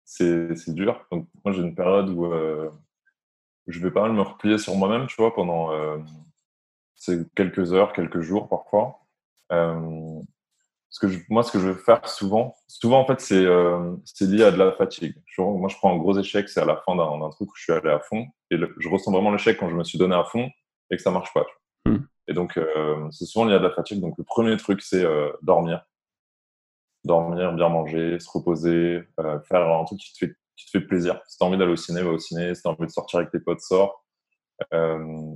c'est 0.03 0.73
dur. 0.73 1.05
Moi, 1.11 1.53
j'ai 1.53 1.61
une 1.61 1.75
période 1.75 2.09
où 2.09 2.27
je 3.67 3.79
vais 3.79 3.91
pas 3.91 4.01
mal 4.01 4.13
me 4.13 4.21
replier 4.21 4.57
sur 4.57 4.75
moi-même, 4.75 5.07
tu 5.07 5.15
vois, 5.17 5.33
pendant 5.33 5.69
quelques 7.35 7.71
heures, 7.71 7.93
quelques 7.93 8.21
jours 8.21 8.49
parfois. 8.49 8.99
Parce 10.93 11.11
que 11.11 11.19
moi, 11.29 11.41
ce 11.41 11.51
que 11.51 11.59
je 11.59 11.69
veux 11.69 11.73
faire 11.73 12.07
souvent, 12.07 12.55
souvent 12.67 12.99
en 12.99 13.05
fait, 13.05 13.19
c'est 13.19 13.43
euh, 13.45 13.95
lié 14.21 14.43
à 14.43 14.51
de 14.51 14.57
la 14.57 14.71
fatigue. 14.73 15.15
moi, 15.39 15.67
je 15.67 15.75
prends 15.77 15.91
un 15.91 15.97
gros 15.97 16.17
échec, 16.19 16.47
c'est 16.47 16.61
à 16.61 16.65
la 16.65 16.77
fin 16.77 16.95
d'un 16.95 17.29
truc 17.31 17.49
où 17.49 17.55
je 17.55 17.63
suis 17.63 17.73
allé 17.73 17.89
à 17.89 17.99
fond. 17.99 18.27
Et 18.51 18.57
je 18.57 18.89
ressens 18.89 19.11
vraiment 19.11 19.31
l'échec 19.31 19.57
quand 19.57 19.69
je 19.69 19.75
me 19.75 19.83
suis 19.83 19.97
donné 19.97 20.15
à 20.15 20.23
fond 20.23 20.49
et 20.91 20.95
que 20.95 21.01
ça 21.01 21.09
marche 21.09 21.33
pas. 21.33 21.45
Hmm. 21.85 22.05
Et 22.27 22.33
donc, 22.33 22.57
euh, 22.57 23.09
c'est 23.09 23.25
souvent 23.25 23.45
lié 23.45 23.55
à 23.55 23.59
de 23.59 23.63
la 23.63 23.71
fatigue. 23.71 24.01
Donc, 24.01 24.17
le 24.19 24.23
premier 24.23 24.55
truc, 24.57 24.81
c'est 24.83 25.03
euh, 25.03 25.31
dormir. 25.41 25.83
Dormir, 27.03 27.53
bien 27.53 27.69
manger, 27.69 28.19
se 28.19 28.29
reposer, 28.29 29.01
faire 29.17 29.67
un 29.67 29.83
truc 29.85 29.99
qui 29.99 30.13
te 30.13 30.17
fait, 30.19 30.35
qui 30.55 30.65
te 30.67 30.77
fait 30.77 30.85
plaisir. 30.85 31.19
Si 31.27 31.37
tu 31.37 31.43
as 31.43 31.47
envie 31.47 31.57
d'aller 31.57 31.73
au 31.73 31.75
ciné, 31.75 32.03
va 32.03 32.11
au 32.11 32.19
ciné. 32.19 32.53
Si 32.53 32.61
tu 32.61 32.67
as 32.67 32.71
envie 32.71 32.85
de 32.85 32.91
sortir 32.91 33.19
avec 33.19 33.31
tes 33.31 33.39
potes, 33.39 33.61
sors. 33.61 34.05
Euh, 34.73 35.33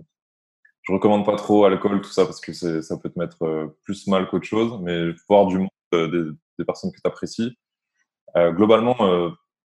je 0.88 0.94
recommande 0.94 1.26
pas 1.26 1.36
trop 1.36 1.66
alcool, 1.66 2.02
tout 2.02 2.12
ça, 2.12 2.24
parce 2.24 2.40
que 2.40 2.54
ça 2.54 2.98
peut 2.98 3.10
te 3.10 3.20
mettre 3.20 3.44
euh, 3.44 3.78
plus 3.84 4.08
mal 4.08 4.28
qu'autre 4.30 4.46
chose, 4.46 4.80
mais 4.82 5.12
voir 5.28 5.46
du 5.48 5.58
monde, 5.58 5.70
euh, 5.94 6.34
des, 6.58 6.66
personnes 6.66 6.92
que 6.92 7.02
tu 7.02 7.08
apprécies, 7.08 7.58
euh, 8.38 8.52
globalement, 8.52 8.96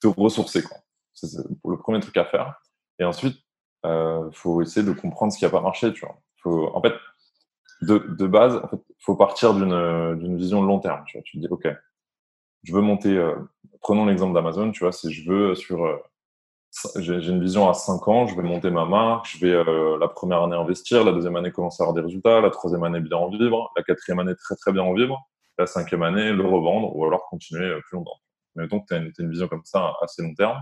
te 0.01 0.07
ressourcer. 0.07 0.65
C'est 1.13 1.29
le 1.37 1.77
premier 1.77 2.01
truc 2.01 2.17
à 2.17 2.25
faire. 2.25 2.61
Et 2.99 3.05
ensuite, 3.05 3.37
il 3.85 4.31
faut 4.33 4.63
essayer 4.63 4.85
de 4.85 4.93
comprendre 4.93 5.33
ce 5.33 5.39
qui 5.39 5.45
n'a 5.45 5.51
pas 5.51 5.61
marché. 5.61 5.93
Tu 5.93 6.01
vois. 6.01 6.19
Faut, 6.43 6.75
en 6.75 6.81
fait, 6.81 6.95
de, 7.83 8.27
base, 8.27 8.61
il 8.73 9.05
faut 9.05 9.15
partir 9.15 9.55
d'une 9.55 10.37
vision 10.37 10.63
long 10.63 10.79
terme. 10.81 11.05
Tu, 11.07 11.19
vois. 11.19 11.23
tu 11.23 11.37
te 11.37 11.43
dis, 11.43 11.49
OK, 11.51 11.69
je 12.65 12.73
veux 12.73 12.81
monter, 12.81 13.23
prenons 13.81 14.07
l'exemple 14.07 14.35
d'Amazon, 14.35 14.73
tu 14.73 14.81
vois, 14.81 14.93
si 14.93 15.13
je 15.13 15.31
veux 15.31 15.55
sur 15.55 16.03
j'ai 16.99 17.29
une 17.29 17.43
vision 17.43 17.69
à 17.69 17.75
5 17.75 18.07
ans, 18.09 18.27
je 18.27 18.37
vais 18.37 18.43
monter 18.43 18.71
ma 18.71 18.85
marque, 18.85 19.27
je 19.27 19.39
vais 19.39 19.53
euh, 19.53 19.99
la 19.99 20.09
première 20.09 20.43
année 20.43 20.57
investir, 20.57 21.05
la 21.05 21.13
deuxième 21.13 21.37
année 21.37 21.51
commencer 21.51 21.83
à 21.83 21.85
avoir 21.85 21.95
des 21.95 22.01
résultats, 22.01 22.41
la 22.41 22.51
troisième 22.51 22.85
année 22.85 23.01
bien 23.01 23.17
en 23.17 23.29
vivre, 23.29 23.73
la 23.77 23.83
quatrième 23.83 24.21
année 24.21 24.37
très 24.37 24.55
très 24.55 24.73
bien 24.73 24.83
en 24.83 24.95
vivre, 24.95 25.19
la 25.59 25.67
cinquième 25.67 26.03
année 26.03 26.33
le 26.33 26.45
revendre 26.45 26.97
ou 26.97 27.05
alors 27.05 27.27
continuer 27.29 27.67
euh, 27.67 27.81
plus 27.89 27.97
longtemps. 27.97 28.19
Mais 28.55 28.69
donc 28.69 28.87
tu 28.87 28.95
as, 28.95 28.99
une 28.99 29.31
vision 29.31 29.49
comme 29.49 29.65
ça 29.65 29.95
assez 30.01 30.23
long 30.23 30.35
terme. 30.35 30.59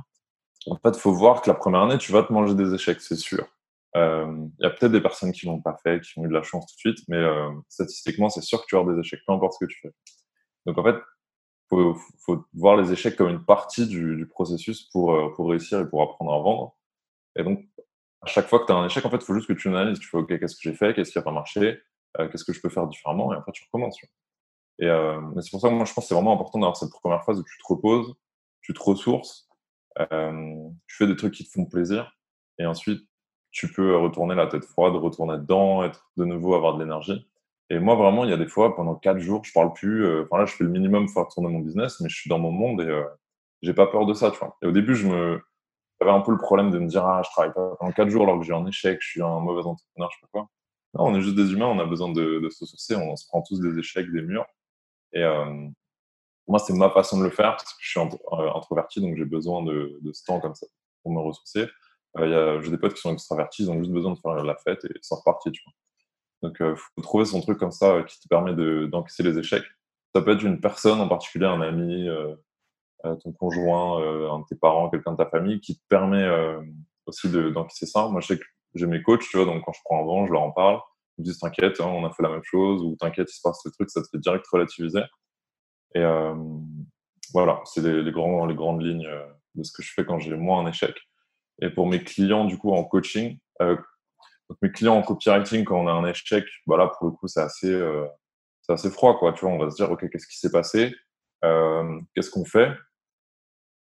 En 0.66 0.76
fait, 0.76 0.96
il 0.96 1.00
faut 1.00 1.12
voir 1.12 1.42
que 1.42 1.50
la 1.50 1.54
première 1.54 1.82
année, 1.82 1.98
tu 1.98 2.12
vas 2.12 2.22
te 2.22 2.32
manger 2.32 2.54
des 2.54 2.74
échecs, 2.74 3.00
c'est 3.00 3.16
sûr. 3.16 3.46
Il 3.94 4.00
euh, 4.00 4.46
y 4.60 4.66
a 4.66 4.70
peut-être 4.70 4.92
des 4.92 5.00
personnes 5.00 5.32
qui 5.32 5.46
l'ont 5.46 5.60
pas 5.60 5.76
fait, 5.82 6.00
qui 6.00 6.18
ont 6.18 6.24
eu 6.24 6.28
de 6.28 6.34
la 6.34 6.42
chance 6.42 6.66
tout 6.66 6.74
de 6.74 6.94
suite, 6.94 7.06
mais 7.08 7.22
statistiquement, 7.68 8.28
c'est 8.28 8.42
sûr 8.42 8.60
que 8.60 8.66
tu 8.66 8.76
vas 8.76 8.92
des 8.92 8.98
échecs, 9.00 9.20
peu 9.26 9.32
importe 9.32 9.54
ce 9.54 9.64
que 9.64 9.70
tu 9.70 9.78
fais. 9.80 9.92
Donc 10.66 10.76
en 10.78 10.84
fait, 10.84 10.96
faut, 11.68 11.94
faut 12.18 12.44
voir 12.54 12.76
les 12.76 12.92
échecs 12.92 13.16
comme 13.16 13.28
une 13.28 13.44
partie 13.44 13.86
du, 13.86 14.16
du 14.16 14.26
processus 14.26 14.82
pour, 14.90 15.14
euh, 15.14 15.32
pour 15.34 15.50
réussir 15.50 15.80
et 15.80 15.88
pour 15.88 16.02
apprendre 16.02 16.32
à 16.32 16.38
vendre. 16.38 16.76
Et 17.36 17.44
donc, 17.44 17.66
à 18.22 18.26
chaque 18.26 18.48
fois 18.48 18.60
que 18.60 18.66
tu 18.66 18.72
as 18.72 18.76
un 18.76 18.86
échec, 18.86 19.04
en 19.04 19.10
fait, 19.10 19.16
il 19.16 19.24
faut 19.24 19.34
juste 19.34 19.48
que 19.48 19.52
tu 19.52 19.68
analyses. 19.68 19.98
Tu 19.98 20.08
fais, 20.08 20.18
OK, 20.18 20.38
qu'est-ce 20.38 20.56
que 20.56 20.62
j'ai 20.62 20.74
fait 20.74 20.94
Qu'est-ce 20.94 21.12
qui 21.12 21.18
n'a 21.18 21.22
pas 21.22 21.32
marché 21.32 21.80
euh, 22.18 22.28
Qu'est-ce 22.28 22.44
que 22.44 22.52
je 22.52 22.60
peux 22.60 22.68
faire 22.68 22.86
différemment 22.86 23.32
Et 23.32 23.36
après, 23.36 23.52
tu 23.52 23.64
recommences. 23.64 23.98
Et 24.80 24.86
euh, 24.86 25.20
c'est 25.40 25.50
pour 25.50 25.60
ça 25.60 25.68
que 25.68 25.74
moi, 25.74 25.84
je 25.84 25.92
pense 25.92 26.04
que 26.04 26.08
c'est 26.08 26.14
vraiment 26.14 26.34
important 26.34 26.58
d'avoir 26.58 26.76
cette 26.76 26.90
première 26.90 27.24
phase 27.24 27.38
où 27.38 27.44
tu 27.44 27.58
te 27.58 27.66
reposes, 27.66 28.14
tu 28.60 28.72
te 28.72 28.80
ressources, 28.80 29.48
euh, 30.00 30.68
tu 30.86 30.96
fais 30.96 31.06
des 31.06 31.16
trucs 31.16 31.34
qui 31.34 31.44
te 31.44 31.50
font 31.50 31.64
plaisir. 31.64 32.16
Et 32.58 32.66
ensuite, 32.66 33.02
tu 33.50 33.72
peux 33.72 33.96
retourner 33.96 34.34
la 34.34 34.46
tête 34.46 34.64
froide, 34.64 34.94
retourner 34.94 35.38
dedans, 35.38 35.82
être 35.84 36.10
de 36.16 36.24
nouveau, 36.24 36.54
avoir 36.54 36.74
de 36.74 36.82
l'énergie. 36.82 37.27
Et 37.70 37.78
moi, 37.78 37.94
vraiment, 37.96 38.24
il 38.24 38.30
y 38.30 38.32
a 38.32 38.36
des 38.36 38.46
fois, 38.46 38.74
pendant 38.74 38.94
quatre 38.94 39.18
jours, 39.18 39.44
je 39.44 39.52
parle 39.52 39.72
plus. 39.72 40.04
Euh, 40.04 40.24
enfin, 40.24 40.38
là, 40.38 40.46
je 40.46 40.54
fais 40.54 40.64
le 40.64 40.70
minimum 40.70 41.06
pour 41.06 41.14
faire 41.14 41.28
tourner 41.28 41.48
mon 41.48 41.60
business, 41.60 42.00
mais 42.00 42.08
je 42.08 42.16
suis 42.16 42.30
dans 42.30 42.38
mon 42.38 42.50
monde 42.50 42.80
et 42.80 42.86
euh, 42.86 43.04
j'ai 43.62 43.74
pas 43.74 43.86
peur 43.86 44.06
de 44.06 44.14
ça, 44.14 44.30
tu 44.30 44.38
vois. 44.38 44.56
Et 44.62 44.66
au 44.66 44.72
début, 44.72 44.94
je 44.94 45.06
me, 45.06 45.40
j'avais 46.00 46.12
un 46.12 46.20
peu 46.20 46.32
le 46.32 46.38
problème 46.38 46.70
de 46.70 46.78
me 46.78 46.86
dire, 46.86 47.04
ah, 47.04 47.22
je 47.24 47.30
travaille 47.30 47.52
pas 47.52 47.76
pendant 47.78 47.92
quatre 47.92 48.08
jours 48.08 48.24
alors 48.24 48.38
que 48.38 48.44
j'ai 48.44 48.54
un 48.54 48.66
échec, 48.66 48.98
je 49.00 49.08
suis 49.08 49.22
un 49.22 49.40
mauvais 49.40 49.66
entrepreneur, 49.66 50.10
je 50.10 50.16
sais 50.16 50.20
pas 50.22 50.28
quoi. 50.32 50.48
Non, 50.94 51.06
on 51.12 51.14
est 51.16 51.20
juste 51.20 51.36
des 51.36 51.52
humains, 51.52 51.66
on 51.66 51.78
a 51.78 51.84
besoin 51.84 52.10
de, 52.12 52.48
se 52.50 52.64
ressourcer, 52.64 52.96
on 52.96 53.16
se 53.16 53.26
prend 53.26 53.42
tous 53.42 53.60
des 53.60 53.78
échecs, 53.78 54.10
des 54.10 54.22
murs. 54.22 54.46
Et 55.12 55.22
euh, 55.22 55.68
moi, 56.46 56.58
c'est 56.58 56.72
ma 56.72 56.90
façon 56.90 57.18
de 57.18 57.24
le 57.24 57.30
faire 57.30 57.50
parce 57.52 57.74
que 57.74 57.80
je 57.80 57.90
suis 57.90 58.00
introverti, 58.00 59.00
donc 59.00 59.16
j'ai 59.16 59.24
besoin 59.26 59.62
de, 59.62 59.98
de 60.00 60.12
ce 60.12 60.24
temps 60.24 60.40
comme 60.40 60.54
ça 60.54 60.66
pour 61.02 61.12
me 61.12 61.20
ressourcer. 61.20 61.66
Euh, 62.16 62.62
j'ai 62.62 62.70
des 62.70 62.78
potes 62.78 62.94
qui 62.94 63.00
sont 63.00 63.12
extravertis, 63.12 63.64
ils 63.64 63.70
ont 63.70 63.78
juste 63.78 63.92
besoin 63.92 64.12
de 64.12 64.18
faire 64.18 64.42
la 64.42 64.56
fête 64.56 64.84
et 64.84 64.94
c'est 65.02 65.14
reparti, 65.14 65.52
tu 65.52 65.62
vois. 65.64 65.74
Donc, 66.42 66.56
il 66.60 66.66
euh, 66.66 66.76
faut 66.76 67.02
trouver 67.02 67.24
son 67.24 67.40
truc 67.40 67.58
comme 67.58 67.72
ça 67.72 67.96
euh, 67.96 68.02
qui 68.04 68.20
te 68.20 68.28
permet 68.28 68.54
d'encaisser 68.88 69.22
les 69.22 69.38
échecs. 69.38 69.64
Ça 70.14 70.22
peut 70.22 70.32
être 70.32 70.42
une 70.42 70.60
personne 70.60 71.00
en 71.00 71.08
particulier, 71.08 71.46
un 71.46 71.60
ami, 71.60 72.08
euh, 72.08 72.34
ton 73.22 73.32
conjoint, 73.32 73.98
un 74.32 74.40
de 74.40 74.44
tes 74.48 74.56
parents, 74.56 74.88
quelqu'un 74.88 75.12
de 75.12 75.18
ta 75.18 75.26
famille, 75.26 75.60
qui 75.60 75.76
te 75.76 75.84
permet 75.88 76.26
aussi 77.06 77.28
d'encaisser 77.30 77.86
ça. 77.86 78.08
Moi, 78.08 78.20
je 78.22 78.28
sais 78.28 78.38
que 78.38 78.44
j'ai 78.74 78.86
mes 78.86 79.02
coachs, 79.02 79.20
tu 79.20 79.36
vois, 79.36 79.46
donc 79.46 79.64
quand 79.64 79.72
je 79.72 79.80
prends 79.84 80.02
un 80.02 80.06
vent, 80.06 80.26
je 80.26 80.32
leur 80.32 80.42
en 80.42 80.50
parle. 80.50 80.80
Ils 81.16 81.22
me 81.22 81.24
disent 81.24 81.38
t'inquiète, 81.38 81.80
hein, 81.80 81.86
on 81.86 82.04
a 82.06 82.10
fait 82.10 82.22
la 82.22 82.30
même 82.30 82.42
chose, 82.42 82.82
ou 82.82 82.96
t'inquiète, 82.98 83.28
il 83.30 83.34
se 83.34 83.42
passe 83.42 83.60
ce 83.62 83.68
truc, 83.68 83.90
ça 83.90 84.02
te 84.02 84.08
fait 84.08 84.18
direct 84.18 84.46
relativiser. 84.50 85.02
Et 85.94 86.02
voilà, 87.32 87.60
c'est 87.66 87.82
les, 87.82 88.02
les, 88.02 88.04
les 88.04 88.12
grandes 88.12 88.82
lignes 88.82 89.08
de 89.54 89.62
ce 89.62 89.72
que 89.72 89.82
je 89.82 89.92
fais 89.92 90.06
quand 90.06 90.18
j'ai 90.18 90.34
moins 90.34 90.64
un 90.64 90.68
échec. 90.68 90.96
Et 91.60 91.70
pour 91.70 91.86
mes 91.86 92.02
clients, 92.02 92.46
du 92.46 92.56
coup, 92.56 92.72
en 92.72 92.82
coaching, 92.82 93.38
donc 94.48 94.58
mes 94.62 94.70
clients 94.70 94.96
en 94.96 95.02
copywriting, 95.02 95.64
quand 95.64 95.78
on 95.80 95.86
a 95.86 95.92
un 95.92 96.06
échec, 96.06 96.44
bah 96.66 96.90
pour 96.98 97.08
le 97.08 97.12
coup, 97.12 97.28
c'est 97.28 97.40
assez, 97.40 97.70
euh, 97.70 98.06
assez 98.68 98.90
froid, 98.90 99.18
quoi. 99.18 99.32
Tu 99.32 99.44
vois, 99.44 99.54
on 99.54 99.58
va 99.58 99.70
se 99.70 99.76
dire, 99.76 99.90
ok, 99.90 100.08
qu'est-ce 100.10 100.26
qui 100.26 100.38
s'est 100.38 100.50
passé? 100.50 100.94
Euh, 101.44 102.00
Qu'est-ce 102.14 102.30
qu'on 102.30 102.44
fait? 102.44 102.70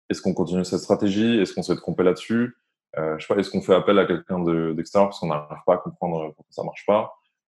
Est-ce 0.09 0.21
qu'on 0.21 0.33
continue 0.33 0.65
cette 0.65 0.79
stratégie? 0.79 1.39
Est-ce 1.39 1.53
qu'on 1.53 1.63
s'est 1.63 1.75
trompé 1.75 2.03
là-dessus? 2.03 2.55
Euh, 2.97 3.17
Je 3.17 3.25
sais 3.25 3.33
pas. 3.33 3.39
Est-ce 3.39 3.49
qu'on 3.49 3.61
fait 3.61 3.73
appel 3.75 3.97
à 3.99 4.05
quelqu'un 4.05 4.39
d'extérieur 4.73 5.09
parce 5.09 5.19
qu'on 5.19 5.27
n'arrive 5.27 5.57
pas 5.65 5.75
à 5.75 5.77
comprendre 5.77 6.33
pourquoi 6.35 6.51
ça 6.51 6.63
marche 6.63 6.85
pas? 6.85 7.13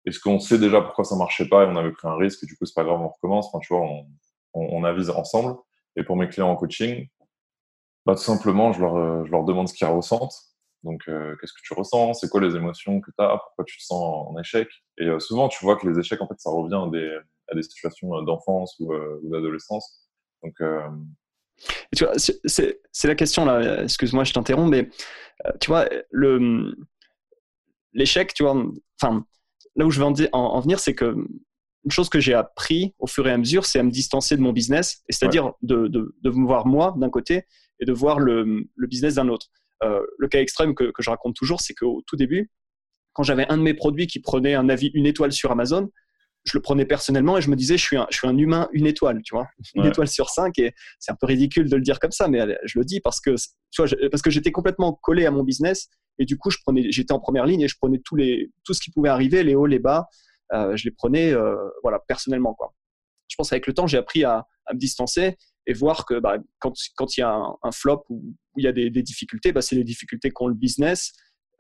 Est-ce 0.06 0.20
qu'on 0.20 0.38
sait 0.38 0.58
déjà 0.58 0.80
pourquoi 0.80 1.04
ça 1.04 1.16
marchait 1.16 1.48
pas 1.48 1.64
et 1.64 1.66
on 1.66 1.76
avait 1.76 1.92
pris 1.92 2.06
un 2.08 2.16
risque 2.16 2.42
et 2.42 2.46
du 2.46 2.56
coup 2.56 2.66
c'est 2.66 2.74
pas 2.74 2.84
grave, 2.84 3.00
on 3.00 3.08
recommence? 3.08 3.50
Tu 3.62 3.74
vois, 3.74 3.82
on, 3.82 4.06
on, 4.54 4.80
on 4.80 4.84
avise 4.84 5.10
ensemble. 5.10 5.56
Et 5.96 6.04
pour 6.04 6.16
mes 6.16 6.28
clients 6.28 6.50
en 6.50 6.56
coaching, 6.56 7.08
bah, 8.06 8.14
tout 8.14 8.22
simplement, 8.22 8.72
je 8.72 8.80
leur, 8.80 9.24
je 9.26 9.30
leur 9.30 9.44
demande 9.44 9.68
ce 9.68 9.74
qu'ils 9.74 9.86
ressentent 9.86 10.53
Donc, 10.84 11.02
qu'est-ce 11.06 11.52
que 11.52 11.62
tu 11.62 11.74
ressens? 11.74 12.14
C'est 12.14 12.28
quoi 12.28 12.40
les 12.40 12.56
émotions 12.56 13.00
que 13.00 13.10
tu 13.10 13.24
as 13.24 13.38
Pourquoi 13.38 13.64
tu 13.64 13.78
te 13.78 13.82
sens 13.82 14.28
en 14.28 14.38
échec? 14.38 14.68
Et 14.98 15.08
souvent, 15.18 15.48
tu 15.48 15.64
vois 15.64 15.76
que 15.76 15.88
les 15.88 15.98
échecs, 15.98 16.20
en 16.20 16.28
fait, 16.28 16.38
ça 16.38 16.50
revient 16.50 16.80
à 16.86 16.90
des, 16.90 17.18
à 17.50 17.54
des 17.54 17.62
situations 17.62 18.22
d'enfance 18.22 18.76
ou, 18.80 18.92
ou 18.94 19.30
d'adolescence. 19.30 20.08
Donc, 20.42 20.54
c'est 21.92 23.08
la 23.08 23.14
question 23.14 23.44
là. 23.44 23.82
Excuse-moi, 23.84 24.24
je 24.24 24.32
t'interromps, 24.34 24.70
mais 24.70 24.90
tu 25.60 25.68
vois, 25.68 25.88
le 26.10 26.74
l'échec, 27.94 28.34
tu 28.34 28.42
vois, 28.42 28.62
enfin, 29.00 29.24
là 29.76 29.86
où 29.86 29.90
je 29.90 30.00
veux 30.00 30.06
en, 30.06 30.18
en 30.32 30.60
venir, 30.60 30.78
c'est 30.80 30.94
que 30.94 31.16
une 31.84 31.90
chose 31.90 32.08
que 32.08 32.18
j'ai 32.18 32.34
appris 32.34 32.94
au 32.98 33.06
fur 33.06 33.26
et 33.28 33.30
à 33.30 33.36
mesure, 33.36 33.66
c'est 33.66 33.78
à 33.78 33.82
me 33.82 33.90
distancer 33.90 34.36
de 34.36 34.40
mon 34.40 34.52
business, 34.52 35.02
c'est-à-dire 35.08 35.52
de, 35.62 35.86
de, 35.88 36.14
de, 36.22 36.30
me 36.30 36.46
voir 36.46 36.66
moi 36.66 36.94
d'un 36.96 37.10
côté 37.10 37.44
et 37.78 37.84
de 37.84 37.92
voir 37.92 38.20
le, 38.20 38.66
le 38.74 38.86
business 38.86 39.16
d'un 39.16 39.28
autre. 39.28 39.48
Euh, 39.82 40.00
le 40.18 40.28
cas 40.28 40.40
extrême 40.40 40.74
que, 40.74 40.84
que, 40.84 41.02
je 41.02 41.10
raconte 41.10 41.34
toujours, 41.34 41.60
c'est 41.60 41.74
qu'au 41.74 42.02
tout 42.06 42.16
début, 42.16 42.50
quand 43.12 43.22
j'avais 43.22 43.46
un 43.48 43.56
de 43.56 43.62
mes 43.62 43.74
produits 43.74 44.06
qui 44.06 44.20
prenait 44.20 44.54
un 44.54 44.68
avis 44.68 44.90
une 44.94 45.06
étoile 45.06 45.32
sur 45.32 45.50
Amazon, 45.50 45.90
je 46.44 46.56
le 46.56 46.62
prenais 46.62 46.84
personnellement 46.84 47.38
et 47.38 47.40
je 47.40 47.50
me 47.50 47.56
disais, 47.56 47.78
je 47.78 47.82
suis 47.82 47.96
un, 47.96 48.06
je 48.10 48.18
suis 48.18 48.28
un 48.28 48.36
humain 48.36 48.68
une 48.72 48.86
étoile, 48.86 49.22
tu 49.22 49.34
vois, 49.34 49.48
une 49.74 49.86
étoile 49.86 50.08
sur 50.08 50.28
cinq. 50.28 50.58
Et 50.58 50.74
c'est 50.98 51.10
un 51.10 51.16
peu 51.16 51.26
ridicule 51.26 51.68
de 51.68 51.76
le 51.76 51.82
dire 51.82 51.98
comme 51.98 52.12
ça, 52.12 52.28
mais 52.28 52.40
je 52.64 52.78
le 52.78 52.84
dis 52.84 53.00
parce 53.00 53.20
que, 53.20 53.34
tu 53.70 53.82
vois, 53.82 53.90
parce 54.10 54.22
que 54.22 54.30
j'étais 54.30 54.52
complètement 54.52 54.92
collé 54.92 55.26
à 55.26 55.30
mon 55.30 55.42
business 55.42 55.88
et 56.18 56.24
du 56.24 56.38
coup, 56.38 56.50
je 56.50 56.58
prenais, 56.64 56.90
j'étais 56.90 57.12
en 57.12 57.20
première 57.20 57.46
ligne 57.46 57.62
et 57.62 57.68
je 57.68 57.76
prenais 57.76 58.00
tous 58.04 58.16
les, 58.16 58.52
tout 58.64 58.74
ce 58.74 58.80
qui 58.80 58.90
pouvait 58.90 59.08
arriver, 59.08 59.42
les 59.42 59.54
hauts, 59.54 59.66
les 59.66 59.78
bas. 59.78 60.08
Euh, 60.52 60.76
je 60.76 60.84
les 60.84 60.90
prenais 60.90 61.32
euh, 61.32 61.56
voilà, 61.82 61.98
personnellement. 62.06 62.54
Quoi. 62.54 62.72
Je 63.28 63.36
pense 63.36 63.50
qu'avec 63.50 63.66
le 63.66 63.74
temps, 63.74 63.86
j'ai 63.86 63.98
appris 63.98 64.24
à, 64.24 64.46
me 64.72 64.78
distancer 64.78 65.36
et 65.66 65.72
voir 65.72 66.04
que 66.04 66.18
bah, 66.18 66.36
quand, 66.58 66.74
il 67.16 67.20
y 67.20 67.22
a 67.22 67.34
un, 67.62 67.72
flop 67.72 68.04
ou 68.08 68.34
il 68.56 68.64
y 68.64 68.68
a 68.68 68.72
des, 68.72 68.90
difficultés, 68.90 69.52
bah, 69.52 69.62
c'est 69.62 69.76
les 69.76 69.84
difficultés 69.84 70.30
qu'ont 70.30 70.48
le 70.48 70.54
business. 70.54 71.12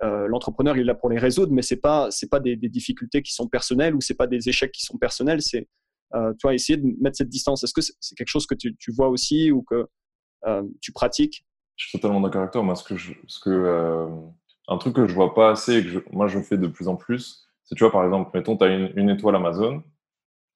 Euh, 0.02 0.26
l'entrepreneur 0.26 0.76
il 0.76 0.80
est 0.80 0.84
là 0.84 0.94
pour 0.94 1.08
les 1.08 1.18
résoudre, 1.18 1.52
mais 1.52 1.62
c'est 1.62 1.80
pas 1.80 2.10
c'est 2.10 2.28
pas 2.28 2.40
des, 2.40 2.56
difficultés 2.56 3.22
qui 3.22 3.32
sont 3.32 3.48
personnelles 3.48 3.94
ou 3.94 4.00
c'est 4.00 4.14
pas 4.14 4.26
des 4.26 4.48
échecs 4.48 4.72
qui 4.72 4.82
sont 4.82 4.98
personnels. 4.98 5.40
C'est 5.40 5.68
euh, 6.14 6.32
tu 6.32 6.38
vois 6.42 6.54
essayer 6.54 6.76
de 6.76 6.86
mettre 7.00 7.16
cette 7.16 7.28
distance. 7.28 7.64
Est-ce 7.64 7.72
que 7.72 7.80
c'est 7.80 8.14
quelque 8.16 8.28
chose 8.28 8.46
que 8.46 8.54
tu, 8.54 8.92
vois 8.92 9.08
aussi 9.08 9.50
ou 9.50 9.62
que 9.62 9.86
tu 10.80 10.92
pratiques? 10.92 11.46
Je 11.76 11.88
suis 11.88 11.98
totalement 11.98 12.20
d'accord 12.20 12.42
avec 12.42 12.52
toi. 12.52 12.62
Moi, 12.62 12.76
ce 12.76 12.84
que 12.84 12.96
ce 12.98 13.40
que 13.40 14.08
un 14.68 14.78
truc 14.78 14.96
que 14.96 15.06
je 15.06 15.14
vois 15.14 15.34
pas 15.34 15.50
assez 15.50 15.78
et 15.78 15.84
que 15.84 16.04
moi 16.12 16.26
je 16.26 16.40
fais 16.40 16.56
de 16.56 16.66
plus 16.66 16.88
en 16.88 16.96
plus, 16.96 17.44
c'est, 17.64 17.74
tu 17.74 17.84
vois, 17.84 17.92
par 17.92 18.04
exemple, 18.04 18.30
mettons, 18.34 18.56
tu 18.56 18.64
as 18.64 18.68
une, 18.68 19.10
étoile 19.10 19.36
Amazon, 19.36 19.82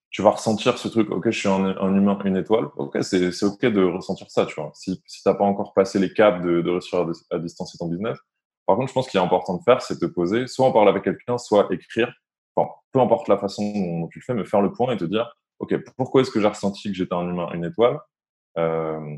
tu 0.09 0.23
vas 0.23 0.31
ressentir 0.31 0.77
ce 0.77 0.87
truc, 0.87 1.11
ok, 1.11 1.29
je 1.29 1.39
suis 1.39 1.49
un, 1.49 1.95
humain, 1.95 2.17
une 2.25 2.37
étoile, 2.37 2.65
ok, 2.77 2.97
c'est 3.01 3.43
ok 3.43 3.65
de 3.65 3.83
ressentir 3.83 4.29
ça, 4.31 4.45
tu 4.45 4.55
vois. 4.55 4.71
Si, 4.73 5.01
si 5.05 5.21
tu 5.21 5.29
n'as 5.29 5.35
pas 5.35 5.43
encore 5.43 5.73
passé 5.73 5.99
les 5.99 6.11
caps 6.11 6.43
de, 6.43 6.61
de 6.61 6.69
réussir 6.69 7.05
à, 7.29 7.39
distancer 7.39 7.77
ton 7.77 7.87
business. 7.87 8.17
Par 8.65 8.75
contre, 8.75 8.89
je 8.89 8.93
pense 8.93 9.07
qu'il 9.07 9.19
est 9.19 9.23
important 9.23 9.55
de 9.55 9.63
faire, 9.63 9.81
c'est 9.81 9.99
te 9.99 10.05
poser, 10.05 10.47
soit 10.47 10.65
en 10.65 10.71
parler 10.71 10.89
avec 10.89 11.03
quelqu'un, 11.03 11.37
soit 11.37 11.67
écrire, 11.71 12.11
enfin, 12.55 12.69
peu 12.91 12.99
importe 12.99 13.27
la 13.27 13.37
façon 13.37 13.63
dont 13.63 14.07
tu 14.07 14.19
le 14.19 14.23
fais, 14.23 14.33
mais 14.33 14.45
faire 14.45 14.61
le 14.61 14.71
point 14.71 14.93
et 14.93 14.97
te 14.97 15.05
dire, 15.05 15.31
ok, 15.59 15.75
pourquoi 15.95 16.21
est-ce 16.21 16.31
que 16.31 16.41
j'ai 16.41 16.47
ressenti 16.47 16.89
que 16.89 16.97
j'étais 16.97 17.15
un 17.15 17.27
humain, 17.27 17.49
une 17.53 17.65
étoile? 17.65 17.99
Euh, 18.57 19.17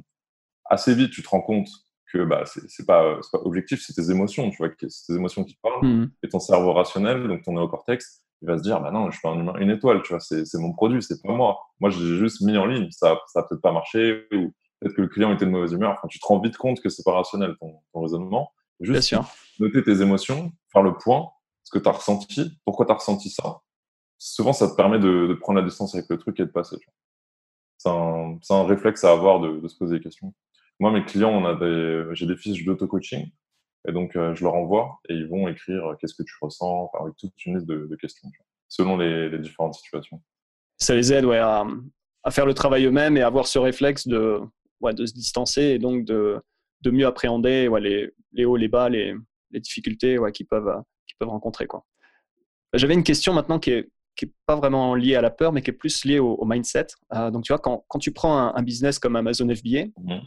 Assez 0.66 0.96
vite, 0.96 1.12
tu 1.12 1.22
te 1.22 1.28
rends 1.28 1.42
compte 1.42 1.68
que 2.14 2.24
bah, 2.24 2.44
c'est 2.46 2.86
pas, 2.86 3.20
pas 3.32 3.40
objectif, 3.40 3.84
c'est 3.86 3.94
tes 3.94 4.10
émotions, 4.10 4.50
tu 4.50 4.58
vois, 4.58 4.70
c'est 4.88 5.08
tes 5.08 5.14
émotions 5.14 5.44
qui 5.44 5.58
parlent, 5.62 5.86
mmh. 5.86 6.12
et 6.24 6.30
ton 6.30 6.40
cerveau 6.40 6.72
rationnel, 6.72 7.28
donc 7.28 7.44
ton 7.44 7.54
néocortex, 7.54 8.22
il 8.42 8.48
va 8.48 8.58
se 8.58 8.64
dire, 8.64 8.82
bah 8.82 8.92
non, 8.92 9.12
je 9.12 9.18
suis 9.18 9.28
un 9.28 9.40
humain, 9.40 9.54
une 9.60 9.70
étoile, 9.70 10.02
tu 10.02 10.14
vois, 10.14 10.20
c'est 10.20 10.58
mon 10.58 10.74
produit, 10.74 11.04
c'est 11.04 11.22
pas 11.22 11.32
moi. 11.32 11.60
Moi, 11.80 11.90
j'ai 11.92 12.18
juste 12.18 12.42
mis 12.42 12.58
en 12.58 12.66
ligne, 12.66 12.90
ça, 12.92 13.20
ça 13.28 13.42
a 13.42 13.44
peut-être 13.44 13.62
pas 13.62 13.72
marché, 13.72 14.26
ou 14.34 14.52
peut-être 14.80 14.96
que 14.96 15.02
le 15.02 15.08
client 15.08 15.32
était 15.34 15.46
de 15.46 15.52
mauvaise 15.52 15.74
humeur. 15.74 15.92
Enfin, 15.92 16.08
tu 16.08 16.20
te 16.20 16.26
rends 16.26 16.40
vite 16.40 16.58
compte 16.58 16.82
que 16.82 16.90
c'est 16.90 17.04
pas 17.04 17.14
rationnel 17.14 17.56
ton, 17.60 17.80
ton 17.94 18.02
raisonnement. 18.02 18.52
Juste 18.80 19.16
noter 19.60 19.84
tes 19.84 20.02
émotions, 20.02 20.52
faire 20.74 20.82
le 20.82 20.98
point, 20.98 21.30
ce 21.64 21.72
que 21.72 21.78
tu 21.78 21.88
as 21.88 21.92
ressenti, 21.92 22.60
pourquoi 22.66 22.88
tu 22.88 22.92
as 22.92 22.96
ressenti 22.96 23.30
ça? 23.30 23.62
Souvent, 24.18 24.54
ça 24.54 24.70
te 24.70 24.76
permet 24.76 25.00
de, 25.00 25.28
de, 25.28 25.34
prendre 25.36 25.60
la 25.60 25.66
distance 25.66 25.94
avec 25.94 26.10
le 26.10 26.18
truc 26.18 26.40
et 26.40 26.46
de 26.46 26.52
passer. 26.52 26.78
C'est 27.78 27.90
un, 27.90 28.38
un, 28.50 28.64
réflexe 28.66 29.04
à 29.04 29.12
avoir 29.12 29.40
de, 29.40 29.60
de 29.60 29.68
se 29.68 29.78
poser 29.78 29.98
des 29.98 30.04
questions. 30.04 30.34
Moi, 30.80 30.92
mes 30.92 31.06
clients, 31.06 31.30
on 31.32 31.46
a 31.46 31.56
des, 31.56 32.06
j'ai 32.14 32.26
des 32.26 32.36
fiches 32.36 32.66
d'auto-coaching. 32.66 33.30
Et 33.88 33.92
donc, 33.92 34.16
euh, 34.16 34.36
je 34.36 34.44
leur 34.44 34.54
envoie 34.54 35.00
et 35.10 35.14
ils 35.14 35.28
vont 35.28 35.48
écrire 35.48 35.86
euh, 35.86 35.96
qu'est-ce 36.00 36.14
que 36.14 36.24
tu 36.24 36.34
ressens, 36.42 36.92
avec 37.00 37.16
toute 37.18 37.34
une 37.46 37.56
liste 37.56 37.68
de, 37.68 37.96
questions, 37.96 38.30
selon 38.68 38.98
les, 38.98 39.38
différentes 39.40 39.76
situations. 39.76 40.22
Ça 40.78 40.96
les 40.96 41.12
aide 41.14 41.26
ouais, 41.26 41.40
à, 41.40 41.66
faire 42.30 42.46
le 42.46 42.54
travail 42.54 42.86
eux-mêmes 42.86 43.18
et 43.18 43.22
avoir 43.22 43.48
ce 43.48 43.60
réflexe 43.60 44.08
de, 44.08 44.40
ouais, 44.82 44.94
de 44.94 45.06
se 45.06 45.14
distancer 45.14 45.64
et 45.64 45.80
donc 45.80 46.06
de, 46.06 46.40
de 46.82 46.92
mieux 46.92 47.08
appréhender 47.08 47.68
ouais, 47.68 47.82
les, 47.82 48.12
les, 48.34 48.46
hauts, 48.46 48.58
les 48.58 48.68
bas, 48.68 48.90
les, 48.90 49.16
les 49.52 49.60
difficultés 49.60 50.18
qu'ils 50.34 50.48
peuvent, 50.48 50.84
rencontrer. 51.22 51.68
Quoi. 51.68 51.86
J'avais 52.74 52.94
une 52.94 53.04
question 53.04 53.34
maintenant 53.34 53.60
qui 53.60 53.72
est, 53.72 53.90
qui 54.16 54.26
n'est 54.26 54.34
pas 54.46 54.56
vraiment 54.56 54.96
liée 54.96 55.16
à 55.16 55.22
la 55.22 55.30
peur, 55.30 55.52
mais 55.52 55.62
qui 55.62 55.70
est 55.70 55.74
plus 55.74 56.06
liée 56.06 56.20
au, 56.20 56.44
mindset. 56.46 56.88
Euh, 57.14 57.32
donc, 57.32 57.44
tu 57.44 57.54
vois, 57.54 57.60
quand, 57.60 57.86
quand 57.88 58.00
tu 58.00 58.12
prends 58.12 58.56
un, 58.56 58.64
business 58.64 59.00
comme 59.00 59.16
Amazon 59.16 59.48
FBA, 59.54 59.86
mmh. 59.98 60.20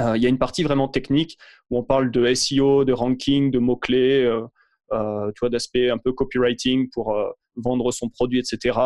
Euh, 0.00 0.16
il 0.16 0.22
y 0.22 0.26
a 0.26 0.28
une 0.28 0.38
partie 0.38 0.62
vraiment 0.62 0.88
technique 0.88 1.38
où 1.70 1.78
on 1.78 1.82
parle 1.82 2.10
de 2.10 2.32
SEO, 2.34 2.84
de 2.84 2.92
ranking, 2.92 3.50
de 3.50 3.58
mots-clés, 3.58 4.24
euh, 4.24 4.46
euh, 4.92 5.30
tu 5.32 5.40
vois, 5.40 5.50
d'aspect 5.50 5.90
un 5.90 5.98
peu 5.98 6.12
copywriting 6.12 6.88
pour 6.90 7.16
vendre 7.56 7.90
son 7.90 8.08
produit, 8.08 8.38
etc., 8.38 8.78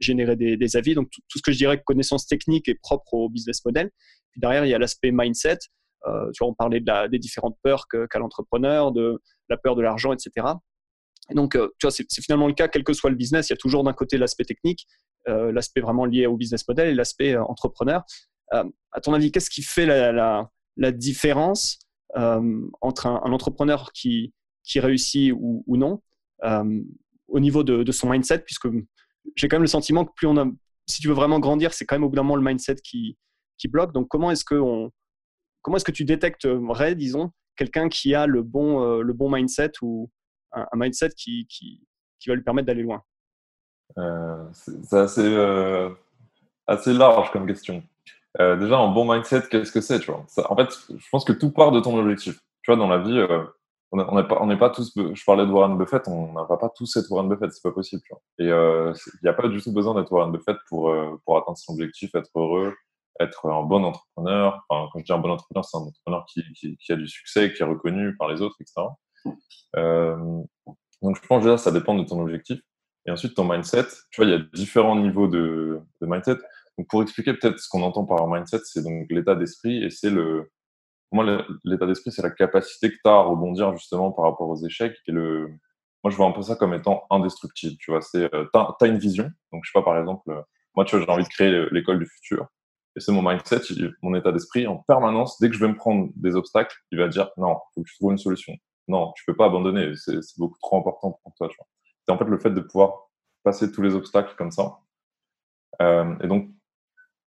générer 0.00 0.36
des, 0.36 0.76
avis. 0.76 0.94
Donc, 0.94 1.08
tout, 1.10 1.38
ce 1.38 1.42
que 1.42 1.52
je 1.52 1.58
dirais 1.58 1.80
connaissance 1.84 2.26
technique 2.26 2.68
est 2.68 2.74
propre 2.74 3.14
au 3.14 3.28
business 3.28 3.64
model. 3.64 3.90
Puis 4.32 4.40
derrière, 4.40 4.64
il 4.64 4.68
y 4.68 4.74
a 4.74 4.78
l'aspect 4.78 5.12
mindset. 5.12 5.58
vois, 6.04 6.48
on 6.48 6.54
parlait 6.54 6.80
de 6.80 6.86
la, 6.86 7.08
des 7.08 7.18
différentes 7.18 7.56
peurs 7.62 7.86
qu'a 7.88 8.18
l'entrepreneur, 8.18 8.92
de 8.92 9.22
la 9.48 9.56
peur 9.56 9.76
de 9.76 9.82
l'argent, 9.82 10.12
etc. 10.12 10.46
Et 11.30 11.34
donc, 11.34 11.52
tu 11.52 11.86
vois, 11.86 11.92
c'est 11.92 12.04
finalement 12.20 12.48
le 12.48 12.54
cas, 12.54 12.66
quel 12.66 12.82
que 12.82 12.92
soit 12.92 13.10
le 13.10 13.16
business, 13.16 13.48
il 13.48 13.52
y 13.52 13.54
a 13.54 13.56
toujours 13.56 13.84
d'un 13.84 13.92
côté 13.92 14.18
l'aspect 14.18 14.44
technique, 14.44 14.86
l'aspect 15.26 15.80
vraiment 15.80 16.04
lié 16.04 16.26
au 16.26 16.36
business 16.36 16.66
model 16.66 16.88
et 16.88 16.94
l'aspect 16.94 17.36
entrepreneur. 17.36 18.02
Euh, 18.52 18.64
à 18.92 19.00
ton 19.00 19.14
avis, 19.14 19.32
qu'est-ce 19.32 19.50
qui 19.50 19.62
fait 19.62 19.86
la, 19.86 20.92
différence 20.92 21.78
euh, 22.16 22.60
entre 22.80 23.06
un, 23.06 23.32
entrepreneur 23.32 23.92
qui, 23.92 24.32
réussit 24.76 25.32
ou, 25.34 25.64
non 25.76 26.02
euh, 26.44 26.80
au 27.28 27.40
niveau 27.40 27.62
de, 27.62 27.90
son 27.92 28.10
mindset, 28.10 28.40
puisque 28.40 28.68
j'ai 29.36 29.48
quand 29.48 29.56
même 29.56 29.62
le 29.62 29.68
sentiment 29.68 30.04
que 30.04 30.12
plus 30.14 30.26
on 30.26 30.36
a, 30.36 30.46
si 30.86 31.00
tu 31.00 31.08
veux 31.08 31.14
vraiment 31.14 31.40
grandir, 31.40 31.72
c'est 31.72 31.86
quand 31.86 31.94
même 31.94 32.04
au 32.04 32.08
bout 32.08 32.16
d'un 32.16 32.22
moment 32.22 32.36
le 32.36 32.42
mindset 32.42 32.76
qui, 32.76 33.16
bloque. 33.68 33.92
Donc 33.92 34.08
comment 34.08 34.32
est-ce 34.32 34.44
que 34.44 34.60
comment 35.62 35.76
est-ce 35.76 35.84
que 35.84 35.92
tu 35.92 36.04
détecterais, 36.04 36.96
disons, 36.96 37.30
quelqu'un 37.54 37.88
qui 37.88 38.12
a 38.12 38.26
le 38.26 38.42
bon, 38.42 39.00
le 39.00 39.12
bon 39.12 39.30
mindset 39.30 39.70
ou 39.82 40.10
un, 40.50 40.66
mindset 40.74 41.10
qui, 41.10 41.46
va 42.26 42.34
lui 42.34 42.42
permettre 42.42 42.66
d'aller 42.66 42.82
loin? 42.82 43.02
C'est 44.52 44.98
assez, 44.98 45.88
assez 46.66 46.92
large 46.92 47.30
comme 47.30 47.46
question. 47.46 47.84
Euh, 48.40 48.56
déjà, 48.56 48.78
un 48.78 48.88
bon 48.88 49.10
mindset, 49.12 49.42
qu'est-ce 49.50 49.72
que 49.72 49.80
c'est, 49.80 50.00
tu 50.00 50.10
vois? 50.10 50.24
En 50.48 50.56
fait, 50.56 50.70
je 50.88 51.08
pense 51.10 51.24
que 51.24 51.32
tout 51.32 51.50
part 51.50 51.72
de 51.72 51.80
ton 51.80 51.98
objectif. 51.98 52.38
Tu 52.62 52.70
vois, 52.70 52.76
dans 52.76 52.88
la 52.88 52.98
vie, 52.98 53.18
euh, 53.18 53.44
on 53.90 54.46
n'est 54.46 54.56
pas, 54.56 54.70
tous. 54.70 54.92
Je 54.96 55.24
parlais 55.24 55.44
de 55.44 55.50
Warren 55.50 55.76
Buffett, 55.76 56.08
on 56.08 56.32
n'a 56.32 56.44
pas 56.44 56.70
tous 56.74 56.96
être 56.96 57.10
Warren 57.10 57.28
Buffett, 57.28 57.52
c'est 57.52 57.62
pas 57.62 57.72
possible. 57.72 58.02
Et 58.38 58.48
euh, 58.48 58.94
il 59.06 59.20
n'y 59.24 59.28
a 59.28 59.34
pas 59.34 59.48
du 59.48 59.60
tout 59.60 59.72
besoin 59.72 59.94
d'être 59.94 60.10
Warren 60.10 60.32
Buffett 60.32 60.56
pour 60.68 60.94
pour 61.26 61.36
atteindre 61.36 61.58
son 61.58 61.74
objectif, 61.74 62.14
être 62.14 62.30
heureux, 62.34 62.74
être 63.20 63.46
un 63.46 63.62
bon 63.64 63.84
entrepreneur. 63.84 64.64
Quand 64.70 64.88
je 64.96 65.04
dis 65.04 65.12
un 65.12 65.18
bon 65.18 65.30
entrepreneur, 65.30 65.64
c'est 65.64 65.76
un 65.76 65.80
entrepreneur 65.80 66.24
qui, 66.26 66.42
a 66.90 66.96
du 66.96 67.06
succès, 67.06 67.52
qui 67.52 67.62
est 67.62 67.66
reconnu 67.66 68.16
par 68.16 68.28
les 68.28 68.40
autres, 68.40 68.56
etc. 68.60 68.88
donc, 71.02 71.16
je 71.16 71.26
pense 71.26 71.42
déjà, 71.42 71.58
ça 71.58 71.70
dépend 71.70 71.94
de 71.94 72.04
ton 72.04 72.22
objectif. 72.22 72.60
Et 73.04 73.10
ensuite, 73.10 73.34
ton 73.34 73.44
mindset. 73.44 73.88
Tu 74.10 74.22
vois, 74.22 74.30
il 74.30 74.30
y 74.30 74.34
a 74.34 74.42
différents 74.54 74.96
niveaux 74.96 75.26
de 75.26 75.82
mindset. 76.00 76.38
Pour 76.88 77.02
expliquer 77.02 77.34
peut-être 77.34 77.58
ce 77.58 77.68
qu'on 77.68 77.82
entend 77.82 78.04
par 78.04 78.26
mindset, 78.26 78.60
c'est 78.64 78.82
donc 78.82 79.06
l'état 79.10 79.34
d'esprit 79.34 79.84
et 79.84 79.90
c'est 79.90 80.10
le. 80.10 80.50
Moi, 81.10 81.44
l'état 81.64 81.86
d'esprit, 81.86 82.10
c'est 82.10 82.22
la 82.22 82.30
capacité 82.30 82.90
que 82.90 82.94
tu 82.94 83.00
as 83.10 83.12
à 83.12 83.22
rebondir 83.22 83.76
justement 83.76 84.12
par 84.12 84.24
rapport 84.24 84.48
aux 84.48 84.64
échecs. 84.64 84.96
Et 85.06 85.12
le. 85.12 85.48
Moi, 86.04 86.10
je 86.10 86.16
vois 86.16 86.26
un 86.26 86.32
peu 86.32 86.42
ça 86.42 86.56
comme 86.56 86.74
étant 86.74 87.04
indestructible. 87.10 87.76
Tu 87.78 87.90
vois, 87.90 88.00
c'est. 88.00 88.32
Euh, 88.34 88.46
tu 88.52 88.84
as, 88.84 88.88
une 88.88 88.98
vision. 88.98 89.30
Donc, 89.52 89.64
je 89.64 89.70
sais 89.70 89.78
pas, 89.78 89.84
par 89.84 89.98
exemple, 89.98 90.30
euh, 90.30 90.40
moi, 90.74 90.84
tu 90.84 90.96
vois, 90.96 91.04
j'ai 91.04 91.10
envie 91.10 91.24
de 91.24 91.28
créer 91.28 91.66
l'école 91.70 91.98
du 91.98 92.06
futur. 92.06 92.46
Et 92.96 93.00
c'est 93.00 93.12
mon 93.12 93.22
mindset, 93.22 93.60
mon 94.02 94.14
état 94.14 94.32
d'esprit 94.32 94.66
en 94.66 94.76
permanence. 94.76 95.38
Dès 95.40 95.48
que 95.48 95.54
je 95.54 95.60
vais 95.60 95.68
me 95.68 95.76
prendre 95.76 96.10
des 96.16 96.36
obstacles, 96.36 96.76
il 96.90 96.98
va 96.98 97.08
dire 97.08 97.30
non, 97.36 97.58
faut 97.74 97.82
que 97.82 97.88
tu 97.88 97.96
trouves 97.96 98.12
une 98.12 98.18
solution. 98.18 98.54
Non, 98.88 99.12
tu 99.16 99.24
peux 99.26 99.34
pas 99.34 99.46
abandonner. 99.46 99.92
C'est 99.96 100.18
beaucoup 100.38 100.58
trop 100.60 100.78
important 100.78 101.18
pour 101.22 101.34
toi. 101.34 101.48
C'est 102.06 102.12
en 102.12 102.18
fait 102.18 102.24
le 102.24 102.38
fait 102.38 102.50
de 102.50 102.60
pouvoir 102.60 103.08
passer 103.42 103.70
tous 103.72 103.82
les 103.82 103.94
obstacles 103.94 104.34
comme 104.36 104.50
ça. 104.50 104.78
Euh, 105.80 106.14
et 106.22 106.28
donc, 106.28 106.50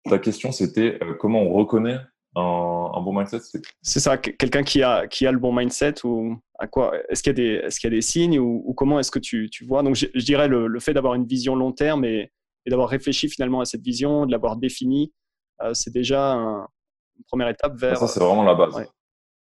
ta 0.09 0.19
question, 0.19 0.53
c'était 0.53 0.99
euh, 1.03 1.15
comment 1.15 1.43
on 1.43 1.53
reconnaît 1.53 1.99
un, 2.35 3.01
bon 3.03 3.13
mindset 3.13 3.41
C'est 3.83 4.01
ça, 4.01 4.17
quelqu'un 4.17 4.63
qui 4.63 4.83
a, 4.83 5.07
qui 5.07 5.27
a 5.27 5.33
le 5.33 5.39
bon 5.39 5.53
mindset 5.53 5.95
ou 6.05 6.37
à 6.59 6.67
quoi 6.67 6.93
Est-ce 7.09 7.23
qu'il 7.23 7.31
y, 7.31 7.35
a 7.35 7.61
des, 7.61 7.67
est 7.67 7.79
qu'il 7.79 7.91
y 7.91 7.93
a 7.93 7.97
des 7.97 8.01
signes 8.01 8.39
ou, 8.39 8.73
comment 8.75 8.99
est-ce 8.99 9.11
que 9.11 9.19
tu, 9.19 9.51
tu, 9.51 9.65
vois? 9.65 9.83
Donc, 9.83 9.97
je, 9.97 10.07
dirais 10.25 10.49
le, 10.49 10.81
fait 10.81 10.95
d'avoir 10.95 11.15
une 11.15 11.27
vision 11.27 11.55
long 11.55 11.73
terme 11.73 12.05
et, 12.05 12.33
d'avoir 12.67 12.89
réfléchi 12.89 13.29
finalement 13.29 13.61
à 13.61 13.65
cette 13.65 13.83
vision, 13.83 14.25
de 14.25 14.31
l'avoir 14.31 14.57
définie, 14.57 15.13
euh, 15.63 15.75
c'est 15.75 15.93
déjà 15.93 16.35
une 16.35 17.25
première 17.27 17.49
étape 17.49 17.77
vers. 17.77 17.99
Ça, 17.99 18.07
c'est 18.07 18.21
vraiment 18.21 18.45
la 18.45 18.55
base. 18.55 18.87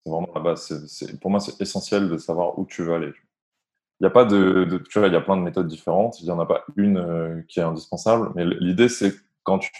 C'est 0.04 0.10
vraiment 0.10 0.30
la 0.34 0.40
base. 0.40 1.06
pour 1.20 1.30
moi, 1.30 1.38
c'est 1.38 1.60
essentiel 1.60 2.08
de 2.08 2.16
savoir 2.16 2.58
où 2.58 2.64
tu 2.64 2.82
veux 2.82 2.94
aller. 2.94 3.12
Il 4.00 4.04
n'y 4.04 4.06
a 4.06 4.10
pas 4.10 4.24
de, 4.24 4.82
tu 4.90 4.98
vois, 4.98 5.08
il 5.08 5.14
y 5.14 5.16
a 5.16 5.20
plein 5.20 5.36
de 5.36 5.42
méthodes 5.42 5.68
différentes. 5.68 6.20
Il 6.20 6.24
n'y 6.24 6.30
en 6.30 6.40
a 6.40 6.46
pas 6.46 6.64
une 6.76 6.96
euh, 6.96 7.42
qui 7.48 7.60
est 7.60 7.62
indispensable. 7.62 8.32
Mais 8.34 8.44
l'idée, 8.44 8.88
c'est 8.88 9.12
quand 9.44 9.58
tu, 9.58 9.70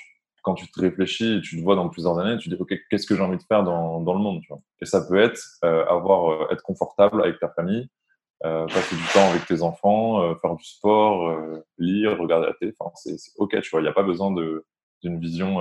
quand 0.43 0.55
tu 0.55 0.71
te 0.71 0.81
réfléchis 0.81 1.39
et 1.39 1.41
tu 1.41 1.57
te 1.57 1.63
vois 1.63 1.77
dans 1.77 1.89
plusieurs 1.89 2.19
années, 2.19 2.37
tu 2.39 2.49
dis, 2.49 2.57
OK, 2.59 2.75
qu'est-ce 2.91 3.07
que 3.07 3.15
j'ai 3.15 3.23
envie 3.23 3.39
de 3.39 3.43
faire 3.43 3.63
dans, 3.63 4.01
dans 4.01 4.15
le 4.15 4.21
monde 4.21 4.41
tu 4.43 4.49
vois 4.49 4.61
Et 4.81 4.87
ça 4.87 5.07
peut 5.07 5.19
être 5.19 5.41
euh, 5.65 5.87
avoir, 5.87 6.51
être 6.53 6.63
confortable 6.63 7.23
avec 7.23 7.39
ta 7.39 7.49
famille, 7.49 7.89
passer 8.43 8.97
du 8.97 9.05
temps 9.15 9.31
avec 9.31 9.47
tes 9.47 9.63
enfants, 9.63 10.35
faire 10.41 10.57
du 10.57 10.65
sport, 10.65 11.33
lire, 11.79 12.19
regarder 12.19 12.47
la 12.49 12.55
télé. 12.55 12.75
Enfin, 12.77 12.91
c'est 12.97 13.17
OK, 13.37 13.61
tu 13.61 13.71
vois. 13.71 13.81
Il 13.81 13.85
n'y 13.85 13.89
a 13.89 13.93
pas 13.93 14.03
besoin 14.03 14.33
d'une 14.33 15.21
vision 15.21 15.61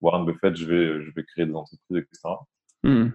Warren 0.00 0.24
Buffett, 0.24 0.56
je 0.56 0.66
vais, 0.66 1.04
je 1.04 1.10
vais 1.14 1.24
créer 1.24 1.46
des 1.46 1.54
entreprises, 1.54 1.96
etc. 1.96 2.34
Hmm. 2.82 3.10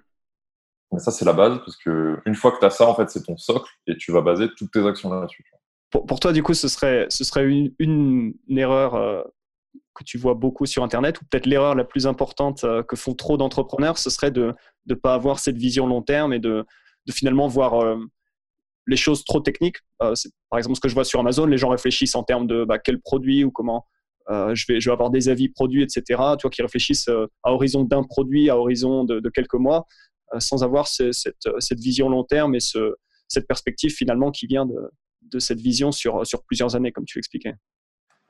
Mais 0.91 0.99
ça, 0.99 1.11
c'est 1.11 1.25
la 1.25 1.33
base, 1.33 1.57
parce 1.59 1.77
que 1.77 2.19
une 2.25 2.35
fois 2.35 2.51
que 2.51 2.59
tu 2.59 2.65
as 2.65 2.69
ça, 2.69 2.87
en 2.87 2.95
fait, 2.95 3.09
c'est 3.09 3.23
ton 3.23 3.37
socle 3.37 3.71
et 3.87 3.95
tu 3.95 4.11
vas 4.11 4.21
baser 4.21 4.47
toutes 4.57 4.71
tes 4.71 4.85
actions 4.85 5.09
là-dessus. 5.09 5.45
Pour, 5.89 6.05
pour, 6.05 6.19
toi, 6.19 6.33
du 6.33 6.43
coup, 6.43 6.53
ce 6.53 6.67
serait, 6.67 7.05
ce 7.09 7.23
serait 7.23 7.45
une, 7.45 7.73
une, 7.79 8.57
erreur 8.57 8.95
euh, 8.95 9.23
que 9.93 10.03
tu 10.03 10.17
vois 10.17 10.33
beaucoup 10.33 10.65
sur 10.65 10.83
Internet, 10.83 11.21
ou 11.21 11.25
peut-être 11.25 11.45
l'erreur 11.45 11.75
la 11.75 11.83
plus 11.83 12.07
importante 12.07 12.63
euh, 12.63 12.83
que 12.83 12.95
font 12.95 13.13
trop 13.13 13.37
d'entrepreneurs, 13.37 13.97
ce 13.97 14.09
serait 14.09 14.31
de 14.31 14.53
ne 14.87 14.93
pas 14.95 15.13
avoir 15.13 15.39
cette 15.39 15.57
vision 15.57 15.87
long 15.87 16.01
terme 16.01 16.33
et 16.33 16.39
de, 16.39 16.65
finalement 17.11 17.47
voir 17.47 17.81
euh, 17.81 17.97
les 18.87 18.95
choses 18.95 19.25
trop 19.25 19.41
techniques. 19.41 19.77
par 19.99 20.57
exemple, 20.57 20.75
ce 20.75 20.81
que 20.81 20.87
je 20.87 20.93
vois 20.93 21.03
sur 21.03 21.19
Amazon, 21.19 21.45
les 21.45 21.57
gens 21.57 21.69
réfléchissent 21.69 22.15
en 22.15 22.23
termes 22.23 22.47
de 22.47 22.63
bah, 22.63 22.79
quel 22.79 22.99
produit 23.01 23.43
ou 23.43 23.51
comment 23.51 23.85
euh, 24.29 24.53
je, 24.55 24.65
vais, 24.67 24.91
avoir 24.91 25.09
des 25.09 25.29
avis 25.29 25.49
produits, 25.49 25.83
etc., 25.83 26.03
tu 26.07 26.43
vois, 26.43 26.51
qui 26.51 26.61
réfléchissent 26.61 27.09
euh, 27.09 27.27
à 27.43 27.51
horizon 27.53 27.83
d'un 27.83 28.03
produit, 28.03 28.49
à 28.49 28.57
horizon 28.57 29.03
de, 29.03 29.29
quelques 29.29 29.55
mois, 29.55 29.85
euh, 30.33 30.39
sans 30.39 30.63
avoir 30.63 30.87
cette, 30.87 31.13
cette, 31.59 31.79
vision 31.79 32.07
long 32.07 32.23
terme 32.23 32.55
et 32.55 32.59
ce, 32.59 32.95
cette 33.27 33.47
perspective 33.47 33.91
finalement 33.91 34.31
qui 34.31 34.45
vient 34.45 34.65
de, 34.65 34.79
de, 35.23 35.39
cette 35.39 35.59
vision 35.59 35.91
sur, 35.91 36.25
sur 36.25 36.43
plusieurs 36.43 36.75
années, 36.75 36.91
comme 36.91 37.05
tu 37.05 37.17
l'expliquais. 37.17 37.55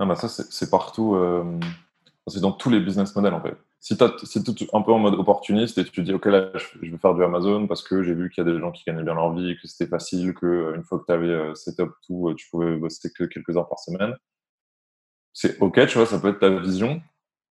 Ah 0.02 0.06
bah 0.06 0.16
ça, 0.16 0.28
c'est 0.28 0.70
partout, 0.72 1.16
c'est 2.28 2.42
dans 2.42 2.52
tous 2.52 2.72
les 2.72 2.80
business 2.80 3.16
models 3.16 3.36
en 3.36 3.42
fait. 3.42 3.56
Si 3.80 3.96
tu 3.96 4.04
es 4.04 4.68
un 4.74 4.82
peu 4.82 4.92
en 4.92 5.00
mode 5.00 5.14
opportuniste 5.14 5.78
et 5.78 5.86
tu 5.86 6.02
dis, 6.02 6.14
OK, 6.14 6.26
là, 6.26 6.52
je 6.56 6.80
vais 6.80 6.98
faire 6.98 7.14
du 7.14 7.24
Amazon 7.24 7.68
parce 7.68 7.84
que 7.84 8.02
j'ai 8.02 8.14
vu 8.14 8.30
qu'il 8.30 8.44
y 8.46 8.50
a 8.50 8.52
des 8.52 8.60
gens 8.60 8.72
qui 8.72 8.84
gagnaient 8.86 9.04
bien 9.04 9.14
leur 9.14 9.34
vie, 9.34 9.56
que 9.62 9.68
c'était 9.68 9.90
facile, 9.90 10.34
qu'une 10.34 10.84
fois 10.84 11.00
que 11.00 11.06
tu 11.06 11.12
avais 11.12 11.56
setup 11.56 11.92
tout, 12.08 12.34
tu 12.36 12.50
pouvais 12.50 12.76
bosser 12.78 13.12
que 13.12 13.26
quelques 13.26 13.56
heures 13.56 13.70
par 13.70 13.80
semaine 13.80 14.16
c'est 15.34 15.60
ok, 15.62 15.88
tu 15.88 15.98
vois, 15.98 16.08
ça 16.08 16.20
peut 16.20 16.30
être 16.30 16.40
ta 16.40 16.50
vision, 16.50 17.02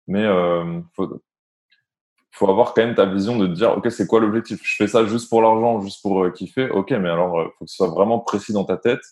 mais 0.07 0.25
euh, 0.25 0.81
faut, 0.95 2.49
avoir 2.49 2.75
quand 2.75 2.85
même 2.85 2.95
ta 2.95 3.07
vision 3.07 3.39
de 3.39 3.47
dire, 3.47 3.77
ok, 3.77 3.91
c'est 3.91 4.07
quoi 4.07 4.21
l'objectif? 4.21 4.61
Je 4.63 4.77
fais 4.77 4.89
ça 4.89 5.07
juste 5.07 5.29
pour 5.29 5.43
l'argent, 5.43 5.81
juste 5.81 6.03
pour 6.03 6.25
euh, 6.25 6.31
kiffer? 6.31 6.71
Ok, 6.71 6.91
mais 6.93 7.09
alors, 7.09 7.39
euh, 7.39 7.49
faut 7.59 7.65
que 7.65 7.71
ce 7.71 7.77
soit 7.77 7.89
vraiment 7.89 8.19
précis 8.21 8.53
dans 8.53 8.65
ta 8.65 8.77
tête 8.77 9.03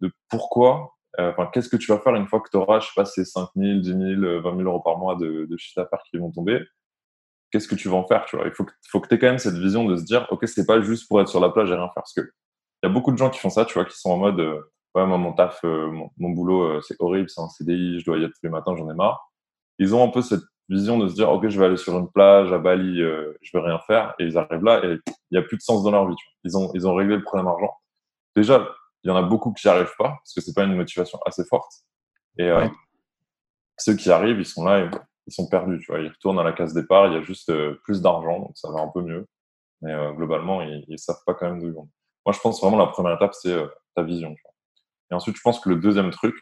de 0.00 0.12
pourquoi. 0.28 0.94
Euh, 1.20 1.30
enfin, 1.30 1.48
qu'est-ce 1.52 1.68
que 1.68 1.76
tu 1.76 1.92
vas 1.92 1.98
faire 1.98 2.14
une 2.14 2.26
fois 2.26 2.40
que 2.40 2.48
tu 2.50 2.56
auras, 2.56 2.80
je 2.80 2.86
sais 2.86 2.92
pas, 2.96 3.04
ces 3.04 3.24
5 3.24 3.48
000, 3.56 3.80
10 3.80 3.88
000, 3.88 4.40
20 4.40 4.42
000 4.42 4.60
euros 4.62 4.80
par 4.80 4.98
mois 4.98 5.14
de, 5.16 5.46
de 5.48 5.56
chiffre 5.56 5.80
d'affaires 5.82 6.02
qui 6.10 6.18
vont 6.18 6.30
tomber? 6.30 6.60
Qu'est-ce 7.50 7.68
que 7.68 7.74
tu 7.74 7.88
vas 7.88 7.96
en 7.96 8.06
faire 8.06 8.24
Tu 8.24 8.36
vois, 8.36 8.46
il 8.46 8.52
faut 8.52 8.64
que, 8.64 8.72
faut 8.88 9.00
que 9.00 9.08
tu 9.08 9.14
aies 9.14 9.18
quand 9.18 9.26
même 9.26 9.38
cette 9.38 9.58
vision 9.58 9.84
de 9.84 9.96
se 9.96 10.04
dire, 10.04 10.26
ok, 10.30 10.46
c'est 10.48 10.66
pas 10.66 10.80
juste 10.80 11.06
pour 11.08 11.20
être 11.20 11.28
sur 11.28 11.40
la 11.40 11.50
plage 11.50 11.70
et 11.70 11.74
rien 11.74 11.84
faire, 11.84 11.94
parce 11.94 12.14
que 12.14 12.22
il 12.82 12.88
y 12.88 12.90
a 12.90 12.92
beaucoup 12.92 13.12
de 13.12 13.18
gens 13.18 13.30
qui 13.30 13.38
font 13.38 13.50
ça, 13.50 13.64
tu 13.64 13.74
vois, 13.74 13.84
qui 13.84 13.96
sont 13.96 14.10
en 14.10 14.16
mode 14.16 14.40
ouais, 14.94 15.06
moi, 15.06 15.18
mon 15.18 15.32
taf, 15.32 15.60
euh, 15.64 15.90
mon, 16.16 16.30
boulot, 16.30 16.62
euh, 16.64 16.80
c'est 16.82 16.96
horrible, 17.00 17.28
c'est 17.28 17.40
un 17.40 17.48
CDI, 17.48 18.00
je 18.00 18.04
dois 18.04 18.18
y 18.18 18.24
être 18.24 18.32
tous 18.32 18.44
les 18.44 18.50
matins, 18.50 18.74
j'en 18.76 18.90
ai 18.90 18.94
marre. 18.94 19.32
Ils 19.78 19.94
ont 19.94 20.04
un 20.04 20.08
peu 20.08 20.22
cette 20.22 20.42
vision 20.68 20.98
de 20.98 21.08
se 21.08 21.14
dire, 21.14 21.30
OK, 21.30 21.48
je 21.48 21.58
vais 21.58 21.66
aller 21.66 21.76
sur 21.76 21.98
une 21.98 22.10
plage 22.10 22.52
à 22.52 22.58
Bali, 22.58 23.02
euh, 23.02 23.32
je 23.42 23.56
vais 23.56 23.64
rien 23.64 23.78
faire. 23.86 24.14
Et 24.18 24.24
ils 24.24 24.38
arrivent 24.38 24.64
là 24.64 24.84
et 24.84 24.98
il 25.06 25.32
n'y 25.32 25.38
a 25.38 25.42
plus 25.42 25.56
de 25.56 25.62
sens 25.62 25.82
dans 25.82 25.90
leur 25.90 26.08
vie. 26.08 26.16
Ils, 26.44 26.56
ont, 26.56 26.70
ils 26.74 26.86
ont 26.86 26.94
réglé 26.94 27.16
le 27.16 27.22
problème 27.22 27.48
argent. 27.48 27.74
Déjà, 28.36 28.68
il 29.04 29.08
y 29.08 29.10
en 29.10 29.16
a 29.16 29.22
beaucoup 29.22 29.52
qui 29.52 29.66
n'y 29.66 29.72
arrivent 29.72 29.94
pas 29.98 30.10
parce 30.10 30.34
que 30.34 30.40
c'est 30.40 30.54
pas 30.54 30.64
une 30.64 30.76
motivation 30.76 31.18
assez 31.26 31.44
forte. 31.44 31.72
Et 32.38 32.50
ceux 33.78 33.94
qui 33.94 34.10
arrivent, 34.10 34.38
ils 34.38 34.46
sont 34.46 34.64
là 34.64 34.80
et 34.80 34.90
ils 35.26 35.32
sont 35.32 35.48
perdus. 35.48 35.80
Tu 35.80 35.92
vois. 35.92 36.00
Ils 36.00 36.08
retournent 36.08 36.38
à 36.38 36.44
la 36.44 36.52
case 36.52 36.72
départ, 36.72 37.08
il 37.08 37.14
y 37.14 37.16
a 37.16 37.22
juste 37.22 37.52
plus 37.84 38.00
d'argent, 38.00 38.38
donc 38.38 38.52
ça 38.54 38.70
va 38.70 38.80
un 38.80 38.88
peu 38.88 39.02
mieux. 39.02 39.26
Mais 39.80 39.92
globalement, 40.14 40.62
ils 40.62 40.84
ne 40.88 40.96
savent 40.96 41.22
pas 41.26 41.34
quand 41.34 41.50
même 41.50 41.60
d'où 41.60 41.66
ils 41.66 41.74
vont. 41.74 41.88
Moi, 42.24 42.32
je 42.32 42.40
pense 42.40 42.60
vraiment 42.60 42.78
la 42.78 42.86
première 42.86 43.16
étape, 43.16 43.34
c'est 43.34 43.56
ta 43.94 44.02
vision. 44.02 44.34
Et 45.10 45.14
ensuite, 45.14 45.36
je 45.36 45.42
pense 45.42 45.60
que 45.60 45.68
le 45.68 45.76
deuxième 45.76 46.10
truc, 46.10 46.34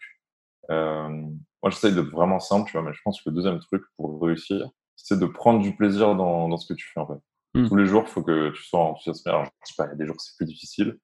euh, 0.71 1.09
moi 1.09 1.71
j'essaye 1.71 1.93
d'être 1.93 2.11
vraiment 2.11 2.39
simple, 2.39 2.71
tu 2.71 2.73
vois, 2.73 2.83
mais 2.83 2.95
je 2.95 3.01
pense 3.05 3.21
que 3.21 3.29
le 3.29 3.35
deuxième 3.35 3.59
truc 3.59 3.83
pour 3.97 4.23
réussir, 4.23 4.69
c'est 4.95 5.19
de 5.19 5.27
prendre 5.27 5.61
du 5.61 5.75
plaisir 5.75 6.15
dans, 6.15 6.49
dans, 6.49 6.57
ce 6.57 6.73
que 6.73 6.75
tu 6.75 6.89
fais 6.89 7.01
en 7.01 7.07
fait. 7.07 7.21
Hmm. 7.55 7.67
Tous 7.67 7.75
les 7.75 7.87
jours, 7.87 8.05
il 8.07 8.11
faut 8.11 8.23
que 8.23 8.51
tu 8.51 8.63
sois 8.63 8.81
enthousiaste. 8.81 9.27
Alors, 9.27 9.45
je 9.45 9.73
sais 9.73 9.75
pas, 9.77 9.87
il 9.87 9.91
y 9.91 9.93
a 9.93 9.97
des 9.97 10.07
jours 10.07 10.17
c'est 10.21 10.37
plus 10.37 10.47
difficile. 10.47 10.99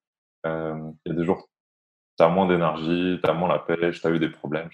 Euh, 0.47 0.91
il 1.05 1.13
y 1.13 1.15
a 1.15 1.19
des 1.19 1.25
jours, 1.25 1.49
tu 2.19 2.25
as 2.25 2.29
moins 2.29 2.47
d'énergie, 2.47 3.19
tu 3.23 3.31
as 3.31 3.33
moins 3.33 3.49
la 3.49 3.59
pêche, 3.59 4.01
tu 4.01 4.07
as 4.07 4.11
eu 4.11 4.19
des 4.19 4.31
problèmes. 4.31 4.71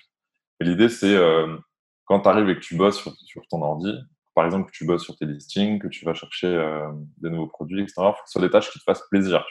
Et 0.60 0.64
l'idée, 0.64 0.88
c'est 0.88 1.14
euh, 1.14 1.56
quand 2.04 2.20
tu 2.20 2.28
arrives 2.28 2.48
et 2.48 2.54
que 2.54 2.60
tu 2.60 2.76
bosses 2.76 3.02
sur, 3.24 3.46
ton 3.48 3.62
ordi, 3.62 3.92
par 4.34 4.44
exemple, 4.44 4.70
que 4.70 4.76
tu 4.76 4.86
bosses 4.86 5.04
sur 5.04 5.16
tes 5.16 5.26
listings, 5.26 5.78
que 5.78 5.88
tu 5.88 6.04
vas 6.04 6.14
chercher 6.14 6.48
euh, 6.48 6.90
des 7.18 7.30
nouveaux 7.30 7.48
produits, 7.48 7.82
etc., 7.82 7.94
il 7.98 8.04
faut 8.04 8.12
que 8.12 8.18
ce 8.26 8.32
soit 8.32 8.42
des 8.42 8.50
tâches 8.50 8.70
qui 8.70 8.78
te 8.78 8.84
fassent 8.84 9.06
plaisir. 9.10 9.44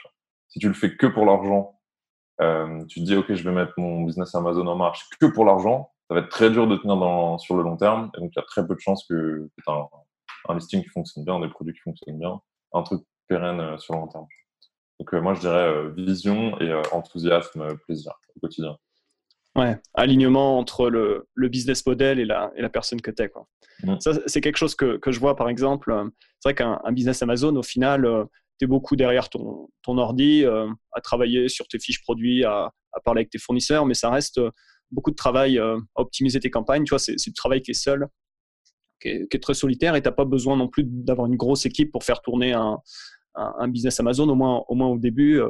Si 0.49 0.59
tu 0.59 0.67
le 0.67 0.73
fais 0.73 0.95
que 0.95 1.07
pour 1.07 1.25
l'argent 1.25 1.77
tu 2.87 3.01
te 3.01 3.05
dis, 3.05 3.15
OK, 3.15 3.33
je 3.33 3.43
vais 3.43 3.51
mettre 3.53 3.73
mon 3.77 4.01
business 4.01 4.33
Amazon 4.33 4.65
en 4.65 4.75
marche 4.75 5.07
que 5.19 5.27
pour 5.27 5.45
l'argent, 5.45 5.91
ça 6.07 6.15
va 6.15 6.21
être 6.21 6.29
très 6.29 6.49
dur 6.49 6.67
de 6.67 6.75
tenir 6.75 7.39
sur 7.39 7.55
le 7.55 7.63
long 7.63 7.77
terme. 7.77 8.09
Et 8.17 8.19
donc, 8.19 8.31
il 8.35 8.39
y 8.39 8.41
a 8.41 8.45
très 8.45 8.65
peu 8.65 8.73
de 8.73 8.79
chances 8.79 9.05
que 9.07 9.47
tu 9.55 9.71
aies 9.71 9.73
un, 10.49 10.55
listing 10.55 10.81
qui 10.81 10.89
fonctionne 10.89 11.23
bien, 11.23 11.39
des 11.39 11.49
produits 11.49 11.73
qui 11.73 11.81
fonctionnent 11.81 12.17
bien, 12.17 12.41
un 12.73 12.81
truc 12.81 13.03
pérenne 13.27 13.77
sur 13.77 13.93
le 13.93 13.99
long 13.99 14.07
terme. 14.07 14.25
Donc, 15.01 15.13
euh, 15.13 15.21
moi, 15.21 15.33
je 15.33 15.39
dirais 15.39 15.89
vision 15.95 16.59
et 16.61 16.73
enthousiasme, 16.91 17.75
plaisir 17.85 18.13
au 18.35 18.39
quotidien. 18.39 18.77
Ouais, 19.55 19.77
alignement 19.95 20.57
entre 20.57 20.89
le, 20.89 21.27
le, 21.33 21.49
business 21.49 21.85
model 21.85 22.19
et 22.19 22.25
la, 22.25 22.53
et 22.55 22.61
la 22.61 22.69
personne 22.69 23.01
que 23.01 23.11
tu 23.11 23.23
es. 23.23 23.29
Quoi. 23.29 23.47
Mmh. 23.83 23.99
Ça, 23.99 24.13
c'est 24.25 24.39
quelque 24.39 24.57
chose 24.57 24.75
que, 24.75 24.97
que, 24.97 25.11
je 25.11 25.19
vois, 25.19 25.35
par 25.35 25.49
exemple. 25.49 25.93
C'est 26.39 26.49
vrai 26.49 26.55
qu'un 26.55 26.79
business 26.93 27.21
Amazon, 27.21 27.55
au 27.57 27.63
final, 27.63 28.27
beaucoup 28.67 28.95
derrière 28.95 29.29
ton, 29.29 29.69
ton 29.83 29.97
ordi, 29.97 30.43
euh, 30.45 30.67
à 30.93 31.01
travailler 31.01 31.49
sur 31.49 31.67
tes 31.67 31.79
fiches 31.79 32.01
produits, 32.01 32.43
à, 32.43 32.71
parler 33.05 33.19
avec 33.19 33.29
tes 33.29 33.39
fournisseurs, 33.39 33.85
mais 33.85 33.93
ça 33.93 34.09
reste 34.09 34.37
euh, 34.37 34.51
beaucoup 34.91 35.11
de 35.11 35.15
travail 35.15 35.57
euh, 35.57 35.77
à 35.95 36.01
optimiser 36.01 36.39
tes 36.39 36.49
campagnes. 36.49 36.83
Tu 36.83 36.89
vois, 36.89 36.99
c'est 36.99 37.15
du 37.15 37.33
travail 37.33 37.61
qui 37.61 37.71
est 37.71 37.75
seul, 37.75 38.07
qui 39.01 39.09
est, 39.09 39.41
très 39.41 39.53
solitaire, 39.53 39.95
et 39.95 40.01
tu 40.01 40.09
n'as 40.09 40.13
pas 40.13 40.25
besoin 40.25 40.57
non 40.57 40.67
plus 40.67 40.83
d'avoir 40.85 41.27
une 41.27 41.37
grosse 41.37 41.65
équipe 41.65 41.91
pour 41.91 42.03
faire 42.03 42.21
tourner 42.21 42.53
un, 42.53 42.79
un, 43.35 43.67
business 43.67 43.99
Amazon, 43.99 44.27
au 44.29 44.35
moins 44.35 44.63
au, 44.67 44.75
moins 44.75 44.87
au 44.87 44.97
début. 44.97 45.41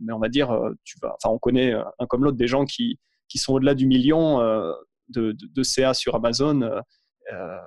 mais 0.00 0.12
on 0.12 0.18
va 0.18 0.28
dire, 0.28 0.56
tu 0.84 0.98
vas, 1.00 1.14
enfin, 1.14 1.34
on 1.34 1.38
connaît 1.38 1.72
un 1.72 2.06
comme 2.06 2.24
l'autre 2.24 2.36
des 2.36 2.46
gens 2.46 2.64
qui, 2.64 2.98
qui 3.28 3.38
sont 3.38 3.54
au-delà 3.54 3.74
du 3.74 3.86
million 3.86 4.38
de, 5.08 5.36
de, 5.38 5.62
CA 5.62 5.94
sur 5.94 6.14
Amazon. 6.14 6.82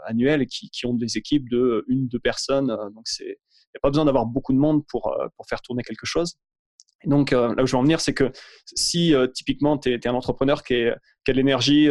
annuel 0.06 0.46
qui, 0.46 0.70
qui, 0.70 0.86
ont 0.86 0.94
des 0.94 1.18
équipes 1.18 1.50
de 1.50 1.84
une, 1.88 2.08
deux 2.08 2.20
personnes. 2.20 2.68
donc, 2.68 3.06
c'est 3.06 3.40
n'y 3.78 3.80
a 3.80 3.82
pas 3.82 3.90
besoin 3.90 4.06
d'avoir 4.06 4.26
beaucoup 4.26 4.54
de 4.54 4.58
monde 4.58 4.86
pour, 4.88 5.08
euh, 5.14 5.28
pour 5.36 5.46
faire 5.48 5.62
tourner 5.62 5.84
quelque 5.84 6.06
chose. 6.06 6.38
Donc, 7.06 7.32
euh, 7.32 7.54
là 7.56 7.64
où 7.64 7.68
je 7.68 7.74
veux 7.74 7.78
en 7.78 7.84
venir, 7.84 8.02
c'est 8.02 8.14
que 8.14 8.32
si 8.76 9.14
euh, 9.14 9.28
typiquement 9.28 9.78
tu 9.78 9.94
es, 9.94 10.08
un 10.08 10.14
entrepreneur 10.14 10.64
qui, 10.64 10.88
a 10.88 10.98
de 11.28 11.34
l'énergie 11.34 11.90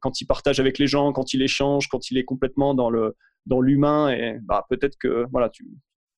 quand 0.00 0.20
il 0.20 0.26
partage 0.26 0.60
avec 0.60 0.78
les 0.78 0.86
gens, 0.86 1.12
quand 1.12 1.34
il 1.34 1.42
échange, 1.42 1.88
quand 1.88 2.10
il 2.10 2.16
est 2.16 2.24
complètement 2.24 2.74
dans 2.74 2.90
dans 3.46 3.60
l'humain, 3.60 4.10
et 4.10 4.38
bah, 4.40 4.64
peut-être 4.70 4.96
que 4.96 5.26
voilà, 5.32 5.48
tu, 5.48 5.66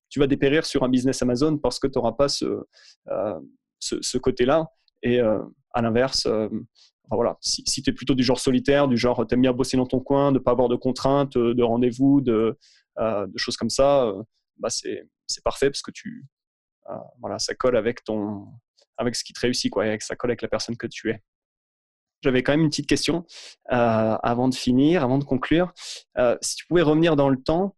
tu 0.09 0.19
vas 0.19 0.27
dépérir 0.27 0.65
sur 0.65 0.83
un 0.83 0.89
business 0.89 1.21
Amazon 1.21 1.57
parce 1.57 1.79
que 1.79 1.87
tu 1.87 1.97
n'auras 1.97 2.13
pas 2.13 2.27
ce, 2.27 2.63
ce, 3.79 4.01
ce 4.01 4.17
côté-là. 4.17 4.67
Et 5.03 5.19
à 5.19 5.81
l'inverse, 5.81 6.27
voilà, 7.11 7.37
si, 7.41 7.63
si 7.67 7.81
tu 7.81 7.89
es 7.89 7.93
plutôt 7.93 8.15
du 8.15 8.23
genre 8.23 8.39
solitaire, 8.39 8.87
du 8.87 8.97
genre 8.97 9.25
tu 9.27 9.33
aimes 9.35 9.41
bien 9.41 9.53
bosser 9.53 9.77
dans 9.77 9.85
ton 9.85 9.99
coin, 9.99 10.31
de 10.31 10.39
pas 10.39 10.51
avoir 10.51 10.69
de 10.69 10.75
contraintes, 10.75 11.37
de 11.37 11.63
rendez-vous, 11.63 12.21
de, 12.21 12.57
choses 13.35 13.57
comme 13.57 13.69
ça, 13.69 14.11
bah 14.57 14.69
c'est 14.69 15.43
parfait 15.43 15.69
parce 15.69 15.81
que 15.81 15.91
tu, 15.91 16.25
euh, 16.89 16.93
voilà, 17.19 17.39
ça 17.39 17.55
colle 17.55 17.77
avec, 17.77 18.03
ton, 18.03 18.47
avec 18.97 19.15
ce 19.15 19.23
qui 19.23 19.33
te 19.33 19.39
réussit, 19.39 19.71
quoi, 19.71 19.87
et 19.87 19.97
ça 19.99 20.15
colle 20.15 20.31
avec 20.31 20.41
la 20.41 20.47
personne 20.47 20.77
que 20.77 20.87
tu 20.87 21.09
es. 21.09 21.21
J'avais 22.21 22.43
quand 22.43 22.53
même 22.53 22.61
une 22.61 22.69
petite 22.69 22.87
question 22.87 23.25
euh, 23.71 24.17
avant 24.23 24.47
de 24.47 24.55
finir, 24.55 25.03
avant 25.03 25.17
de 25.17 25.23
conclure. 25.23 25.73
Euh, 26.17 26.37
si 26.41 26.55
tu 26.55 26.65
pouvais 26.67 26.81
revenir 26.81 27.15
dans 27.15 27.29
le 27.29 27.41
temps 27.41 27.75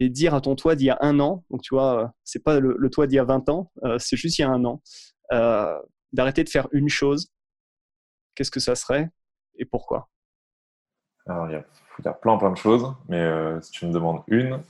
et 0.00 0.08
dire 0.08 0.34
à 0.34 0.40
ton 0.40 0.56
toi 0.56 0.74
d'il 0.74 0.86
y 0.86 0.90
a 0.90 0.98
un 1.00 1.20
an, 1.20 1.44
donc 1.50 1.62
tu 1.62 1.74
vois, 1.74 2.12
c'est 2.24 2.42
pas 2.42 2.58
le, 2.58 2.90
toi 2.90 3.06
d'il 3.06 3.16
y 3.16 3.18
a 3.18 3.24
20 3.24 3.48
ans, 3.50 3.70
c'est 3.98 4.16
juste 4.16 4.38
il 4.38 4.42
y 4.42 4.44
a 4.44 4.50
un 4.50 4.64
an, 4.64 4.82
d'arrêter 6.12 6.42
de 6.42 6.48
faire 6.48 6.66
une 6.72 6.88
chose, 6.88 7.30
qu'est-ce 8.34 8.50
que 8.50 8.60
ça 8.60 8.74
serait 8.74 9.10
et 9.56 9.64
pourquoi? 9.64 10.08
Alors, 11.26 11.48
il 11.50 11.52
y, 11.52 12.08
a, 12.08 12.12
plein, 12.14 12.38
plein 12.38 12.50
de 12.50 12.56
choses, 12.56 12.94
mais 13.08 13.60
si 13.60 13.70
tu 13.72 13.86
me 13.86 13.92
demandes 13.92 14.22
une, 14.26 14.62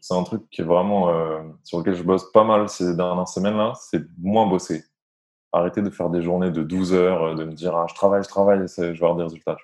c'est 0.00 0.14
un 0.14 0.22
truc 0.22 0.48
qui 0.50 0.60
est 0.60 0.64
vraiment 0.64 1.10
euh, 1.10 1.42
sur 1.64 1.78
lequel 1.78 1.94
je 1.94 2.02
bosse 2.02 2.30
pas 2.32 2.44
mal 2.44 2.68
ces 2.68 2.94
dernières 2.94 3.28
semaines 3.28 3.56
là, 3.56 3.72
c'est 3.76 4.02
moins 4.18 4.46
bosser. 4.46 4.84
Arrêter 5.52 5.82
de 5.82 5.90
faire 5.90 6.08
des 6.08 6.22
journées 6.22 6.50
de 6.50 6.62
12 6.62 6.94
heures, 6.94 7.22
euh, 7.22 7.34
de 7.34 7.44
me 7.44 7.52
dire 7.52 7.76
ah, 7.76 7.86
je 7.88 7.94
travaille, 7.94 8.22
je 8.22 8.28
travaille, 8.28 8.66
je 8.68 8.82
vais 8.82 8.96
avoir 8.96 9.16
des 9.16 9.24
résultats. 9.24 9.56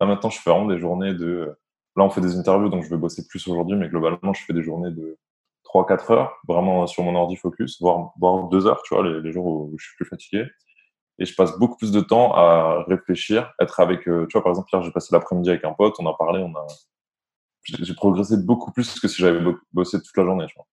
Là 0.00 0.06
maintenant, 0.06 0.30
je 0.30 0.40
fais 0.40 0.50
vraiment 0.50 0.66
des 0.66 0.78
journées 0.78 1.14
de. 1.14 1.56
Là, 1.96 2.04
on 2.04 2.10
fait 2.10 2.20
des 2.20 2.36
interviews, 2.36 2.68
donc 2.68 2.84
je 2.84 2.90
vais 2.90 2.96
bosser 2.96 3.26
plus 3.26 3.46
aujourd'hui, 3.48 3.76
mais 3.76 3.88
globalement, 3.88 4.32
je 4.32 4.44
fais 4.44 4.52
des 4.52 4.62
journées 4.62 4.90
de 4.90 5.18
3-4 5.64 6.12
heures, 6.12 6.40
vraiment 6.46 6.86
sur 6.86 7.02
mon 7.02 7.14
ordi 7.14 7.36
focus, 7.36 7.80
voire, 7.80 8.12
voire 8.18 8.48
2 8.48 8.66
heures, 8.66 8.82
tu 8.82 8.94
vois, 8.94 9.02
les, 9.06 9.32
jours 9.32 9.46
où 9.46 9.74
je 9.78 9.86
suis 9.86 9.96
plus 9.96 10.06
fatigué. 10.06 10.46
Et 11.18 11.24
je 11.24 11.34
passe 11.34 11.58
beaucoup 11.58 11.76
plus 11.78 11.92
de 11.92 12.00
temps 12.00 12.34
à 12.34 12.84
réfléchir, 12.86 13.52
être 13.60 13.80
avec, 13.80 14.06
euh, 14.06 14.26
tu 14.26 14.34
vois, 14.34 14.42
par 14.42 14.50
exemple, 14.50 14.68
hier, 14.72 14.82
j'ai 14.82 14.92
passé 14.92 15.08
l'après-midi 15.12 15.48
avec 15.48 15.64
un 15.64 15.72
pote, 15.72 15.94
on 15.98 16.06
a 16.06 16.14
parlé, 16.14 16.42
on 16.42 16.54
a, 16.54 16.66
j'ai 17.64 17.94
progressé 17.94 18.36
beaucoup 18.36 18.72
plus 18.72 19.00
que 19.00 19.08
si 19.08 19.22
j'avais 19.22 19.40
bossé 19.72 20.00
toute 20.00 20.16
la 20.16 20.24
journée, 20.24 20.46
tu 20.46 20.54
vois. 20.56 20.66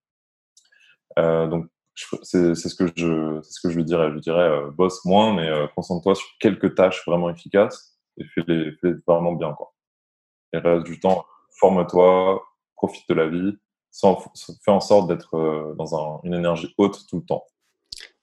Euh, 1.20 1.48
donc, 1.48 1.68
c'est 1.96 2.56
ce 2.56 2.76
que 2.76 2.88
je, 2.96 3.40
c'est 3.44 3.54
ce 3.54 3.62
que 3.62 3.70
je 3.70 3.78
lui 3.78 3.86
dirais. 3.86 4.10
Je 4.10 4.14
lui 4.14 4.22
dirais, 4.22 4.50
euh, 4.50 4.72
bosse 4.72 5.04
moins, 5.06 5.34
mais 5.34 5.48
euh, 5.48 5.68
concentre-toi 5.76 6.16
sur 6.16 6.28
quelques 6.40 6.76
tâches 6.76 7.04
vraiment 7.06 7.30
efficaces 7.30 7.98
et 8.18 8.26
fais-les, 8.26 8.72
fais 8.82 8.94
vraiment 9.08 9.34
bien, 9.34 9.54
quoi. 9.54 9.73
Et 10.54 10.58
reste 10.58 10.86
du 10.86 11.00
temps, 11.00 11.26
forme-toi, 11.60 12.44
profite 12.76 13.08
de 13.10 13.16
la 13.16 13.28
vie, 13.28 13.54
fais 13.92 14.72
en 14.72 14.80
sorte 14.80 15.08
d'être 15.08 15.36
euh, 15.36 15.74
dans 15.78 15.96
un, 15.96 16.20
une 16.24 16.34
énergie 16.34 16.74
haute 16.78 17.00
tout 17.10 17.18
le 17.18 17.26
temps. 17.26 17.44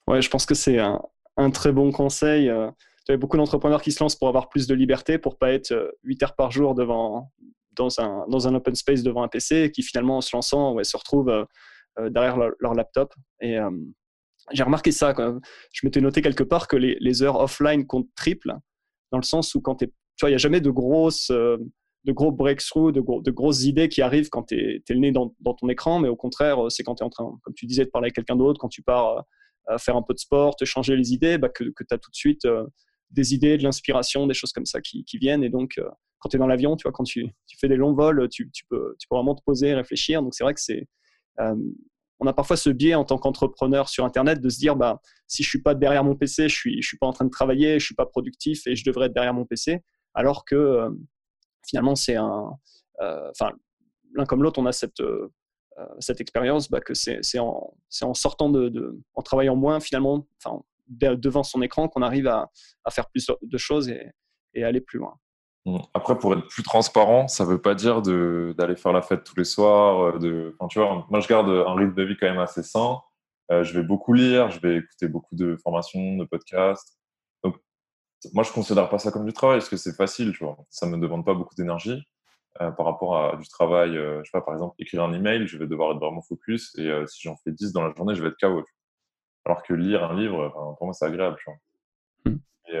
Ouais, 0.07 0.21
je 0.21 0.29
pense 0.29 0.45
que 0.45 0.55
c'est 0.55 0.79
un, 0.79 1.01
un, 1.37 1.51
très 1.51 1.71
bon 1.71 1.91
conseil. 1.91 2.51
Tu 3.05 3.11
as 3.11 3.17
beaucoup 3.17 3.37
d'entrepreneurs 3.37 3.81
qui 3.81 3.91
se 3.91 4.03
lancent 4.03 4.15
pour 4.15 4.27
avoir 4.27 4.49
plus 4.49 4.67
de 4.67 4.75
liberté, 4.75 5.17
pour 5.17 5.37
pas 5.37 5.51
être 5.51 5.95
8 6.03 6.23
heures 6.23 6.35
par 6.35 6.51
jour 6.51 6.75
devant, 6.75 7.31
dans, 7.73 7.99
un, 7.99 8.25
dans 8.27 8.47
un 8.47 8.55
open 8.55 8.75
space 8.75 9.03
devant 9.03 9.23
un 9.23 9.27
PC, 9.27 9.71
qui 9.71 9.83
finalement, 9.83 10.17
en 10.17 10.21
se 10.21 10.35
lançant, 10.35 10.73
ouais, 10.73 10.83
se 10.83 10.97
retrouvent 10.97 11.45
euh, 11.99 12.09
derrière 12.09 12.37
leur, 12.37 12.73
laptop. 12.73 13.13
Et 13.41 13.57
euh, 13.57 13.69
j'ai 14.51 14.63
remarqué 14.63 14.91
ça. 14.91 15.13
Je 15.73 15.85
m'étais 15.85 15.99
noté 15.99 16.21
quelque 16.21 16.43
part 16.43 16.67
que 16.67 16.77
les, 16.77 17.23
heures 17.23 17.39
offline 17.39 17.85
comptent 17.85 18.13
triple, 18.15 18.53
dans 19.11 19.17
le 19.17 19.23
sens 19.23 19.55
où 19.55 19.61
quand 19.61 19.75
tu 19.75 19.87
vois, 20.21 20.29
il 20.29 20.33
n'y 20.33 20.35
a 20.35 20.39
jamais 20.39 20.61
de 20.61 20.69
grosses 20.69 21.31
euh, 21.31 21.57
de 22.03 22.11
gros 22.11 22.31
breakthroughs, 22.31 22.91
de, 22.91 23.01
de, 23.01 23.31
grosses 23.31 23.63
idées 23.63 23.89
qui 23.89 24.01
arrivent 24.01 24.29
quand 24.29 24.43
tu 24.43 24.55
es, 24.55 24.93
le 24.93 24.99
nez 24.99 25.11
dans, 25.11 25.29
ton 25.29 25.69
écran, 25.69 25.99
mais 25.99 26.09
au 26.09 26.15
contraire, 26.15 26.57
c'est 26.69 26.83
quand 26.83 26.95
tu 26.95 27.03
es 27.03 27.05
en 27.05 27.09
train, 27.09 27.37
comme 27.43 27.53
tu 27.53 27.65
disais, 27.65 27.85
de 27.85 27.89
parler 27.89 28.05
avec 28.07 28.15
quelqu'un 28.15 28.35
d'autre, 28.35 28.59
quand 28.59 28.69
tu 28.69 28.81
pars 28.81 29.25
à 29.67 29.77
faire 29.77 29.95
un 29.95 30.01
peu 30.01 30.13
de 30.13 30.19
sport, 30.19 30.55
te 30.55 30.65
changer 30.65 30.95
les 30.95 31.13
idées, 31.13 31.37
bah, 31.37 31.49
que, 31.49 31.65
que 31.65 31.83
tu 31.83 31.93
as 31.93 31.97
tout 31.97 32.09
de 32.09 32.15
suite 32.15 32.47
des 33.11 33.33
idées, 33.33 33.57
de 33.57 33.63
l'inspiration, 33.63 34.25
des 34.25 34.33
choses 34.33 34.51
comme 34.51 34.65
ça 34.65 34.81
qui, 34.81 35.05
viennent. 35.13 35.43
Et 35.43 35.49
donc, 35.49 35.79
quand 36.19 36.29
tu 36.29 36.37
es 36.37 36.39
dans 36.39 36.47
l'avion, 36.47 36.75
tu 36.75 36.83
vois, 36.83 36.91
quand 36.91 37.03
tu, 37.03 37.29
fais 37.59 37.67
des 37.67 37.75
longs 37.75 37.93
vols, 37.93 38.27
tu, 38.29 38.49
peux, 38.69 38.95
vraiment 39.09 39.35
te 39.35 39.43
poser, 39.43 39.73
réfléchir. 39.73 40.23
Donc, 40.23 40.33
c'est 40.33 40.43
vrai 40.43 40.53
que 40.53 40.61
c'est 40.61 40.87
euh, 41.39 41.55
on 42.19 42.27
a 42.27 42.33
parfois 42.33 42.55
ce 42.55 42.69
biais 42.69 42.93
en 42.93 43.03
tant 43.03 43.17
qu'entrepreneur 43.17 43.89
sur 43.89 44.05
Internet 44.05 44.41
de 44.41 44.49
se 44.49 44.59
dire 44.59 44.75
bah, 44.75 45.01
si 45.27 45.41
je 45.43 45.49
suis 45.49 45.61
pas 45.61 45.73
derrière 45.73 46.03
mon 46.03 46.15
PC, 46.15 46.49
je 46.49 46.55
suis, 46.55 46.81
je 46.81 46.87
suis 46.87 46.97
pas 46.97 47.07
en 47.07 47.13
train 47.13 47.25
de 47.25 47.31
travailler, 47.31 47.79
je 47.79 47.85
suis 47.85 47.95
pas 47.95 48.05
productif 48.05 48.67
et 48.67 48.75
je 48.75 48.85
devrais 48.85 49.07
être 49.07 49.13
derrière 49.13 49.33
mon 49.33 49.45
PC. 49.45 49.81
Alors 50.13 50.45
que 50.45 50.55
euh, 50.55 50.89
finalement, 51.67 51.95
c'est 51.95 52.15
un. 52.15 52.51
Euh, 53.01 53.29
enfin, 53.31 53.51
l'un 54.13 54.25
comme 54.25 54.43
l'autre, 54.43 54.59
on 54.59 54.65
a 54.65 54.71
cette, 54.71 55.01
cette 55.99 56.21
expérience 56.21 56.69
bah, 56.69 56.81
que 56.81 56.93
c'est 56.93 57.39
en, 57.39 57.73
en, 58.01 58.13
sortant 58.13 58.49
de, 58.49 58.99
en 59.15 59.21
travaillant 59.21 59.55
moins 59.55 59.79
finalement, 59.79 60.27
enfin, 60.43 60.61
devant 60.89 61.43
son 61.43 61.61
écran 61.61 61.87
qu'on 61.87 62.01
arrive 62.01 62.27
à, 62.27 62.51
à, 62.83 62.91
faire 62.91 63.09
plus 63.09 63.31
de 63.41 63.57
choses 63.57 63.89
et, 63.89 64.11
et 64.53 64.63
aller 64.63 64.81
plus 64.81 64.99
loin. 64.99 65.17
Après, 65.93 66.17
pour 66.17 66.33
être 66.33 66.47
plus 66.47 66.63
transparent, 66.63 67.27
ça 67.27 67.45
veut 67.45 67.61
pas 67.61 67.75
dire 67.75 68.01
d'aller 68.01 68.75
faire 68.75 68.93
la 68.93 69.03
fête 69.03 69.23
tous 69.23 69.35
les 69.37 69.43
soirs. 69.43 70.15
Euh, 70.15 70.19
de, 70.19 70.55
tu 70.69 70.79
vois, 70.79 71.05
moi, 71.09 71.19
je 71.19 71.27
garde 71.27 71.49
un 71.49 71.75
rythme 71.75 71.93
de 71.93 72.03
vie 72.03 72.17
quand 72.19 72.27
même 72.27 72.39
assez 72.39 72.63
sain. 72.63 72.99
Euh, 73.51 73.63
je 73.63 73.77
vais 73.77 73.85
beaucoup 73.85 74.13
lire, 74.13 74.49
je 74.49 74.59
vais 74.59 74.77
écouter 74.77 75.07
beaucoup 75.07 75.35
de 75.35 75.55
formations, 75.57 76.17
de 76.17 76.25
podcasts. 76.25 76.97
Moi, 78.33 78.43
je 78.43 78.51
considère 78.51 78.89
pas 78.89 78.99
ça 78.99 79.11
comme 79.11 79.25
du 79.25 79.33
travail 79.33 79.59
parce 79.59 79.69
que 79.69 79.77
c'est 79.77 79.95
facile, 79.95 80.33
tu 80.33 80.43
vois. 80.43 80.57
Ça 80.69 80.85
me 80.85 80.97
demande 80.97 81.25
pas 81.25 81.33
beaucoup 81.33 81.55
d'énergie 81.55 82.03
euh, 82.61 82.71
par 82.71 82.85
rapport 82.85 83.17
à 83.17 83.35
du 83.35 83.47
travail. 83.47 83.93
je 83.93 84.23
sais 84.23 84.31
pas, 84.31 84.41
par 84.41 84.53
exemple, 84.53 84.75
écrire 84.79 85.03
un 85.03 85.13
email, 85.13 85.47
je 85.47 85.57
vais 85.57 85.67
devoir 85.67 85.91
être 85.91 85.99
vraiment 85.99 86.21
focus 86.21 86.75
et 86.77 86.91
si 87.07 87.23
j'en 87.23 87.35
fais 87.37 87.51
10 87.51 87.73
dans 87.73 87.83
la 87.83 87.93
journée, 87.95 88.15
je 88.15 88.21
vais 88.21 88.29
être 88.29 88.39
KO. 88.39 88.63
Alors 89.45 89.63
que 89.63 89.73
lire 89.73 90.03
un 90.03 90.15
livre, 90.15 90.49
pour 90.77 90.85
moi, 90.85 90.93
c'est 90.93 91.05
agréable, 91.05 91.37
tu 91.39 91.45
vois. 91.49 92.31
Mmh. 92.31 92.37
Et, 92.73 92.79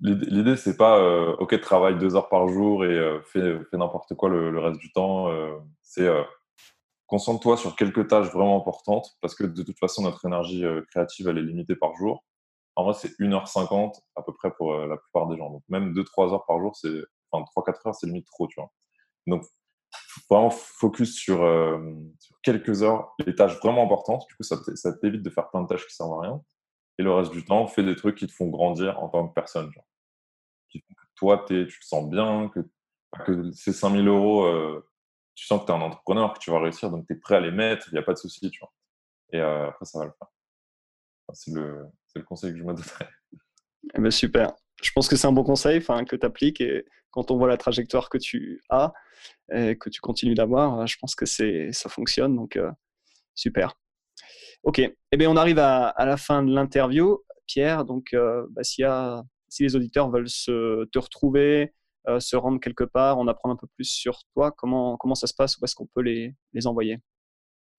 L'idée, 0.00 0.56
c'est 0.56 0.76
pas 0.76 0.98
euh, 0.98 1.34
OK, 1.38 1.58
travaille 1.60 1.96
deux 1.96 2.16
heures 2.16 2.28
par 2.28 2.48
jour 2.48 2.84
et 2.84 2.88
euh, 2.88 3.20
fais, 3.22 3.58
n'importe 3.72 4.14
quoi 4.14 4.28
le, 4.28 4.58
reste 4.58 4.78
du 4.78 4.92
temps. 4.92 5.30
Euh, 5.30 5.56
c'est 5.82 6.08
concentre-toi 7.06 7.56
sur 7.56 7.76
quelques 7.76 8.08
tâches 8.08 8.30
vraiment 8.30 8.60
importantes 8.60 9.16
parce 9.20 9.34
que 9.34 9.44
de 9.44 9.62
toute 9.62 9.78
façon, 9.78 10.02
notre 10.02 10.26
énergie 10.26 10.64
créative, 10.90 11.28
elle 11.28 11.38
est 11.38 11.42
limitée 11.42 11.76
par 11.76 11.94
jour. 11.94 12.24
En 12.76 12.84
vrai, 12.84 12.94
c'est 12.94 13.18
1h50 13.20 14.00
à 14.16 14.22
peu 14.22 14.32
près 14.34 14.50
pour 14.52 14.76
la 14.76 14.96
plupart 14.96 15.28
des 15.28 15.36
gens. 15.36 15.50
Donc, 15.50 15.62
même 15.68 15.92
2-3 15.92 16.32
heures 16.32 16.46
par 16.46 16.58
jour, 16.58 16.74
c'est, 16.76 17.02
enfin, 17.30 17.44
3-4 17.56 17.88
heures, 17.88 17.94
c'est 17.94 18.06
limite 18.06 18.26
trop, 18.26 18.48
tu 18.48 18.60
vois. 18.60 18.70
Donc, 19.26 19.44
vraiment 20.28 20.50
focus 20.50 21.14
sur, 21.14 21.38
sur, 22.18 22.36
quelques 22.42 22.82
heures, 22.82 23.14
les 23.24 23.34
tâches 23.34 23.58
vraiment 23.60 23.84
importantes. 23.84 24.26
Du 24.28 24.34
coup, 24.34 24.42
ça, 24.42 24.56
ça 24.74 24.92
t'évite 24.98 25.22
de 25.22 25.30
faire 25.30 25.50
plein 25.50 25.62
de 25.62 25.68
tâches 25.68 25.86
qui 25.86 25.94
servent 25.94 26.14
à 26.14 26.22
rien. 26.22 26.42
Et 26.98 27.02
le 27.02 27.12
reste 27.12 27.32
du 27.32 27.44
temps, 27.44 27.66
fais 27.66 27.82
des 27.82 27.96
trucs 27.96 28.16
qui 28.16 28.26
te 28.26 28.32
font 28.32 28.48
grandir 28.48 28.98
en 29.02 29.08
tant 29.08 29.26
que 29.26 29.34
personne. 29.34 29.70
Genre. 29.72 29.86
Qui 30.70 30.80
font 30.80 30.94
que 30.94 31.06
toi, 31.16 31.44
tu 31.46 31.66
te 31.66 31.84
sens 31.84 32.08
bien, 32.08 32.48
que, 32.48 32.60
que 33.24 33.50
ces 33.52 33.72
5000 33.72 34.06
euros, 34.06 34.44
euh, 34.44 34.86
tu 35.34 35.46
sens 35.46 35.60
que 35.60 35.66
tu 35.66 35.72
es 35.72 35.74
un 35.74 35.80
entrepreneur, 35.80 36.32
que 36.32 36.38
tu 36.38 36.50
vas 36.50 36.60
réussir, 36.60 36.90
donc 36.90 37.06
tu 37.06 37.14
es 37.14 37.16
prêt 37.16 37.36
à 37.36 37.40
les 37.40 37.50
mettre, 37.50 37.88
il 37.90 37.94
n'y 37.94 37.98
a 37.98 38.02
pas 38.02 38.12
de 38.12 38.18
souci. 38.18 38.50
Tu 38.50 38.60
vois. 38.60 38.72
Et 39.32 39.40
euh, 39.40 39.68
après, 39.68 39.84
ça 39.84 39.98
va 39.98 40.04
le 40.06 40.12
faire. 40.12 40.28
c'est, 41.32 41.52
le, 41.52 41.86
le, 42.14 42.22
conseil 42.22 42.52
que 42.52 42.58
je 42.58 42.62
me 42.64 42.74
donnerais. 42.74 43.08
Eh 43.96 44.00
ben 44.00 44.10
super. 44.10 44.52
Je 44.82 44.90
pense 44.92 45.08
que 45.08 45.16
c'est 45.16 45.26
un 45.26 45.32
bon 45.32 45.44
conseil 45.44 45.80
que 45.80 46.16
tu 46.16 46.26
appliques 46.26 46.60
et 46.60 46.84
quand 47.10 47.30
on 47.30 47.36
voit 47.36 47.48
la 47.48 47.56
trajectoire 47.56 48.08
que 48.08 48.18
tu 48.18 48.60
as 48.70 48.92
et 49.52 49.78
que 49.78 49.88
tu 49.88 50.00
continues 50.00 50.34
d'avoir, 50.34 50.86
je 50.86 50.96
pense 51.00 51.14
que 51.14 51.26
c'est, 51.26 51.70
ça 51.72 51.88
fonctionne. 51.88 52.34
Donc, 52.34 52.56
euh, 52.56 52.70
super. 53.34 53.74
Ok, 54.64 54.78
eh 54.80 55.16
bien, 55.16 55.30
on 55.30 55.36
arrive 55.36 55.58
à, 55.58 55.94
la 55.98 56.16
fin 56.16 56.42
de 56.42 56.52
l'interview. 56.52 57.18
Pierre, 57.46 57.84
donc, 57.84 58.14
euh, 58.14 58.46
bah, 58.50 58.62
si 58.64 58.82
les 59.60 59.76
auditeurs 59.76 60.10
veulent 60.10 60.28
se, 60.28 60.86
te 60.86 60.98
retrouver, 60.98 61.74
euh, 62.08 62.18
se 62.18 62.36
rendre 62.36 62.58
quelque 62.60 62.84
part, 62.84 63.18
en 63.18 63.28
apprendre 63.28 63.54
un 63.54 63.58
peu 63.58 63.66
plus 63.76 63.84
sur 63.84 64.22
toi, 64.34 64.50
comment, 64.50 64.96
comment 64.96 65.14
ça 65.14 65.26
se 65.26 65.34
passe 65.34 65.56
Où 65.58 65.64
est-ce 65.64 65.74
qu'on 65.74 65.86
peut 65.86 66.00
les, 66.00 66.34
les 66.52 66.66
envoyer? 66.66 66.98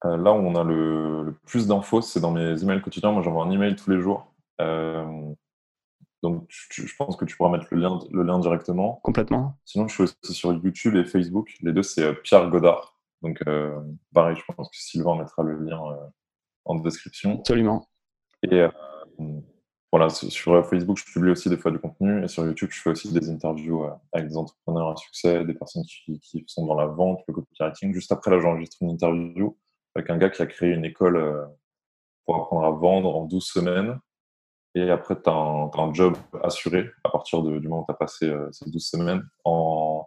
Euh, 0.06 0.18
Là 0.18 0.34
où 0.34 0.38
on 0.38 0.56
a 0.56 0.64
le, 0.64 1.36
plus 1.46 1.68
d'infos, 1.68 2.02
c'est 2.02 2.20
dans 2.20 2.32
mes 2.32 2.62
emails 2.64 2.82
quotidiens. 2.82 3.12
Moi, 3.12 3.22
j'envoie 3.22 3.46
un 3.46 3.52
email 3.52 3.76
tous 3.76 3.90
les 3.90 4.00
jours. 4.00 4.32
donc, 6.24 6.46
je 6.50 6.96
pense 6.98 7.16
que 7.18 7.26
tu 7.26 7.36
pourras 7.36 7.52
mettre 7.52 7.68
le 7.72 7.82
lien, 7.82 8.00
le 8.12 8.24
lien 8.24 8.40
directement. 8.40 9.00
Complètement. 9.04 9.58
Sinon, 9.66 9.88
je 9.88 9.94
suis 9.94 10.04
aussi 10.04 10.34
sur 10.34 10.54
YouTube 10.54 10.96
et 10.96 11.06
Facebook. 11.06 11.54
Les 11.62 11.74
deux, 11.74 11.84
c'est 11.84 12.14
Pierre 12.22 12.50
Godard. 12.50 12.98
Donc, 13.22 13.44
pareil, 14.14 14.36
je 14.36 14.54
pense 14.54 14.70
que 14.70 14.78
Sylvain 14.78 15.18
mettra 15.18 15.44
le 15.44 15.58
lien 15.60 15.80
en 16.66 16.76
description. 16.76 17.40
Absolument. 17.40 17.88
Et 18.44 18.62
euh, 18.62 18.70
voilà, 19.92 20.10
sur 20.10 20.66
Facebook, 20.68 20.98
je 20.98 21.12
publie 21.12 21.32
aussi 21.32 21.50
des 21.50 21.58
fois 21.58 21.72
du 21.72 21.80
contenu 21.80 22.24
et 22.24 22.28
sur 22.28 22.46
YouTube, 22.46 22.70
je 22.72 22.82
fais 22.82 22.90
aussi 22.90 23.12
des 23.14 23.30
interviews 23.30 23.86
euh, 23.86 23.92
avec 24.12 24.28
des 24.28 24.38
entrepreneurs 24.38 24.90
à 24.90 24.96
succès, 24.98 25.46
des 25.46 25.54
personnes 25.54 25.84
qui, 25.84 26.20
qui, 26.20 26.44
sont 26.48 26.66
dans 26.66 26.76
la 26.76 26.88
vente, 26.88 27.22
le 27.28 27.34
copywriting. 27.34 27.94
Juste 27.94 28.12
après, 28.12 28.32
là, 28.32 28.40
j'enregistre 28.40 28.78
une 28.82 28.92
interview 28.92 29.58
avec 29.96 30.10
un 30.10 30.18
gars 30.18 30.30
qui 30.30 30.42
a 30.42 30.46
créé 30.46 30.72
une 30.72 30.86
école 30.86 31.18
euh, 31.18 31.46
pour 32.26 32.36
apprendre 32.38 32.66
à 32.66 32.72
vendre 32.72 33.16
en 33.16 33.26
12 33.26 33.46
semaines. 33.46 34.00
Et 34.76 34.90
après, 34.90 35.16
tu 35.22 35.30
as, 35.30 35.34
un 35.34 35.94
job 35.94 36.18
assuré 36.44 36.92
à 37.06 37.10
partir 37.10 37.42
du 37.44 37.62
moment 37.62 37.84
où 37.84 37.86
tu 37.86 37.92
as 37.94 37.96
passé 37.96 38.34
ces 38.52 38.70
12 38.70 38.86
semaines. 38.86 39.24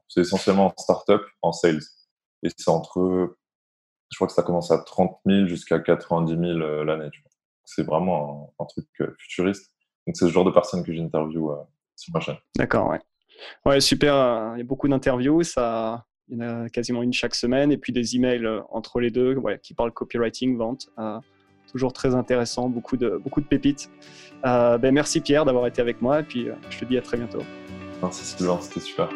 C'est 0.09 0.20
essentiellement 0.20 0.66
en 0.66 0.74
startup, 0.76 1.22
en 1.41 1.53
sales. 1.53 1.80
Et 2.43 2.51
c'est 2.55 2.68
entre 2.68 3.34
je 4.11 4.16
crois 4.16 4.26
que 4.26 4.32
ça 4.32 4.43
commence 4.43 4.70
à 4.70 4.78
30 4.78 5.18
000 5.26 5.47
jusqu'à 5.47 5.78
90 5.78 6.32
000 6.32 6.43
euh, 6.61 6.84
l'année. 6.84 7.11
C'est 7.64 7.82
vraiment 7.82 8.55
un, 8.59 8.64
truc 8.64 8.86
euh, 9.01 9.14
futuriste. 9.18 9.72
Donc, 10.07 10.16
c'est 10.16 10.26
ce 10.26 10.30
genre 10.30 10.45
de 10.45 10.51
personnes 10.51 10.82
que 10.82 10.93
j'interviewe 10.93 11.51
euh, 11.51 11.62
sur 11.97 12.14
ma 12.14 12.20
chaîne. 12.20 12.39
D'accord, 12.57 12.89
ouais. 12.89 13.01
Ouais, 13.66 13.80
super. 13.80 14.53
Il 14.55 14.59
y 14.59 14.62
a 14.62 14.64
beaucoup 14.64 14.89
d'interviews. 14.89 15.43
Ça, 15.43 16.07
il 16.30 16.38
y 16.38 16.42
en 16.42 16.64
a 16.64 16.68
quasiment 16.68 17.02
une 17.02 17.12
chaque 17.12 17.34
semaine. 17.34 17.72
Et 17.72 17.78
puis 17.78 17.92
des 17.92 18.16
emails 18.16 18.46
entre 18.70 19.00
les 19.00 19.10
deux 19.10 19.34
ouais, 19.36 19.58
qui 19.62 19.74
parlent 19.74 19.92
copywriting, 19.92 20.56
vente. 20.56 20.88
toujours 21.70 21.92
très 21.92 22.14
intéressant. 22.14 22.68
Beaucoup 22.68 22.96
de, 22.96 23.20
beaucoup 23.22 23.40
de 23.40 23.46
pépites. 23.46 23.90
ben, 24.42 24.90
merci 24.90 25.20
Pierre 25.20 25.44
d'avoir 25.44 25.66
été 25.66 25.80
avec 25.80 26.02
moi. 26.02 26.20
Et 26.20 26.24
puis, 26.24 26.46
je 26.70 26.78
te 26.78 26.84
dis 26.84 26.98
à 26.98 27.02
très 27.02 27.16
bientôt. 27.16 27.42
Merci 28.02 28.24
Sylvain, 28.24 28.58
c'était 28.60 28.80
super. 28.80 29.08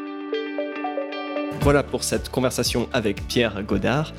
Voilà 1.60 1.84
pour 1.84 2.02
cette 2.02 2.28
conversation 2.28 2.88
avec 2.92 3.26
Pierre 3.28 3.62
Godard. 3.62 4.12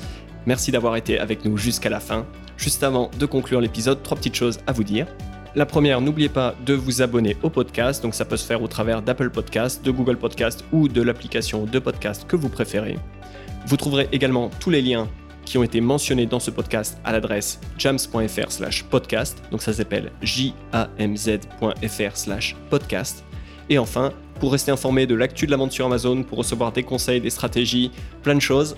Merci 0.46 0.70
d'avoir 0.70 0.96
été 0.96 1.18
avec 1.18 1.44
nous 1.44 1.56
jusqu'à 1.58 1.90
la 1.90 2.00
fin. 2.00 2.26
Juste 2.56 2.82
avant 2.82 3.10
de 3.18 3.26
conclure 3.26 3.60
l'épisode, 3.60 4.02
trois 4.02 4.16
petites 4.16 4.34
choses 4.34 4.60
à 4.66 4.72
vous 4.72 4.84
dire. 4.84 5.06
La 5.56 5.66
première, 5.66 6.00
n'oubliez 6.00 6.28
pas 6.28 6.56
de 6.66 6.74
vous 6.74 7.00
abonner 7.00 7.36
au 7.44 7.50
podcast, 7.50 8.02
donc 8.02 8.16
ça 8.16 8.24
peut 8.24 8.36
se 8.36 8.44
faire 8.44 8.60
au 8.60 8.66
travers 8.66 9.02
d'Apple 9.02 9.30
Podcast, 9.30 9.84
de 9.84 9.92
Google 9.92 10.16
Podcast 10.16 10.64
ou 10.72 10.88
de 10.88 11.00
l'application 11.00 11.64
de 11.64 11.78
podcast 11.78 12.26
que 12.26 12.34
vous 12.34 12.48
préférez. 12.48 12.98
Vous 13.64 13.76
trouverez 13.76 14.08
également 14.10 14.50
tous 14.58 14.70
les 14.70 14.82
liens 14.82 15.08
qui 15.44 15.56
ont 15.56 15.62
été 15.62 15.80
mentionnés 15.80 16.26
dans 16.26 16.40
ce 16.40 16.50
podcast 16.50 16.98
à 17.04 17.12
l'adresse 17.12 17.60
jams.fr 17.78 18.50
slash 18.50 18.82
podcast, 18.82 19.40
donc 19.52 19.62
ça 19.62 19.72
s'appelle 19.72 20.10
jamz.fr 20.22 22.16
slash 22.16 22.56
podcast. 22.68 23.24
Et 23.70 23.78
enfin, 23.78 24.12
pour 24.40 24.50
rester 24.50 24.72
informé 24.72 25.06
de 25.06 25.14
l'actu 25.14 25.46
de 25.46 25.52
la 25.52 25.56
vente 25.56 25.70
sur 25.70 25.86
Amazon, 25.86 26.24
pour 26.24 26.38
recevoir 26.38 26.72
des 26.72 26.82
conseils, 26.82 27.20
des 27.20 27.30
stratégies, 27.30 27.92
plein 28.24 28.34
de 28.34 28.40
choses, 28.40 28.76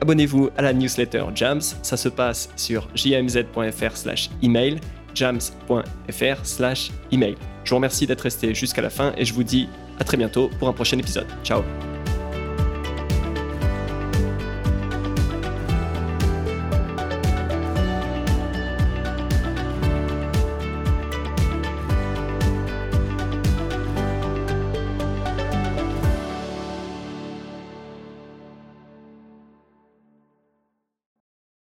abonnez-vous 0.00 0.50
à 0.56 0.62
la 0.62 0.72
newsletter 0.72 1.26
Jams. 1.32 1.60
Ça 1.60 1.96
se 1.96 2.08
passe 2.08 2.50
sur 2.56 2.88
jmz.fr 2.96 3.96
slash 3.96 4.30
email, 4.42 4.80
jams.fr 5.18 6.44
slash 6.44 6.90
email. 7.10 7.36
Je 7.64 7.70
vous 7.70 7.76
remercie 7.76 8.06
d'être 8.06 8.22
resté 8.22 8.54
jusqu'à 8.54 8.82
la 8.82 8.90
fin 8.90 9.12
et 9.16 9.24
je 9.24 9.34
vous 9.34 9.44
dis 9.44 9.68
à 9.98 10.04
très 10.04 10.16
bientôt 10.16 10.50
pour 10.58 10.68
un 10.68 10.72
prochain 10.72 10.98
épisode. 10.98 11.26
Ciao 11.44 11.62